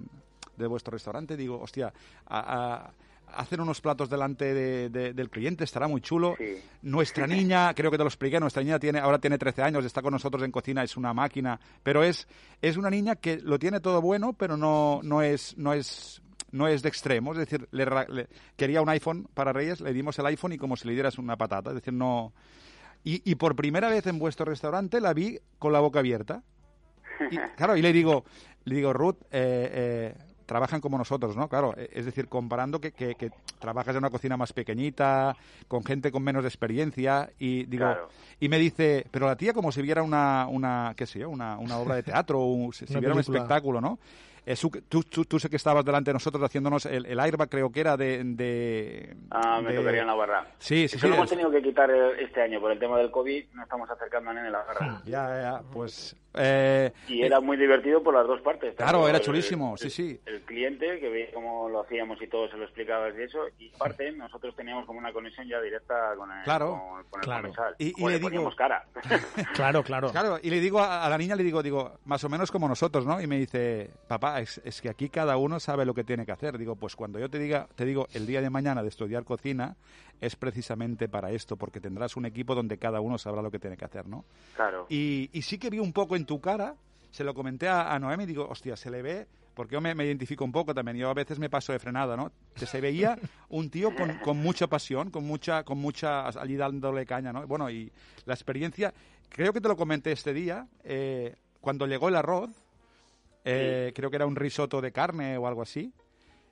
[0.56, 1.92] de vuestro restaurante, digo, hostia,
[2.28, 2.92] a- a-
[3.38, 6.36] hacer unos platos delante de- de- del cliente estará muy chulo.
[6.38, 6.56] Sí.
[6.82, 10.02] Nuestra niña, creo que te lo expliqué, nuestra niña tiene, ahora tiene 13 años, está
[10.02, 12.28] con nosotros en cocina, es una máquina, pero es,
[12.62, 16.22] es una niña que lo tiene todo bueno, pero no, no es, no es,
[16.52, 20.26] no es de extremo, es decir, le quería un iPhone para Reyes, le dimos el
[20.28, 22.34] iPhone y como si le dieras una patata, es decir, no...
[23.04, 26.44] Y, y por primera vez en vuestro restaurante la vi con la boca abierta.
[27.32, 28.26] Y, claro, y le digo,
[28.66, 30.16] le digo, Ruth, eh, eh,
[30.48, 31.48] trabajan como nosotros, ¿no?
[31.48, 33.30] Claro, eh, es decir, comparando que, que- que
[33.60, 35.36] trabajas en una cocina más pequeñita,
[35.68, 38.10] con gente con menos experiencia, y digo, Claro.
[38.40, 41.58] y me dice, pero la tía como si viera una, una qué sé yo, una,
[41.60, 44.00] una obra de teatro, o si, viera un espectáculo, ¿no?
[44.50, 44.56] Eh,
[44.88, 47.82] tú, tú, tú sé que estabas delante de nosotros haciéndonos el, el airbag, creo que
[47.82, 48.24] era de...
[48.24, 50.48] de Ah, me de- tocaría en la barra.
[50.58, 51.08] Sí, sí, Eso sí.
[51.10, 53.90] lo hemos tenido que quitar eh, este año por el tema del COVID, no estamos
[53.90, 55.02] acercando a Nene en la barra.
[55.06, 56.16] Ya, ya, pues...
[56.36, 58.74] eh, Y era muy divertido por las dos partes.
[58.76, 60.20] Claro, era el- chulísimo, sí, el- sí.
[60.26, 63.68] El cliente, que veía cómo lo hacíamos y todo se lo explicabas y eso, y
[63.72, 67.42] parte nosotros teníamos como una conexión ya directa con el, Claro, con, con el claro.
[67.42, 67.76] comensal.
[67.80, 68.86] Y- y Joder, le digo- poníamos cara.
[69.56, 70.10] Claro, claro.
[70.12, 72.68] Claro, y le digo a, a la niña, le digo, digo, más o menos como
[72.70, 73.20] nosotros, ¿no?
[73.20, 76.32] Y me dice, papá, es, es que aquí cada uno sabe lo que tiene que
[76.32, 76.58] hacer.
[76.58, 79.76] Digo, pues cuando yo te diga, te digo, el día de mañana de estudiar cocina,
[80.22, 83.78] es precisamente para esto, porque tendrás un equipo donde cada uno sabrá lo que tiene
[83.78, 84.26] que hacer, ¿no?
[84.56, 84.88] claro.
[84.90, 86.76] Y, y sí que vi un poco en tu cara,
[87.12, 90.06] se lo comenté a, a Noemi, digo, hostia, se le ve, porque yo me, me
[90.06, 92.32] identifico un poco también, yo a veces me paso de frenada, ¿no?
[92.54, 93.18] Que se veía
[93.50, 97.46] un tío con, con mucha pasión, con mucha, con mucha, allí dándole caña, ¿no?
[97.48, 97.92] Bueno, y
[98.26, 98.94] la experiencia,
[99.30, 102.52] creo que te lo comenté este día, eh, cuando llegó el arroz,
[103.48, 105.92] eh, creo que era un risotto de carne o algo así.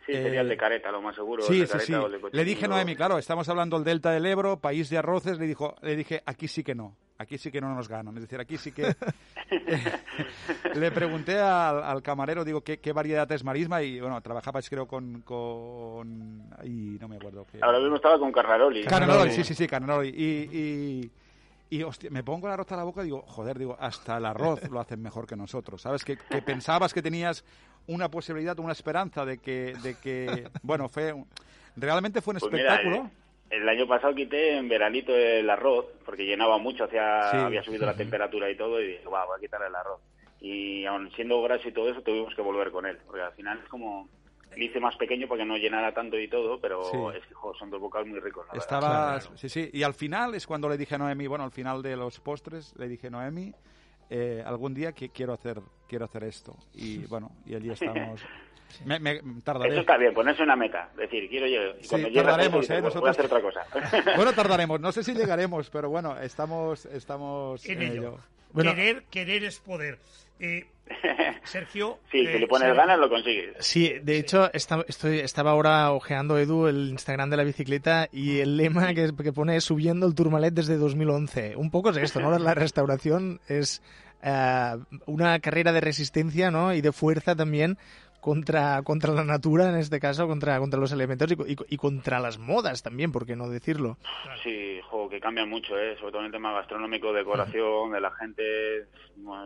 [0.06, 1.42] Sí, sería el eh, de careta, lo más seguro.
[1.44, 1.94] el Sí, de sí, careta sí.
[1.96, 5.00] o el de Le dije, Noemi, claro, estamos hablando del Delta del Ebro, país de
[5.00, 8.16] arroces, le, dijo, le dije, aquí sí que no, aquí sí que no nos ganan.
[8.16, 8.94] Es decir, aquí sí que...
[10.76, 13.82] le pregunté al, al camarero, digo, ¿qué, qué variedad es marisma?
[13.82, 15.22] Y, bueno, trabajabais creo con...
[15.22, 16.44] con...
[16.64, 17.46] Y no me acuerdo.
[17.52, 18.86] qué- Ahora mismo estaba con Carnaroli.
[18.86, 20.10] Carnaroli, sí, sí, sí, Carnaroli.
[20.10, 21.12] Y, y,
[21.70, 24.26] y, hostia, me pongo el arroz a la boca y digo, joder, digo, hasta el
[24.26, 25.82] arroz lo hacen mejor que nosotros.
[25.82, 26.04] ¿Sabes?
[26.06, 27.44] Que, que pensabas que tenías
[27.88, 31.14] una posibilidad, una esperanza de que, de que bueno, fue...
[31.14, 31.28] un-
[31.78, 33.12] Realmente fue un Pues mira, espectáculo.
[33.50, 37.38] el, el año pasado quité en veranito el arroz, porque llenaba mucho, hacía, Sí.
[37.38, 40.00] había subido la temperatura y todo, y dije, va, voy a quitar el arroz.
[40.40, 43.60] Y aun siendo graso y todo eso, tuvimos que volver con él, porque al final
[43.62, 44.08] es como...
[44.56, 46.98] Le hice más pequeño porque no llenara tanto y todo, pero Sí.
[47.18, 48.46] es que jo, son dos bocados muy ricos.
[48.54, 49.24] la verdad.
[49.36, 49.70] Sí, sí.
[49.74, 52.74] Y al final es cuando le dije a Noemi, bueno, al final de los postres,
[52.78, 53.54] le dije, Noemi,
[54.10, 56.56] eh, algún día que quiero hacer, quiero hacer esto.
[56.74, 58.22] Y bueno, y allí estamos.
[58.84, 59.72] Me, me- tardaré.
[59.72, 60.90] Eso está bien, ponerse una meta.
[60.94, 61.76] Es decir, quiero llegar.
[61.82, 62.82] Sí, tardaremos, ¿eh?
[62.82, 64.14] "Bueno, voy a hacer Nosotros- otra cosa.
[64.18, 64.80] Bueno, tardaremos.
[64.82, 68.02] No sé si llegaremos, pero bueno, estamos, estamos en en ello.
[68.02, 68.18] ello.
[68.52, 68.72] Bueno.
[68.76, 70.00] Querer, querer es poder.
[70.40, 70.66] Eh,
[71.44, 72.00] Sergio.
[72.12, 73.56] sí, eh, si le pones Sergio, ganas, lo consigues.
[73.60, 78.40] Sí, de hecho, esta- estoy, estaba ahora ojeando, Edu, el Instagram de la bicicleta y
[78.40, 81.56] el lema que, que pone es subiendo el Tourmalet desde 2011.
[81.56, 82.38] Un poco es esto, ¿no?
[82.38, 83.82] La restauración es
[84.24, 86.74] eh, una carrera de resistencia ¿no?
[86.74, 87.78] y de fuerza también
[88.26, 92.20] contra, contra la natura, en este caso, contra, contra los elementos y, y- y contra
[92.20, 94.00] las modas también, ¿por qué no decirlo?
[94.42, 95.96] Sí, jo, que cambian mucho, ¿eh?
[96.00, 98.88] sobre todo en el tema gastronómico, decoración, de la gente,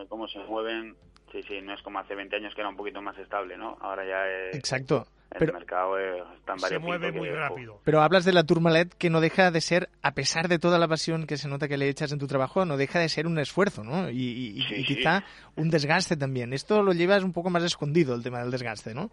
[0.08, 0.96] cómo se mueven.
[1.32, 3.78] Sí, sí, no es como hace 20 años que era un poquito más estable, ¿no?
[3.82, 5.06] Ahora ya es, Exacto.
[5.32, 7.80] el Pero, mercado está en se mueve muy rápido.
[7.84, 10.88] Pero hablas de la Tourmalet que no deja de ser, a pesar de toda la
[10.88, 13.38] pasión que se nota que le echas en tu trabajo, no deja de ser un
[13.38, 14.10] esfuerzo, ¿no?
[14.10, 14.96] Y, y- y- Sí, y sí.
[14.96, 15.24] quizá
[15.56, 16.52] un desgaste también.
[16.54, 19.12] Esto lo llevas un poco más escondido, el tema del desgaste, ¿no?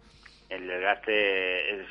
[0.49, 1.87] El desgaste es,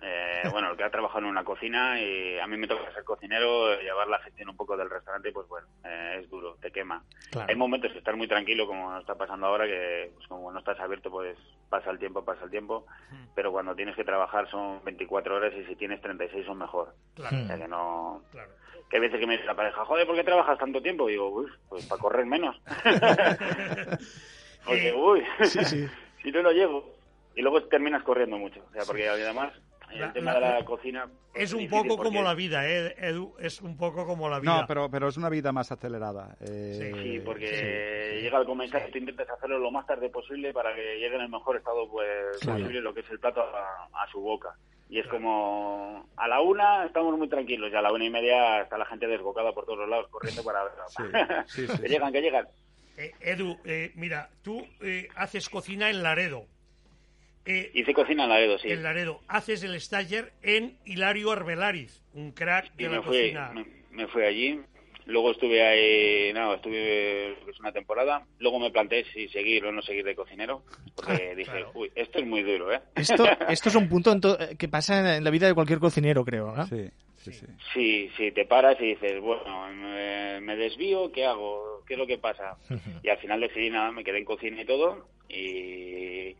[0.00, 3.02] Eh, bueno, el que ha trabajado en una cocina y a mí me toca ser
[3.04, 7.02] cocinero, llevar la gestión un poco del restaurante, pues bueno, eh, es duro, te quema.
[7.32, 7.48] Claro.
[7.48, 10.58] Hay momentos de estar muy tranquilo, como nos está pasando ahora, que pues, como no
[10.60, 11.36] estás abierto, pues
[11.68, 12.86] pasa el tiempo, pasa el tiempo,
[13.34, 16.94] pero cuando tienes que trabajar son 24 horas y si tienes 36 son mejor.
[17.14, 18.22] Claro, O sea que no...
[18.30, 18.50] claro.
[18.88, 21.08] Que hay veces que me dice la pareja, joder, ¿por qué trabajas tanto tiempo?
[21.08, 22.56] Y digo, uy, pues para correr menos.
[24.64, 25.88] Porque, Eh, uy, Sí, sí.
[26.22, 26.94] si no lo llevo.
[27.34, 28.60] Y luego terminas corriendo mucho.
[28.68, 29.52] O sea, porque además
[29.92, 31.06] el La- tema la- de la cocina...
[31.32, 33.34] pues, Es un difícil poco porque- como la vida, ¿eh, Edu?
[33.38, 34.60] Es un poco como la vida.
[34.60, 36.36] No, pero, pero es una vida más acelerada.
[36.40, 40.74] Eh, Sí, porque llega el comensal y tú intentas hacerlo lo más tarde posible para
[40.74, 42.58] que llegue en el mejor estado pues Claro.
[42.60, 44.54] posible lo que es el plato a, a su boca.
[44.90, 48.62] Y es como a la una estamos muy tranquilos y a la una y media
[48.62, 51.02] está la gente desbocada por todos los lados corriendo para Sí,
[51.46, 51.78] sí, sí.
[51.82, 52.48] que llegan, que llegan.
[52.96, 56.46] Eh, Edu, eh, mira, tú eh, haces cocina en Laredo.
[57.50, 58.70] Eh, Hice cocina en Laredo, sí.
[58.70, 59.20] En Laredo.
[59.26, 63.52] Haces el stager en Hilario Arbelariz, un crack Y de la me fui, cocina.
[63.54, 64.60] me, me fui allí.
[65.06, 68.26] Luego estuve ahí, no, estuve pues, una temporada.
[68.40, 70.62] Luego me planteé si seguir o no seguir de cocinero.
[70.94, 71.70] Porque dije, Claro.
[71.74, 72.80] uy, esto es muy duro, ¿eh?
[72.94, 76.26] Esto, esto es un punto en to- que pasa en la vida de cualquier cocinero,
[76.26, 76.54] creo.
[76.54, 76.66] ¿no?
[76.66, 77.46] Sí, sí, sí.
[77.72, 81.82] Sí, sí, te paras y dices, bueno, me, me desvío, ¿qué hago?
[81.86, 82.58] ¿Qué es lo que pasa?
[83.02, 86.36] Y al final decidí nada, me quedé en cocina y todo y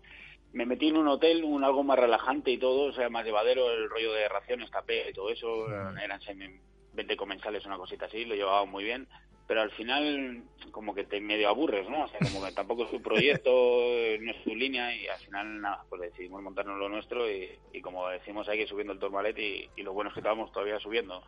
[0.52, 3.70] me metí en un hotel, un algo más relajante y todo, o sea, más llevadero,
[3.70, 5.68] el rollo de raciones, tapé y todo eso,
[6.02, 6.60] eran semi-
[6.92, 9.06] 20 comensales, una cosita así, lo llevaba muy bien,
[9.46, 10.42] pero al final
[10.72, 12.04] como que te medio aburres, ¿no?
[12.04, 13.50] O sea, como que tampoco es tu proyecto,
[14.20, 17.80] no es tu línea y al final nada, pues decidimos montarnos lo nuestro y, y
[17.80, 20.50] como decimos hay que ir subiendo el tormalet y, y lo bueno es que estábamos
[20.52, 21.22] todavía subiendo.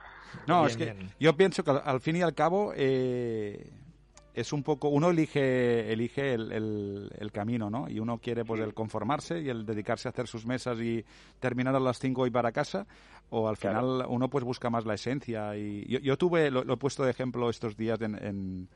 [0.47, 1.11] No, Bien, es que bien.
[1.19, 3.71] yo pienso que al, al fin y al cabo eh,
[4.35, 7.89] es un poco, uno elige, elige el, el- el camino, ¿no?
[7.89, 11.05] Y uno quiere pues el conformarse y el dedicarse a hacer sus mesas y
[11.41, 12.87] terminar a las 5 y para casa,
[13.31, 13.81] o al Claro.
[13.97, 15.57] final uno pues busca más la esencia.
[15.57, 18.69] Y yo, yo tuve, lo, lo he puesto de ejemplo estos días en, en-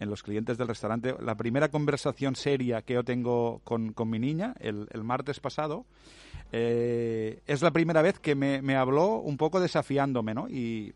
[0.00, 4.20] en los clientes del restaurante, la primera conversación seria que yo tengo con, con mi
[4.20, 5.86] niña el, el martes pasado,
[6.52, 10.48] eh, es la primera vez que me, me habló un poco desafiándome, ¿no?
[10.48, 10.94] Y,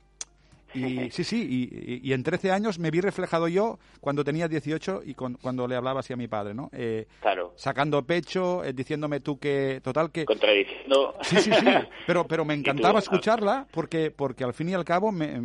[0.74, 5.14] y sí, sí, y, en 13 años me vi reflejado yo cuando tenía 18 y
[5.14, 6.68] con- cuando le hablaba así a mi padre, ¿no?
[6.72, 10.24] Eh, Claro, sacando pecho, eh, diciéndome tú que, total, que...
[10.24, 11.14] contradiciendo.
[11.22, 11.66] Sí, sí, sí,
[12.06, 15.40] pero, pero me encantaba ah, escucharla porque, porque al fin y al cabo me,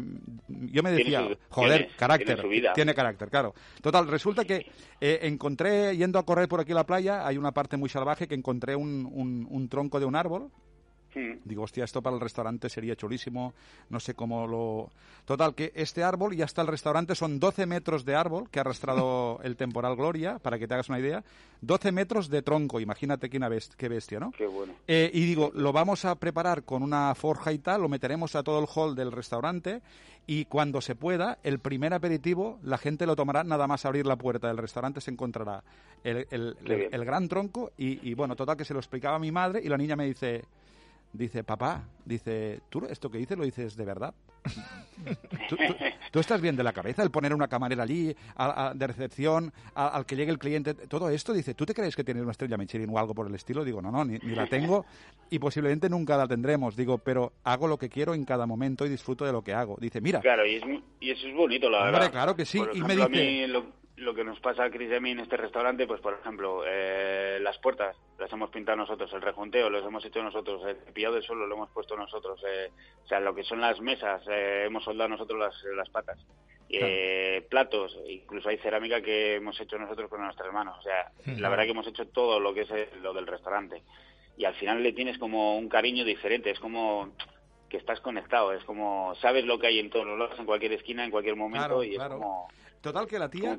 [0.48, 2.74] yo me decía, sus- joder, tiene- carácter, tiene su vida.
[2.74, 3.54] tiene carácter, claro.
[3.82, 4.66] Total, resulta que
[5.02, 8.28] eh, encontré, yendo a correr por aquí a la playa, hay una parte muy salvaje
[8.28, 10.50] que encontré un, un- un tronco de un árbol
[11.18, 11.40] Mm.
[11.46, 13.54] Digo, hostia, esto para el restaurante sería chulísimo,
[13.90, 14.90] no sé cómo lo...
[15.26, 18.62] Total, que este árbol y hasta el restaurante son 12 metros de árbol que ha
[18.62, 21.24] arrastrado el temporal Gloria, para que te hagas una idea.
[21.62, 24.32] 12 metros de tronco, imagínate qué, una best- qué bestia, ¿no?
[24.32, 24.74] Qué bueno.
[24.88, 28.44] Eh, y digo, lo vamos a preparar con una forja y tal, lo meteremos a
[28.44, 29.82] todo el hall del restaurante
[30.28, 34.18] y cuando se pueda, el primer aperitivo, la gente lo tomará nada más abrir la
[34.18, 35.64] puerta del restaurante, se encontrará
[36.04, 39.62] el, el gran tronco y, y, bueno, total que se lo explicaba a mi madre
[39.64, 40.44] y la niña me dice,
[41.14, 44.14] dice, papá, dice, ¿tú esto que dices lo dices de verdad?
[45.50, 45.76] ¿Tú, tú-
[46.12, 49.52] tú estás bien de la cabeza el poner una camarera allí, a- a- de recepción,
[49.76, 52.32] a- al que llegue el cliente, todo esto, dice, ¿tú te crees que tienes una
[52.32, 53.66] estrella Michelin o algo por el estilo?
[53.66, 54.86] Digo, no, no, ni, ni la tengo
[55.30, 56.76] y posiblemente nunca la tendremos.
[56.76, 59.78] Digo, pero hago lo que quiero en cada momento y disfruto de lo que hago.
[59.82, 60.64] Dice, mira, Claro, y, es
[61.02, 62.12] y eso es bonito, la Hombre, verdad.
[62.12, 63.48] claro que sí, Por y me ejemplo, dice-
[63.98, 66.64] lo, que nos pasa a Chris y a mí en este restaurante, pues por ejemplo,
[66.66, 71.16] eh, las puertas las hemos pintado nosotros, el rejunteo los hemos hecho nosotros, el cepillado
[71.16, 72.72] del suelo lo hemos puesto nosotros, eh,
[73.04, 76.18] o sea, lo que son las mesas, eh, hemos soldado nosotros las, las patas.
[76.70, 80.78] Eh, platos, incluso hay cerámica que hemos hecho nosotros con nuestras manos.
[80.80, 83.84] O sea, la verdad que hemos hecho todo lo que es el- lo del restaurante.
[84.36, 87.14] Y al final le tienes como un cariño diferente, es como
[87.70, 90.74] que estás conectado, es como sabes lo que hay en todos los lados, en cualquier
[90.74, 92.16] esquina, en cualquier momento, Claro, y claro.
[92.16, 92.48] es como,
[92.82, 93.58] total que la tía,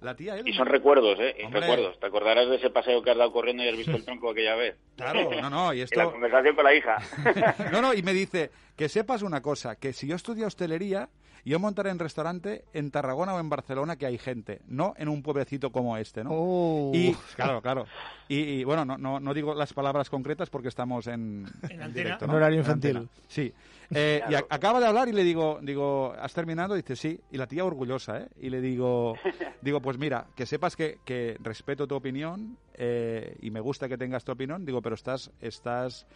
[0.00, 1.34] la Y son recuerdos, ¿eh?
[1.44, 1.60] Hombre.
[1.60, 1.98] recuerdos.
[2.00, 4.54] Te acordarás de ese paseo que has dado corriendo y has visto el tronco aquella
[4.56, 4.76] vez.
[5.00, 6.10] Claro, no, no, y Y la esto...
[6.12, 6.96] conversación con la hija.
[7.72, 11.08] No, no, y me dice que sepas una cosa, que si yo estudio hostelería,
[11.44, 15.22] yo montaré en restaurante en Tarragona o en Barcelona que hay gente, no en un
[15.22, 16.30] pueblecito como este, ¿no?
[16.32, 16.92] Oh.
[16.94, 17.86] Y, claro, claro.
[18.28, 22.24] Y, y, bueno, no, no, no digo las palabras concretas porque estamos en, En directo,
[22.24, 23.08] En horario infantil.
[23.28, 23.52] Sí.
[23.92, 26.74] Eh, Y a- acaba de hablar y le digo, digo, ¿has terminado?
[26.74, 27.18] Dice, sí.
[27.32, 28.28] Y la tía orgullosa, ¿eh?
[28.40, 29.14] Y le digo,
[29.62, 33.98] digo pues mira, que sepas que, que respeto tu opinión eh, y me gusta que
[33.98, 36.06] tengas tu opinión, digo, pero estás, estás,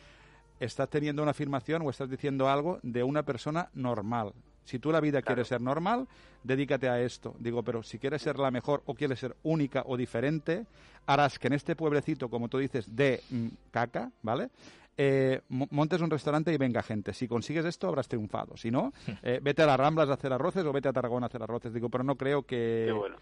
[0.61, 4.33] estás teniendo una afirmación o estás diciendo algo de una persona normal.
[4.65, 6.07] Si tú la vida quieres ser normal,
[6.43, 7.35] dedícate a esto.
[7.39, 10.67] Digo, pero si quieres ser la mejor o quieres ser única o diferente,
[11.07, 14.49] harás que en este pueblecito, como tú dices, de mm, caca, ¿vale?
[14.97, 17.13] eh, mo- montes un restaurante y venga gente.
[17.13, 18.57] Si consigues esto, habrás triunfado.
[18.57, 18.93] Si no,
[19.25, 21.73] eh, vete a las Ramblas a hacer arroces o vete a Tarragona a hacer arroces.
[21.75, 22.85] Digo, pero no creo que...
[22.87, 23.17] Qué bueno.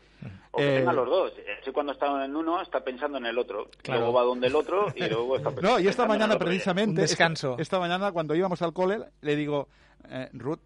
[0.50, 1.32] O que eh, tengan los dos.
[1.62, 3.70] Ese cuando está en uno está pensando en el otro.
[3.82, 4.00] Claro.
[4.02, 6.36] Luego va donde el otro y luego está No, y esta pensando en mañana el
[6.36, 6.46] otro.
[6.46, 7.50] precisamente, Un descanso.
[7.52, 9.66] Esta, esta mañana cuando íbamos al cole, le digo,
[10.10, 10.60] eh, Ruth,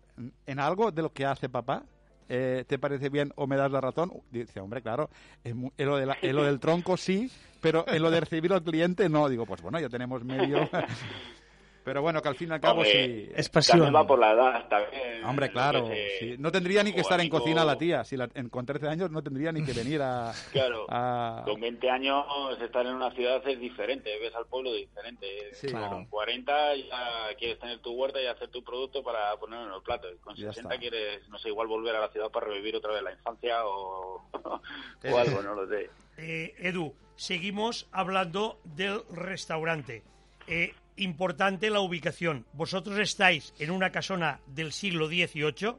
[0.46, 1.84] ¿en algo de lo que hace papá
[2.28, 4.12] eh, te parece bien o me das la razón?
[4.30, 5.10] Dice, hombre, claro,
[5.44, 7.30] en, en lo, de la- en lo del tronco sí,
[7.60, 9.28] pero en lo de recibir al cliente no.
[9.28, 10.68] Digo, pues bueno, ya tenemos medio...
[11.86, 13.30] pero bueno, que al fin y al cabo Hombre, sí...
[13.36, 13.78] Es pasión.
[13.78, 14.68] También va por la edad.
[14.68, 15.88] También, Hombre, claro,
[16.18, 16.34] sí.
[16.36, 18.02] no tendría ni que estar en cocina la tía.
[18.02, 20.32] Si la- en, con 13 años no tendría ni que venir a...
[20.52, 20.84] Claro.
[20.88, 22.24] a- Con 20 años
[22.60, 25.54] estar en una ciudad es diferente, ves al pueblo diferente.
[25.54, 26.06] Sí, con claro.
[26.10, 30.10] 40 ya quieres tener tu huerta y hacer tu producto para ponerlo en los platos.
[30.24, 30.80] Con Ya 60 está.
[30.80, 34.24] quieres, no sé, igual volver a la ciudad para revivir otra vez la infancia o,
[34.32, 35.88] o algo, no lo sé.
[36.18, 40.02] Eh, Edu, seguimos hablando del restaurante.
[40.48, 42.46] Eh, importante la ubicación.
[42.52, 45.76] Vosotros estáis en una casona del siglo XVIII.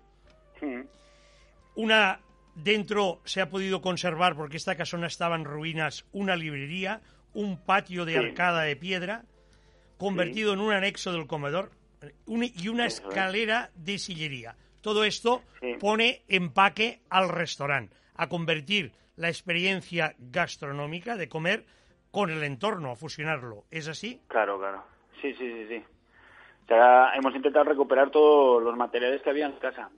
[0.61, 0.81] Mm.
[1.75, 2.19] Una
[2.55, 7.01] dentro se ha podido conservar porque esta casona estaba en ruinas, una librería,
[7.33, 8.17] un patio de Sí.
[8.19, 9.23] arcada de piedra
[9.97, 11.71] convertido en un anexo del comedor
[12.27, 14.55] y una escalera de sillería.
[14.81, 15.73] Todo esto Sí.
[15.79, 21.65] pone empaque al restaurante, a convertir la experiencia gastronómica de comer
[22.11, 23.65] con el entorno, a fusionarlo.
[23.71, 24.21] ¿Es así?
[24.27, 24.83] Claro, claro.
[25.21, 25.83] Sí, sí, sí, sí.
[26.63, 29.89] O sea, hemos intentado recuperar todos los materiales que había en casa,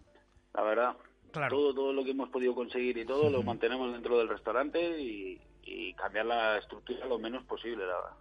[0.54, 0.96] la verdad.
[1.32, 1.56] Claro.
[1.56, 5.40] Todo, todo lo que hemos podido conseguir y todo lo mantenemos dentro del restaurante y,
[5.64, 8.18] y cambiar la estructura lo menos posible, la verdad.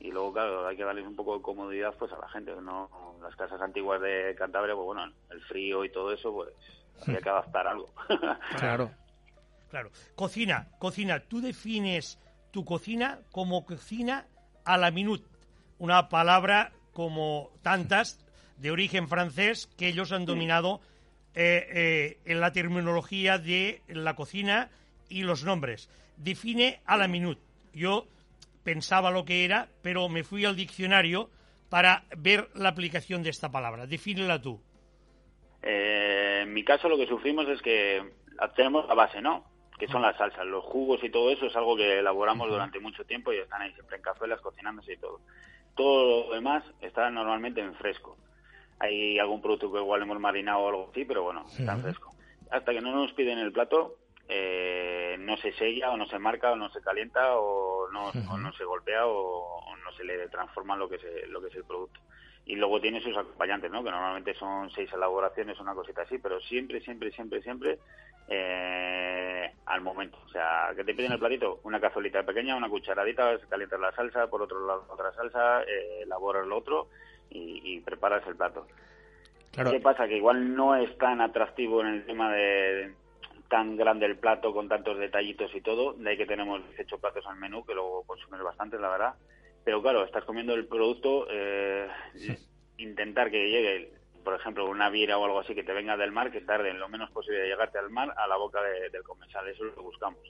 [0.00, 2.90] Y luego, claro, hay que darles un poco de comodidad pues a la gente, no
[3.22, 6.50] las casas antiguas de Cantabria, pues bueno, el frío y todo eso, pues
[7.06, 7.90] había que adaptar algo.
[8.58, 8.90] Claro.
[9.70, 9.90] Claro.
[10.14, 11.20] Cocina, cocina.
[11.20, 12.20] Tú defines
[12.52, 14.28] tu cocina como cocina
[14.64, 15.24] a la minut.
[15.78, 18.24] Una palabra como tantas
[18.58, 20.80] de origen francés que ellos han dominado
[21.34, 24.70] eh, eh, en la terminología de la cocina
[25.08, 25.90] y los nombres.
[26.16, 27.38] Define a la minut.
[27.72, 28.06] Yo
[28.62, 31.28] pensaba lo que era, pero me fui al diccionario
[31.68, 33.86] para ver la aplicación de esta palabra.
[33.86, 34.60] Defínela tú.
[35.62, 38.02] Eh, en mi caso lo que sufrimos es que
[38.54, 39.44] tenemos la base, ¿no?
[39.78, 43.04] Que son las salsas, los jugos y todo eso es algo que elaboramos durante mucho
[43.04, 45.20] tiempo y están ahí siempre en cazuelas cocinándose y todo.
[45.74, 48.16] Todo lo demás está normalmente en fresco.
[48.78, 52.14] Hay algún producto que igual hemos marinado o algo así, pero bueno, está en fresco.
[52.50, 53.96] Hasta que no nos piden el plato,
[54.28, 58.38] eh, no se sella o no se marca o no se calienta o no, o
[58.38, 61.54] no se golpea o, o no se le transforma lo que es, lo que es
[61.54, 62.00] el producto
[62.46, 63.82] y luego tiene sus acompañantes, ¿no?
[63.82, 67.78] Que normalmente son seis elaboraciones, una cosita así, pero siempre, siempre, siempre, siempre
[68.28, 70.18] eh, al momento.
[70.24, 74.28] O sea, que te piden el platito, una cazuelita pequeña, una cucharadita, calientas la salsa,
[74.28, 76.88] por otro lado otra salsa, eh, elaboras lo otro
[77.30, 78.66] y, y preparas el plato.
[79.52, 79.70] Claro.
[79.70, 80.08] ¿Qué pasa?
[80.08, 82.94] Que igual no es tan atractivo en el tema de
[83.48, 87.24] tan grande el plato con tantos detallitos y todo, de ahí que tenemos 18 platos
[87.26, 89.14] al menú, que luego consumes bastantes, la verdad.
[89.64, 91.86] Pero claro, estás comiendo el producto, eh,
[92.78, 93.92] intentar que llegue,
[94.24, 96.80] por ejemplo, una viera o algo así que te venga del mar, que tarde en
[96.80, 99.46] lo menos posible de llegarte al mar a la boca de- del comensal.
[99.48, 100.20] Eso es lo que buscamos,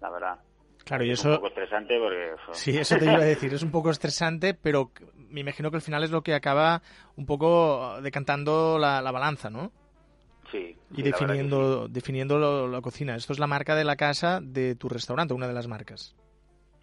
[0.00, 0.38] la verdad.
[0.84, 1.36] Claro, y Es un eso...
[1.40, 2.32] poco estresante porque...
[2.52, 3.52] Sí, eso te iba a decir.
[3.52, 4.90] Es un poco estresante, pero
[5.28, 6.80] me imagino que al final es lo que acaba
[7.16, 9.70] un poco decantando la, la balanza, ¿no?
[10.50, 10.58] sí,
[10.90, 11.02] Y sí, sí.
[11.02, 13.14] definiendo, definiendo lo- la cocina.
[13.14, 16.16] Esto es la marca de la casa de tu restaurante, una de las marcas.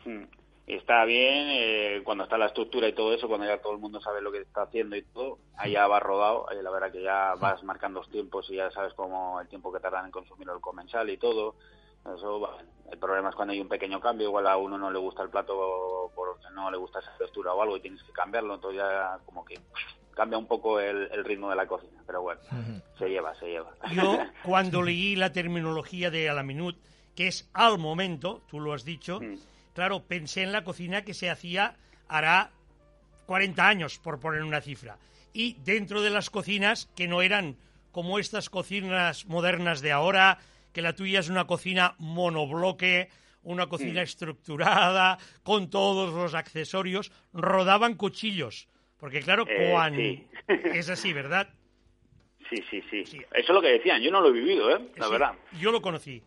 [0.06, 0.24] Mm.
[0.68, 4.02] Está bien eh, cuando está la estructura y todo eso, cuando ya todo el mundo
[4.02, 7.02] sabe lo que está haciendo y todo, ahí ya va rodado, ahí la verdad que
[7.02, 10.50] ya vas marcando los tiempos y ya sabes cómo el tiempo que tardan en consumir
[10.50, 11.56] el comensal y todo.
[12.06, 12.58] Eso va.
[12.92, 15.30] El problema es cuando hay un pequeño cambio, igual a uno no le gusta el
[15.30, 19.20] plato porque no le gusta esa textura o algo y tienes que cambiarlo, entonces ya
[19.26, 19.60] como que
[20.14, 22.42] cambia un poco el, el ritmo de la cocina, pero bueno,
[22.98, 23.72] se lleva, se lleva.
[23.94, 26.76] Yo, cuando leí la terminología de a la minut,
[27.16, 29.20] que es al momento, tú lo has dicho.
[29.78, 31.76] Claro, pensé en la cocina que se hacía
[32.08, 32.50] hará
[33.28, 34.98] 40 años, por poner una cifra.
[35.34, 37.58] Y dentro de las cocinas que no eran
[37.92, 40.40] como estas cocinas modernas de ahora,
[40.74, 43.10] que la tuya es una cocina monobloque,
[43.44, 48.68] una cocina estructurada, con todos los accesorios, rodaban cuchillos.
[48.98, 50.28] Porque claro, Eh, sí.
[50.74, 51.50] es así, ¿verdad?
[52.50, 53.18] Sí, sí, sí, Sí.
[53.18, 54.90] Eso es lo que decían, yo no lo he vivido, ¿eh?
[54.96, 55.34] La Sí, verdad.
[55.62, 56.24] Yo lo conocí.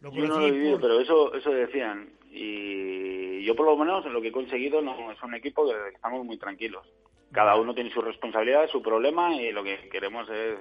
[0.00, 2.08] Lo Yo no conocí lo he vivido, por- pero eso, eso decían.
[2.38, 6.22] Y yo por lo menos lo que he conseguido no es un equipo que estamos
[6.22, 6.86] muy tranquilos.
[7.32, 10.58] Cada uno tiene su responsabilidad, su problema y lo que queremos es...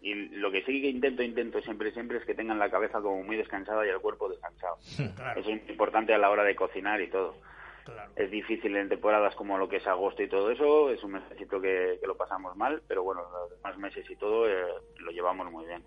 [0.00, 3.22] Y lo que sí que intento, intento siempre, siempre es que tengan la cabeza como
[3.22, 4.76] muy descansada y el cuerpo descansado.
[5.16, 5.40] Claro.
[5.40, 7.36] Eso es importante a la hora de cocinar y todo.
[7.84, 8.10] Claro.
[8.16, 11.60] Es difícil en temporadas como lo que es agosto y todo eso, es un mesecito
[11.60, 14.64] que, que lo pasamos mal, pero bueno, los demás meses y todo eh,
[15.00, 15.82] lo llevamos muy bien.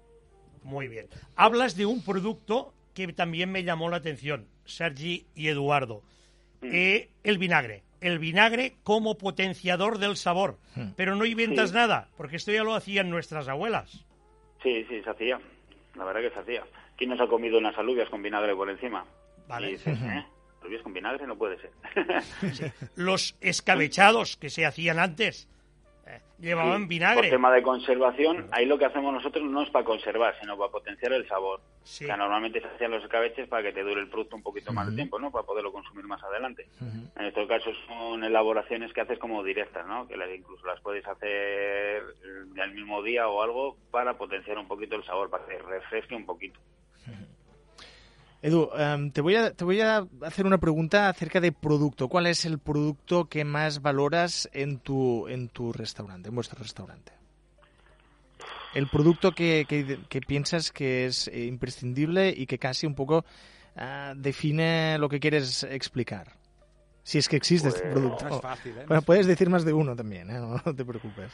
[0.64, 1.08] Muy bien.
[1.36, 2.74] Hablas de un producto
[3.06, 6.02] que también me llamó la atención, Sergi y Eduardo.
[6.62, 6.70] Mm.
[6.74, 7.84] Eh, el vinagre.
[8.02, 10.58] El vinagre como potenciador del sabor.
[10.76, 10.90] Mm.
[10.96, 11.76] Pero no inventas Sí.
[11.76, 14.04] nada, porque esto ya lo hacían nuestras abuelas.
[14.64, 15.40] Sí, sí, se hacía.
[15.96, 16.64] La verdad que se hacía.
[16.96, 19.06] ¿Quién nos ha comido unas alubias con vinagre por encima?
[19.48, 19.68] Vale.
[19.70, 20.26] Dices, ¿eh?
[20.62, 21.72] Alubias con vinagre no puede ser.
[22.96, 25.48] Los escabechados que se hacían antes
[26.40, 27.22] llevaban Sí, vinagre.
[27.22, 30.72] Por tema de conservación, ahí lo que hacemos nosotros no es para conservar, sino para
[30.72, 31.62] potenciar el sabor.
[31.84, 32.04] Sí.
[32.04, 34.74] O sea, normalmente se hacían los escabeches para que te dure el producto un poquito
[34.74, 35.32] más de tiempo, ¿no?
[35.32, 36.68] Para poderlo consumir más adelante.
[37.16, 40.08] En estos casos son elaboraciones que haces como directas, ¿no?
[40.08, 44.68] Que las, incluso las puedes hacer eh, al mismo día o algo para potenciar un
[44.68, 46.60] poquito el sabor, para que refresque un poquito.
[48.42, 52.08] Edu, em, te, voy a, te voy a hacer una pregunta acerca de producto.
[52.08, 57.12] ¿Cuál es el producto que más valoras en tu, en tu restaurante, en vuestro restaurante?
[58.76, 63.26] El producto que, que- que piensas que es eh, imprescindible y que casi un poco
[63.76, 66.34] ah, define lo que quieres explicar.
[67.02, 68.30] Si es que existe este Pues, producto.
[68.30, 68.84] No es fácil, ¿eh?
[68.88, 70.34] Bueno, puedes decir más de uno también, ¿eh?
[70.40, 71.32] no, no te preocupes.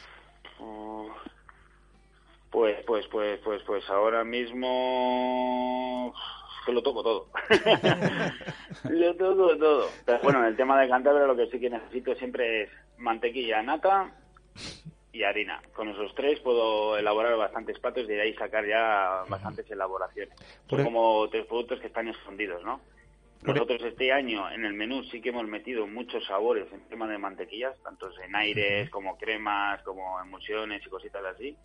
[2.50, 6.14] Pues, pues, pues, pues, pues ahora mismo
[6.72, 7.28] lo toco todo.
[8.90, 9.88] lo toco todo.
[10.04, 13.62] Pero bueno, en el tema de Cantabria lo que sí que necesito siempre es mantequilla,
[13.62, 14.12] nata
[15.12, 15.60] y harina.
[15.74, 20.34] Con esos tres puedo elaborar bastantes platos y de ahí sacar ya bastantes elaboraciones.
[20.68, 22.80] Son e- como tres productos que están escondidos, ¿no?
[23.42, 27.06] E- Nosotros este año en el menú sí que hemos metido muchos sabores en tema
[27.06, 31.56] de mantequillas, tanto en aires como cremas, como emulsiones y cositas así,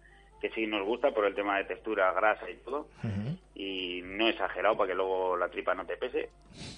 [0.41, 2.87] que sí nos gusta por el tema de textura, grasa y todo.
[3.55, 6.29] Y no exagerado para que luego la tripa no te pese,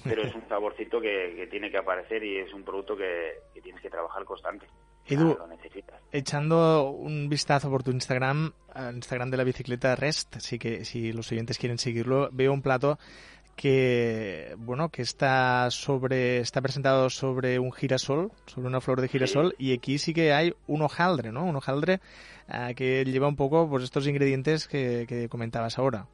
[0.03, 3.61] pero es un saborcito que, que tiene que aparecer y es un producto que, que
[3.61, 4.65] tienes que trabajar constante.
[5.05, 5.99] Edu, Ah, lo necesitas.
[6.11, 11.11] Echando un vistazo por tu Instagram, al Instagram de la bicicleta Rest, así que si
[11.13, 12.97] los oyentes quieren seguirlo, veo un plato
[13.55, 19.55] que bueno que está sobre está presentado sobre un girasol, sobre una flor de girasol
[19.57, 21.45] y aquí sí que hay un hojaldre, ¿no?
[21.45, 21.99] Un hojaldre
[22.47, 26.07] ah, que lleva un poco pues estos ingredientes que, que comentabas ahora.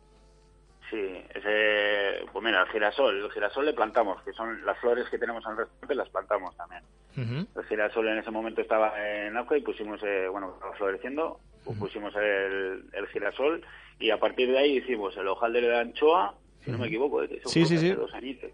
[0.89, 5.17] Sí, ese, pues mira, el girasol, el girasol le plantamos, que son las flores que
[5.17, 6.83] tenemos en el restaurante, las plantamos también.
[7.17, 11.75] El girasol en ese momento estaba en auge y pusimos, eh, bueno, estaba floreciendo, pues
[11.79, 13.65] pusimos el, el girasol
[13.99, 16.35] y a partir de ahí hicimos el hojaldre de anchoa,
[16.67, 17.89] si no me equivoco, eh, que Sí, sí, sí.
[17.91, 18.51] dos añitos.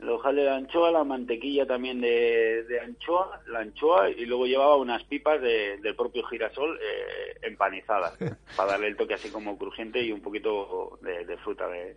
[0.00, 4.76] El hojaldre de anchoa, la mantequilla también de, de anchoa, la anchoa y luego llevaba
[4.76, 8.18] unas pipas de- del propio girasol eh, empanizadas
[8.56, 11.68] para darle el toque así como crujiente y un poquito de, de fruta.
[11.68, 11.96] De,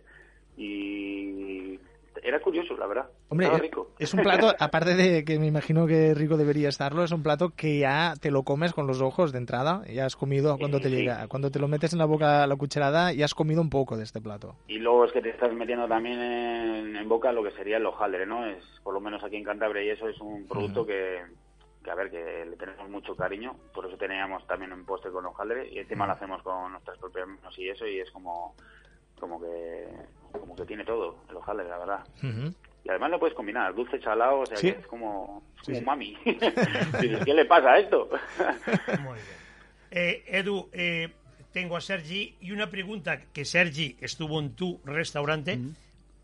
[0.56, 1.78] y
[2.22, 3.10] era curioso, la verdad.
[3.28, 3.90] Hombre, Estaba eh, rico.
[3.98, 7.50] es un plato, aparte de que me imagino que rico debería estarlo, es un plato
[7.50, 10.88] que ya te lo comes con los ojos de entrada, ya has comido cuando te
[10.88, 10.96] Sí.
[10.96, 13.96] llega, cuando te lo metes en la boca la cucharada, ya has comido un poco
[13.96, 14.54] de este plato.
[14.68, 17.86] Y luego es que te estás metiendo también en, en boca lo que sería el
[17.86, 18.46] hojaldre, ¿no?
[18.46, 21.20] Es, por lo menos aquí en Cantabria y eso es un producto que,
[21.84, 23.54] que, a ver, que le tenemos mucho cariño.
[23.74, 27.26] Por eso teníamos también un postre con hojaldre y encima lo hacemos con nuestras propias
[27.28, 28.54] manos y eso y es como,
[29.20, 29.86] como que,
[30.32, 32.04] como que tiene todo el hojaldre, la verdad.
[32.84, 34.72] Y además lo puedes combinar, dulce, salado, o sea Sí.
[34.72, 35.84] que es como, es como sí.
[35.84, 36.16] mami.
[36.24, 38.08] Dices, ¿qué le pasa a esto?
[39.02, 39.24] Muy bien.
[39.90, 41.08] Eh, Edu, eh,
[41.52, 45.58] tengo a Sergi y una pregunta que Sergi estuvo en tu restaurante.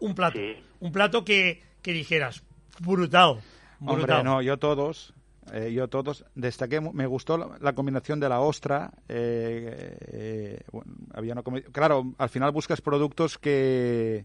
[0.00, 0.38] Un plato.
[0.38, 0.56] Sí.
[0.80, 2.42] Un plato que, que dijeras,
[2.80, 3.40] brutal.
[3.80, 4.24] Hombre, brutal.
[4.24, 5.14] no, yo todos,
[5.52, 8.92] eh, yo todos destaqué, me gustó la, la combinación de la ostra.
[9.08, 11.42] eh, eh, bueno, había una
[11.72, 14.24] claro, al final buscas productos que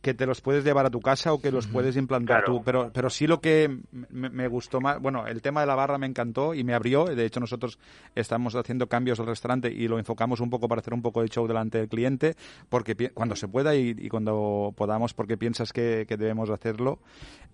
[0.00, 2.58] que te los puedes llevar a tu casa o que los puedes implantar Claro.
[2.58, 5.74] tú, pero pero sí lo que me, me gustó más, bueno, el tema de la
[5.74, 7.80] barra me encantó y me abrió, de hecho nosotros
[8.14, 11.28] estamos haciendo cambios al restaurante y lo enfocamos un poco para hacer un poco de
[11.28, 12.36] show delante del cliente,
[12.68, 17.00] porque cuando se pueda y, y cuando podamos, porque piensas que, que debemos hacerlo.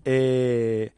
[0.05, 0.91] Eh,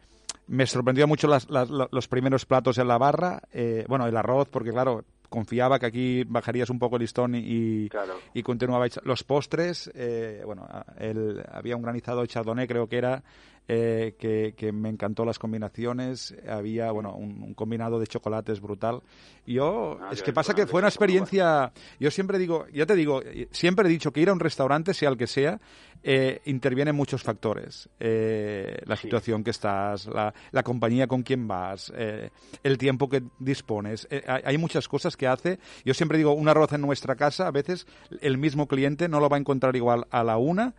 [0.48, 4.16] me sorprendió mucho las- las- lo- los primeros platos en la barra, eh, bueno, el
[4.18, 8.14] arroz, porque claro, confiaba que aquí bajarías un poco el listón y, Claro.
[8.34, 8.86] y continuaba.
[8.86, 10.68] hecha- Los postres, eh, bueno,
[10.98, 13.24] el- había un granizado de chardonnay, creo que era,
[13.68, 16.36] eh, que, que me encantó las combinaciones.
[16.48, 19.02] Había, bueno, un, un combinado de chocolates brutal.
[19.46, 22.86] Yo, Ah, es yo que el pasa que fue una experiencia, yo siempre digo, ya
[22.86, 23.22] te digo,
[23.52, 25.60] siempre he dicho que ir a un restaurante, sea el que sea,
[26.04, 27.90] eh, intervienen muchos factores.
[28.00, 32.30] Eh, la situación que estás, la, la compañía con quien vas, eh,
[32.64, 34.08] el tiempo que dispones.
[34.10, 35.60] Eh, hay, hay muchas cosas que hace.
[35.84, 37.88] Yo siempre digo, un arroz en nuestra casa, a veces
[38.22, 40.76] el mismo cliente no lo va a encontrar igual a la una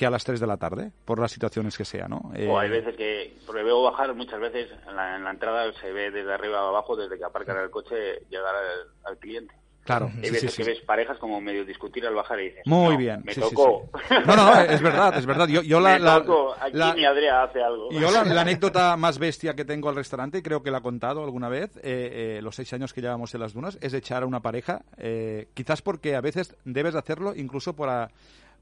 [0.00, 2.32] que a las 3 de la tarde, por las situaciones que sea, ¿no?
[2.48, 5.70] O hay Eh, veces que, porque veo bajar muchas veces, en la, en la entrada
[5.74, 9.52] se ve desde arriba a abajo, desde que aparcan el coche, llegar al, al cliente.
[9.84, 10.62] Claro, Hay sí, veces sí.
[10.62, 13.22] que ves parejas como medio discutir al bajar y dices, Muy "No, bien.
[13.24, 13.90] me tocó.
[14.26, 15.48] No, no, es verdad, es verdad.
[15.48, 16.54] Yo, yo la, me la- tocó.
[16.58, 17.90] Aquí la- mi Adrià hace algo.
[17.90, 20.82] yo la, la anécdota más bestia que tengo al restaurante, y creo que la he
[20.82, 24.22] contado alguna vez, eh, eh, los seis años que llevamos en las dunas, es echar
[24.22, 28.10] a una pareja, eh, quizás porque a veces debes hacerlo incluso para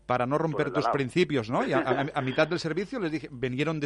[0.09, 0.95] para no romper tus lado.
[0.95, 1.67] principios, ¿no?
[1.67, 3.79] Y a, a- a mitad del servicio les dije, vinieron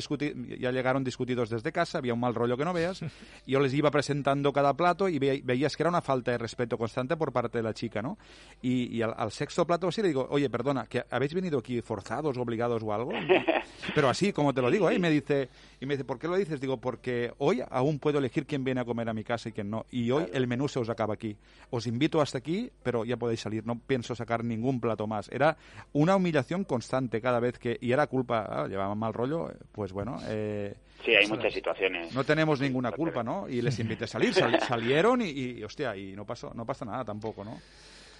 [0.59, 3.03] ya llegaron discutidos desde casa, había un mal rollo que no veas,
[3.44, 6.39] y yo les iba presentando cada plato y ve- veías que era una falta de
[6.39, 8.19] respeto constante por parte de la chica, ¿no?
[8.62, 11.82] Y, y al, al sexto plato sí le digo, oye, perdona, que habéis venido aquí
[11.82, 13.11] forzados, obligados o algo,
[13.94, 14.94] pero así como te lo digo, ¿eh?
[14.94, 15.49] y me dice,
[15.82, 16.60] y me dice, ¿por qué lo dices?
[16.60, 19.68] Digo, porque hoy aún puedo elegir quién viene a comer a mi casa y quién
[19.68, 21.36] no, y hoy el menú se os acaba aquí.
[21.70, 25.28] Os invito hasta aquí, pero ya podéis salir, no pienso sacar ningún plato más.
[25.32, 25.56] Era
[25.92, 30.20] una humillación constante cada vez que, y era culpa, ah, llevaban mal rollo, pues bueno,
[30.28, 30.72] eh,
[31.04, 32.14] Sí, hay muchas situaciones.
[32.14, 33.48] no tenemos ninguna culpa, ¿no?
[33.48, 36.84] Y les invité a salir, sal- salieron y, y, hostia, y no pasó, no pasa
[36.84, 37.60] nada tampoco, ¿no?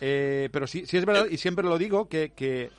[0.01, 2.70] Eh, pero sí, sí es verdad, y siempre lo digo, que, que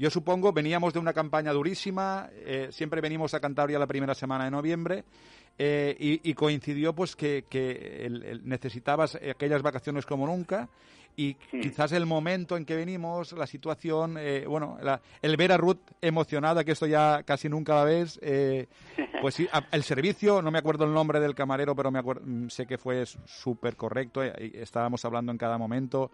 [0.00, 4.44] yo supongo, veníamos de una campaña durísima, eh, siempre venimos a Cantabria la primera semana
[4.46, 5.04] de noviembre,
[5.58, 10.68] eh, y, y coincidió pues que, que el- el- necesitabas aquellas vacaciones como nunca,
[11.16, 15.58] y quizás el momento en que venimos, la situación, eh, bueno, la- el ver a
[15.58, 18.68] Ruth emocionada, que esto ya casi nunca la ves, eh,
[19.20, 22.22] pues sí, a- el servicio, no me acuerdo el nombre del camarero, pero me acuerdo,
[22.24, 26.10] mm, sé que fue súper correcto, eh, y estábamos hablando en cada momento.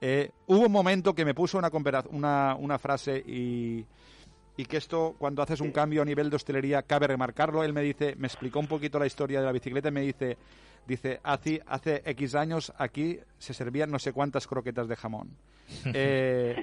[0.00, 3.84] Eh, hubo un momento que me puso una, compara- una, una frase y,
[4.56, 7.64] y que esto, cuando haces un cambio a nivel de hostelería, cabe remarcarlo.
[7.64, 10.36] Él me dice, me explicó un poquito la historia de la bicicleta y me dice,
[10.86, 15.30] dice, hace, hace X años aquí se servían no sé cuántas croquetas de jamón.
[15.92, 16.54] Eh,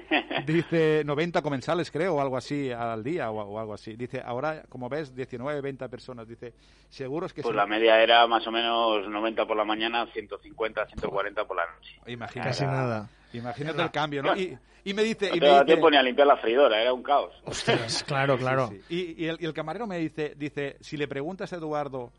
[0.48, 3.96] dice 90 comensales, creo, o algo así al día, o, o algo así.
[3.98, 6.26] Dice, ahora, como ves, 19, 20 personas.
[6.26, 6.54] Dice,
[6.90, 10.86] seguros que Pues se- la media era más o menos 90 por la mañana, 150,
[10.86, 12.00] 140 por la noche.
[12.08, 13.10] Imagínate, Casi nada.
[13.34, 14.36] Imagínate el cambio, ¿no?
[14.36, 15.30] Y, y me dice...
[15.30, 17.34] No y te me dice- tiempo ni a limpiar la freidora, era un caos.
[17.46, 18.68] Ostras, claro, claro.
[18.70, 19.16] Sí, sí.
[19.18, 22.12] Y, y el, y el camarero me dice, dice, si le preguntas a Eduardo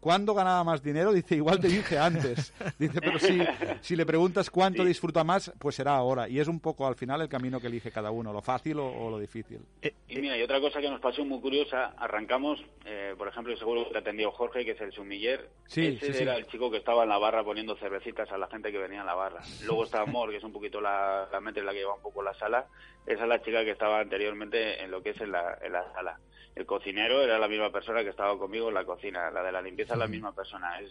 [0.00, 2.52] cuándo ganaba más dinero, dice, igual te dije antes.
[2.78, 3.40] Dice, pero si,
[3.80, 6.28] si le preguntas cuánto disfruta más, pues será ahora.
[6.28, 8.86] Y es un poco al final el camino que elige cada uno, lo fácil o,
[8.86, 9.60] o lo difícil.
[10.08, 13.84] Y mira, y otra cosa que nos pasó muy curiosa, arrancamos, eh, por ejemplo, seguro
[13.86, 15.48] que te atendió Jorge, que es el sumiller.
[15.66, 16.22] Sí, Ese sí, sí.
[16.22, 19.02] era el chico que estaba en la barra poniendo cervecitas a la gente que venía
[19.02, 19.40] a la barra.
[19.66, 22.02] Luego está Amor, que es un poquito la, la mente en la que lleva un
[22.02, 22.66] poco la sala.
[23.06, 25.84] Esa es la chica que estaba anteriormente en lo que es en la, en la
[25.92, 26.18] sala.
[26.54, 29.30] El cocinero era la misma persona que estaba conmigo en la cocina.
[29.30, 30.80] La de la limpieza es la misma persona.
[30.80, 30.90] Es,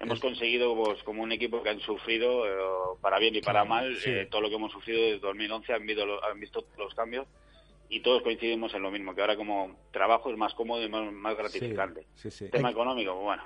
[0.00, 3.96] hemos conseguido pues, como un equipo que han sufrido, eh, para bien y para mal,
[3.96, 4.10] sí.
[4.10, 7.26] eh, todo lo que hemos sufrido desde 2011, han visto, lo- han visto los cambios
[7.88, 11.12] y todos coincidimos en lo mismo, que ahora como trabajo es más cómodo y más,
[11.12, 12.06] más gratificante.
[12.14, 12.48] Sí, sí.
[12.50, 13.42] Tema económico, bueno.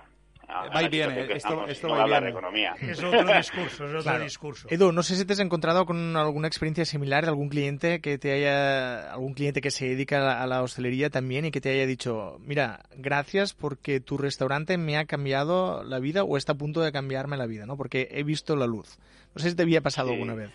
[0.51, 2.39] A- Va y viene, esto- estamos, esto no va y hablar de viene.
[2.39, 2.75] economía.
[2.81, 4.25] Es otro discurso, es otro Claro.
[4.25, 4.69] discurso.
[4.71, 8.33] Edu, no sé si te has encontrado con alguna experiencia similar, algún cliente que te
[8.33, 11.71] haya, algún cliente que se dedica a la, a la hostelería también y que te
[11.71, 16.57] haya dicho, mira, gracias porque tu restaurante me ha cambiado la vida o está a
[16.57, 17.77] punto de cambiarme la vida, ¿no?
[17.77, 18.99] Porque he visto la luz.
[19.35, 20.15] No sé si te había pasado Sí.
[20.15, 20.51] alguna vez.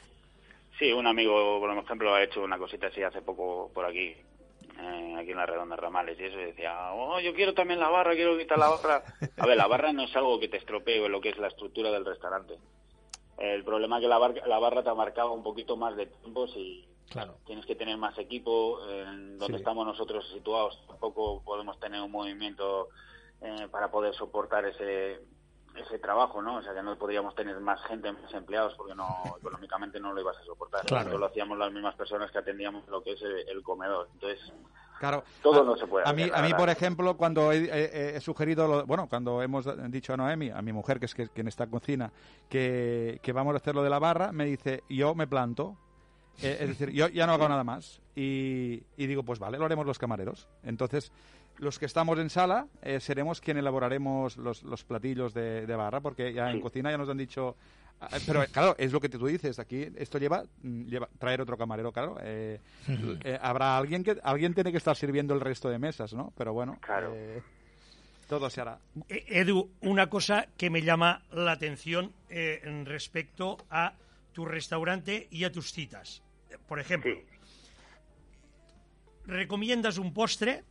[0.78, 4.14] Sí, un amigo, por ejemplo, ha hecho una cosita así hace poco por aquí,
[4.80, 7.90] eh, aquí en la Redonda Ramales, y eso y decía, oh, yo quiero también la
[7.90, 9.04] barra, quiero quitar la barra.
[9.38, 11.92] A ver, la barra no es algo que te estropee lo que es la estructura
[11.92, 12.58] del restaurante.
[13.38, 16.48] El problema es que la, bar- la barra te marcaba un poquito más de tiempo
[16.48, 17.38] si Claro.
[17.46, 18.80] tienes que tener más equipo.
[18.90, 19.62] En donde Sí.
[19.62, 22.88] estamos nosotros situados tampoco podemos tener un movimiento
[23.42, 25.20] eh, para poder soportar ese
[25.78, 26.58] ese trabajo, ¿no?
[26.58, 29.08] O sea, que no podríamos tener más gente, más empleados, porque no
[29.40, 30.86] económicamente no lo ibas a soportar.
[30.86, 31.18] Claro.
[31.18, 34.08] Lo hacíamos las mismas personas que atendíamos lo que es el, el comedor.
[34.14, 34.54] Entonces,
[34.98, 35.24] Claro.
[35.44, 38.16] Todo a, no se puede A hacer, mí, a mí por ejemplo, cuando he, he-
[38.16, 41.28] he sugerido, lo- bueno, cuando hemos dicho a Noemi, a mi mujer, que es que,
[41.28, 42.12] quien está en cocina,
[42.50, 45.76] que, que vamos a hacer lo de la barra, me dice, yo me planto.
[46.42, 48.02] Eh, es decir, yo ya no hago nada más.
[48.16, 50.48] Y, y digo, pues vale, lo haremos los camareros.
[50.64, 51.12] Entonces,
[51.58, 56.02] los que estamos en sala eh, seremos quien elaboraremos los, los platillos de, de barra,
[56.02, 56.62] porque ya en Sí.
[56.62, 57.56] cocina ya nos han dicho...
[58.02, 59.58] ah, Pero claro, es lo que tú dices.
[59.60, 62.18] Aquí esto lleva, mm, lleva traer otro camarero, claro.
[62.22, 62.60] eh,
[63.24, 66.34] eh, habrá alguien que alguien tiene que estar sirviendo el resto de mesas, ¿no?
[66.38, 67.14] Pero bueno, Claro.
[67.16, 67.42] eh,
[68.28, 68.80] todo se hará.
[69.08, 73.94] Eh, Edu, una cosa que me llama la atención eh, en respecto a
[74.34, 76.22] tu restaurante y a tus citas.
[76.68, 77.22] Por ejemplo, Sí.
[79.26, 80.64] recomiendas un postre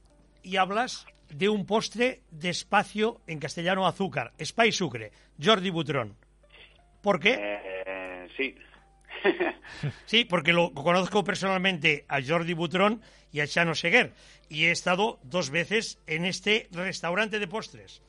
[0.42, 5.10] y hablas de un postre de espacio en castellano azúcar, Spice Sucre,
[5.42, 6.16] Jordi Butrón.
[7.02, 7.36] ¿Por qué?
[7.40, 8.54] eh, sí.
[10.06, 13.00] Sí, porque lo conozco personalmente a Jordi Butrón
[13.32, 14.12] y a Chano Seguer.
[14.48, 18.02] Y he estado dos veces en este restaurante de postres.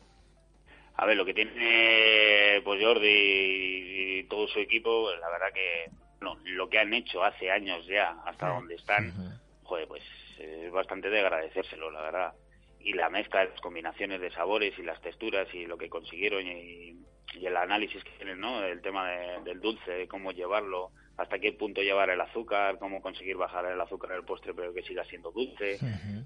[0.97, 5.89] A ver, lo que tiene pues Jordi y todo su equipo, la verdad que
[6.25, 9.13] no, lo que han hecho hace años ya, hasta donde están,
[9.63, 10.03] joder, pues
[10.39, 12.33] es bastante de agradecérselo, la verdad.
[12.79, 16.95] Y la mezcla, las combinaciones de sabores y las texturas y lo que consiguieron y,
[17.39, 18.63] y el análisis que tienen, ¿no?
[18.63, 23.37] El tema de- del dulce, cómo llevarlo, hasta qué punto llevar el azúcar, cómo conseguir
[23.37, 25.77] bajar el azúcar del postre pero que siga siendo dulce,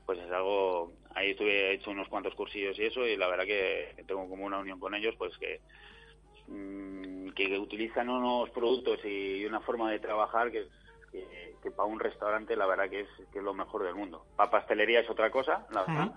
[0.05, 0.91] pues es algo...
[1.15, 4.45] Ahí estuve he hecho unos cuantos cursillos y eso y la verdad que tengo como
[4.45, 5.61] una unión con ellos, pues que
[6.49, 10.67] mm, que utilizan unos productos y una forma de trabajar que,
[11.11, 14.25] que, que para un restaurante la verdad que es, que es lo mejor del mundo.
[14.35, 16.13] Para pastelería es otra cosa, la verdad,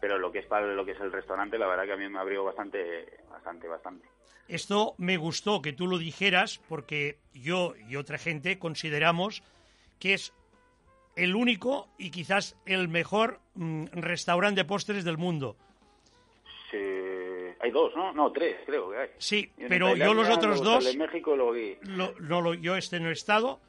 [0.00, 2.08] pero lo que es para lo que es el restaurante, la verdad que a mí
[2.08, 4.08] me abrió bastante, bastante, bastante.
[4.48, 9.42] Esto me gustó que tú lo dijeras porque yo y otra gente consideramos
[9.98, 10.32] que es
[11.16, 15.56] el único y quizás el mejor mm, restaurante de postres del mundo.
[17.68, 18.12] Hay dos, ¿no?
[18.14, 19.08] No, tres creo que hay.
[19.18, 21.76] Sí, Y pero yo los otros dos, el de México lo vi.
[21.82, 23.60] lo- no lo- yo este no he estado,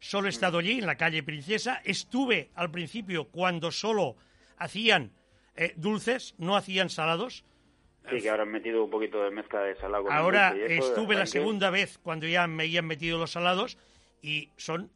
[0.00, 1.82] solo he estado allí en la calle Princesa.
[1.84, 4.16] Estuve al principio cuando solo
[4.56, 5.12] hacían
[5.54, 7.44] eh, dulces, no hacían salados.
[8.10, 10.78] Sí, que ahora han metido un poquito de mezcla de salado con Ahora dulce y
[10.78, 13.76] eso, estuve la segunda vez cuando ya me habían metido los salados
[14.22, 14.90] y son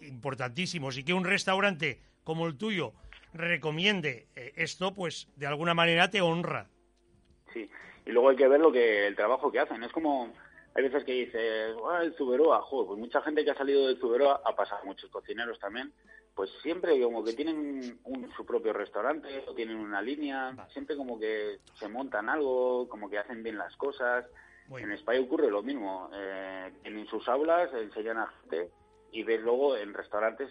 [0.00, 0.96] importantísimos.
[0.98, 2.92] Y que un restaurante como el tuyo
[3.34, 6.68] recomiende eh, esto, pues de alguna manera te honra.
[7.54, 7.70] Sí,
[8.04, 9.82] y luego hay que ver lo que el trabajo que hacen.
[9.82, 10.30] Es como,
[10.74, 13.98] hay veces que dices, "Ah, el Zuberoa, joder, pues mucha gente que ha salido del
[13.98, 15.92] Zuberoa, ha pasado muchos cocineros también,
[16.34, 21.18] pues siempre como que tienen un- su propio restaurante o tienen una línea, siempre como
[21.18, 24.26] que se montan algo, como que hacen bien las cosas.
[24.66, 24.92] Muy en.
[24.92, 26.10] España ocurre lo mismo.
[26.12, 28.70] Eh, en sus aulas enseñan a gente
[29.12, 30.50] y ves luego en restaurantes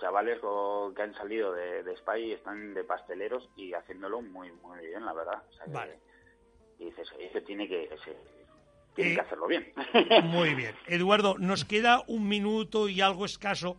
[0.00, 4.50] chavales o- que han salido de, de España y están de pasteleros y haciéndolo muy
[4.62, 5.42] muy bien, la verdad.
[5.48, 5.98] O sea que- Vale.
[6.78, 8.16] y dices, ese tiene que, ese,
[8.94, 9.72] tiene Eh, que hacerlo bien.
[10.24, 10.74] Muy bien.
[10.86, 13.76] Eduardo, nos queda un minuto y algo escaso.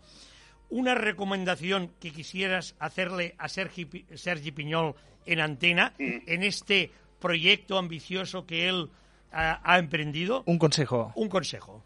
[0.70, 4.94] Una recomendación que quisieras hacerle a Sergi, Pi- Sergi Piñol
[5.26, 8.90] en antena, en este proyecto ambicioso que él
[9.34, 10.44] ha emprendido.
[10.46, 11.12] Un consejo.
[11.16, 11.84] Un consejo.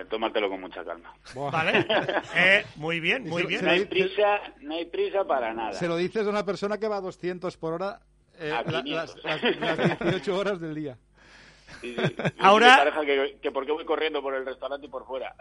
[0.00, 1.14] Eh, tómatelo con mucha calma.
[1.34, 1.86] ¿Vale?
[2.36, 3.64] Eh, muy bien, muy bien.
[3.64, 5.72] No hay prisa, no hay prisa para nada.
[5.74, 8.00] Se lo dices a una persona que va a 200 por hora
[8.38, 9.24] eh, A la- 500.
[9.24, 10.96] las, las- las 18 horas del día.
[11.80, 12.14] Sí, sí.
[12.16, 15.34] Yo Ahora- pareja que, que por qué voy corriendo por el restaurante y por fuera.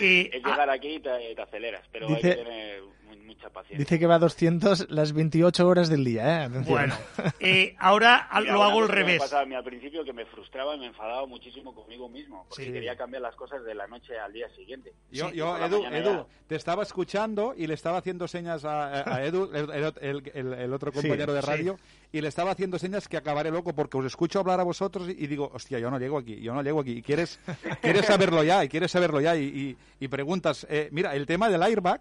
[0.00, 3.05] Y, es ah, llegar aquí y te, te aceleras, pero Dice- hay que tener mu-
[3.24, 3.78] mucha paciencia.
[3.78, 6.44] Dice que va a 200 las 28 horas del día, ¿eh?
[6.44, 6.64] Atención.
[6.78, 6.94] bueno,
[7.40, 9.18] eh, ahora lo una hago al revés.
[9.20, 12.64] pasaba a mí al principio que me frustraba y me enfadaba muchísimo conmigo mismo, porque
[12.66, 12.72] Sí.
[12.72, 14.92] quería cambiar las cosas de la noche al día siguiente.
[15.10, 19.14] Yo, Sí, yo Edu, Edu, ya- te estaba escuchando y le estaba haciendo señas a,
[19.14, 19.70] a Edu, el,
[20.00, 21.46] el- el- el otro Sí, compañero de sí.
[21.48, 21.78] radio,
[22.12, 25.12] y le estaba haciendo señas que acabaré loco porque os escucho hablar a vosotros y,
[25.12, 26.92] y digo, hostia, yo no llego aquí, yo no llego aquí.
[26.92, 27.38] Y quieres,
[27.82, 30.66] quieres saberlo ya, y quieres saberlo ya, y, y- y preguntas.
[30.70, 32.00] eh, mira, el tema del airbag,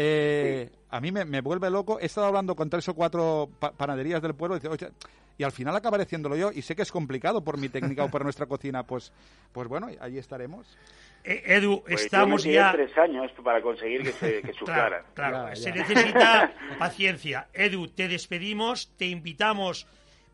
[0.00, 1.98] eh, a mí me, me vuelve loco.
[2.00, 4.88] He estado hablando con tres o cuatro pa- panaderías del pueblo y, dice, "Oye",
[5.36, 8.08] y al final acabaré haciéndolo yo, y sé que es complicado por mi técnica o
[8.10, 8.84] por nuestra cocina.
[8.84, 9.12] Pues,
[9.52, 10.76] pues bueno, ahí estaremos.
[11.24, 12.72] Eh, Edu, Pues yo estamos me ya...
[12.72, 15.04] tres años para conseguir que se que Claro, chuflara.
[15.14, 17.48] claro, Ya, se necesita paciencia.
[17.52, 19.86] Edu, te despedimos, te invitamos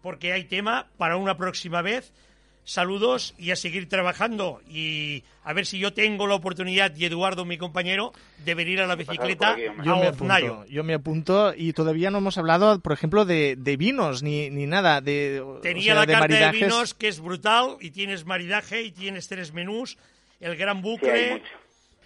[0.03, 2.13] porque hay tema para una próxima vez.
[2.65, 7.45] Saludos y a seguir trabajando y a ver si yo tengo la oportunidad y Eduardo,
[7.45, 9.65] mi compañero, de venir a la bicicleta aquí.
[9.85, 13.57] Yo a me apunto, yo me apunto y todavía no hemos hablado, por ejemplo, de,
[13.59, 15.03] de vinos ni, ni nada.
[15.03, 18.93] De, o Tenía sea, la carta de vinos que es brutal y tienes maridaje y
[18.93, 19.99] tienes tres menús,
[20.41, 21.45] el gran Sí, hay bucle, mucho.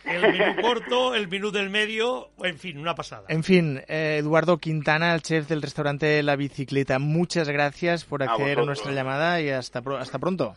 [0.05, 3.25] El menú corto, el menú del medio, en fin, una pasada.
[3.29, 8.61] En fin, eh, Eduardo Quintana, el chef del restaurante La Bicicleta, muchas gracias por acceder
[8.61, 10.57] a, nuestra llamada y hasta, pro- hasta pronto.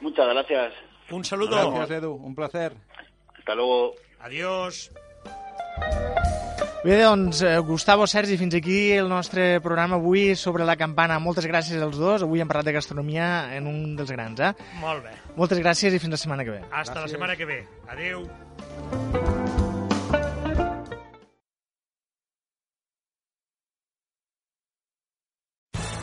[0.00, 0.72] Muchas gracias.
[1.10, 1.70] Un saludo.
[1.72, 2.72] Gracias, Edu, un placer.
[3.38, 3.94] Hasta luego.
[4.20, 4.90] Adiós.
[6.84, 11.20] Bé, doncs, eh, Gustavo, Sergi, fins aquí el nostre programa avui sobre la campana.
[11.22, 12.24] Moltes gràcies als dos.
[12.26, 14.50] Avui hem parlat de gastronomia en un dels grans, eh?
[14.80, 15.14] Molt bé.
[15.36, 16.62] Moltes gràcies i fins la setmana que ve.
[16.72, 17.10] Hasta la Gràcies.
[17.14, 17.60] setmana que ve.
[17.86, 18.26] Adeu.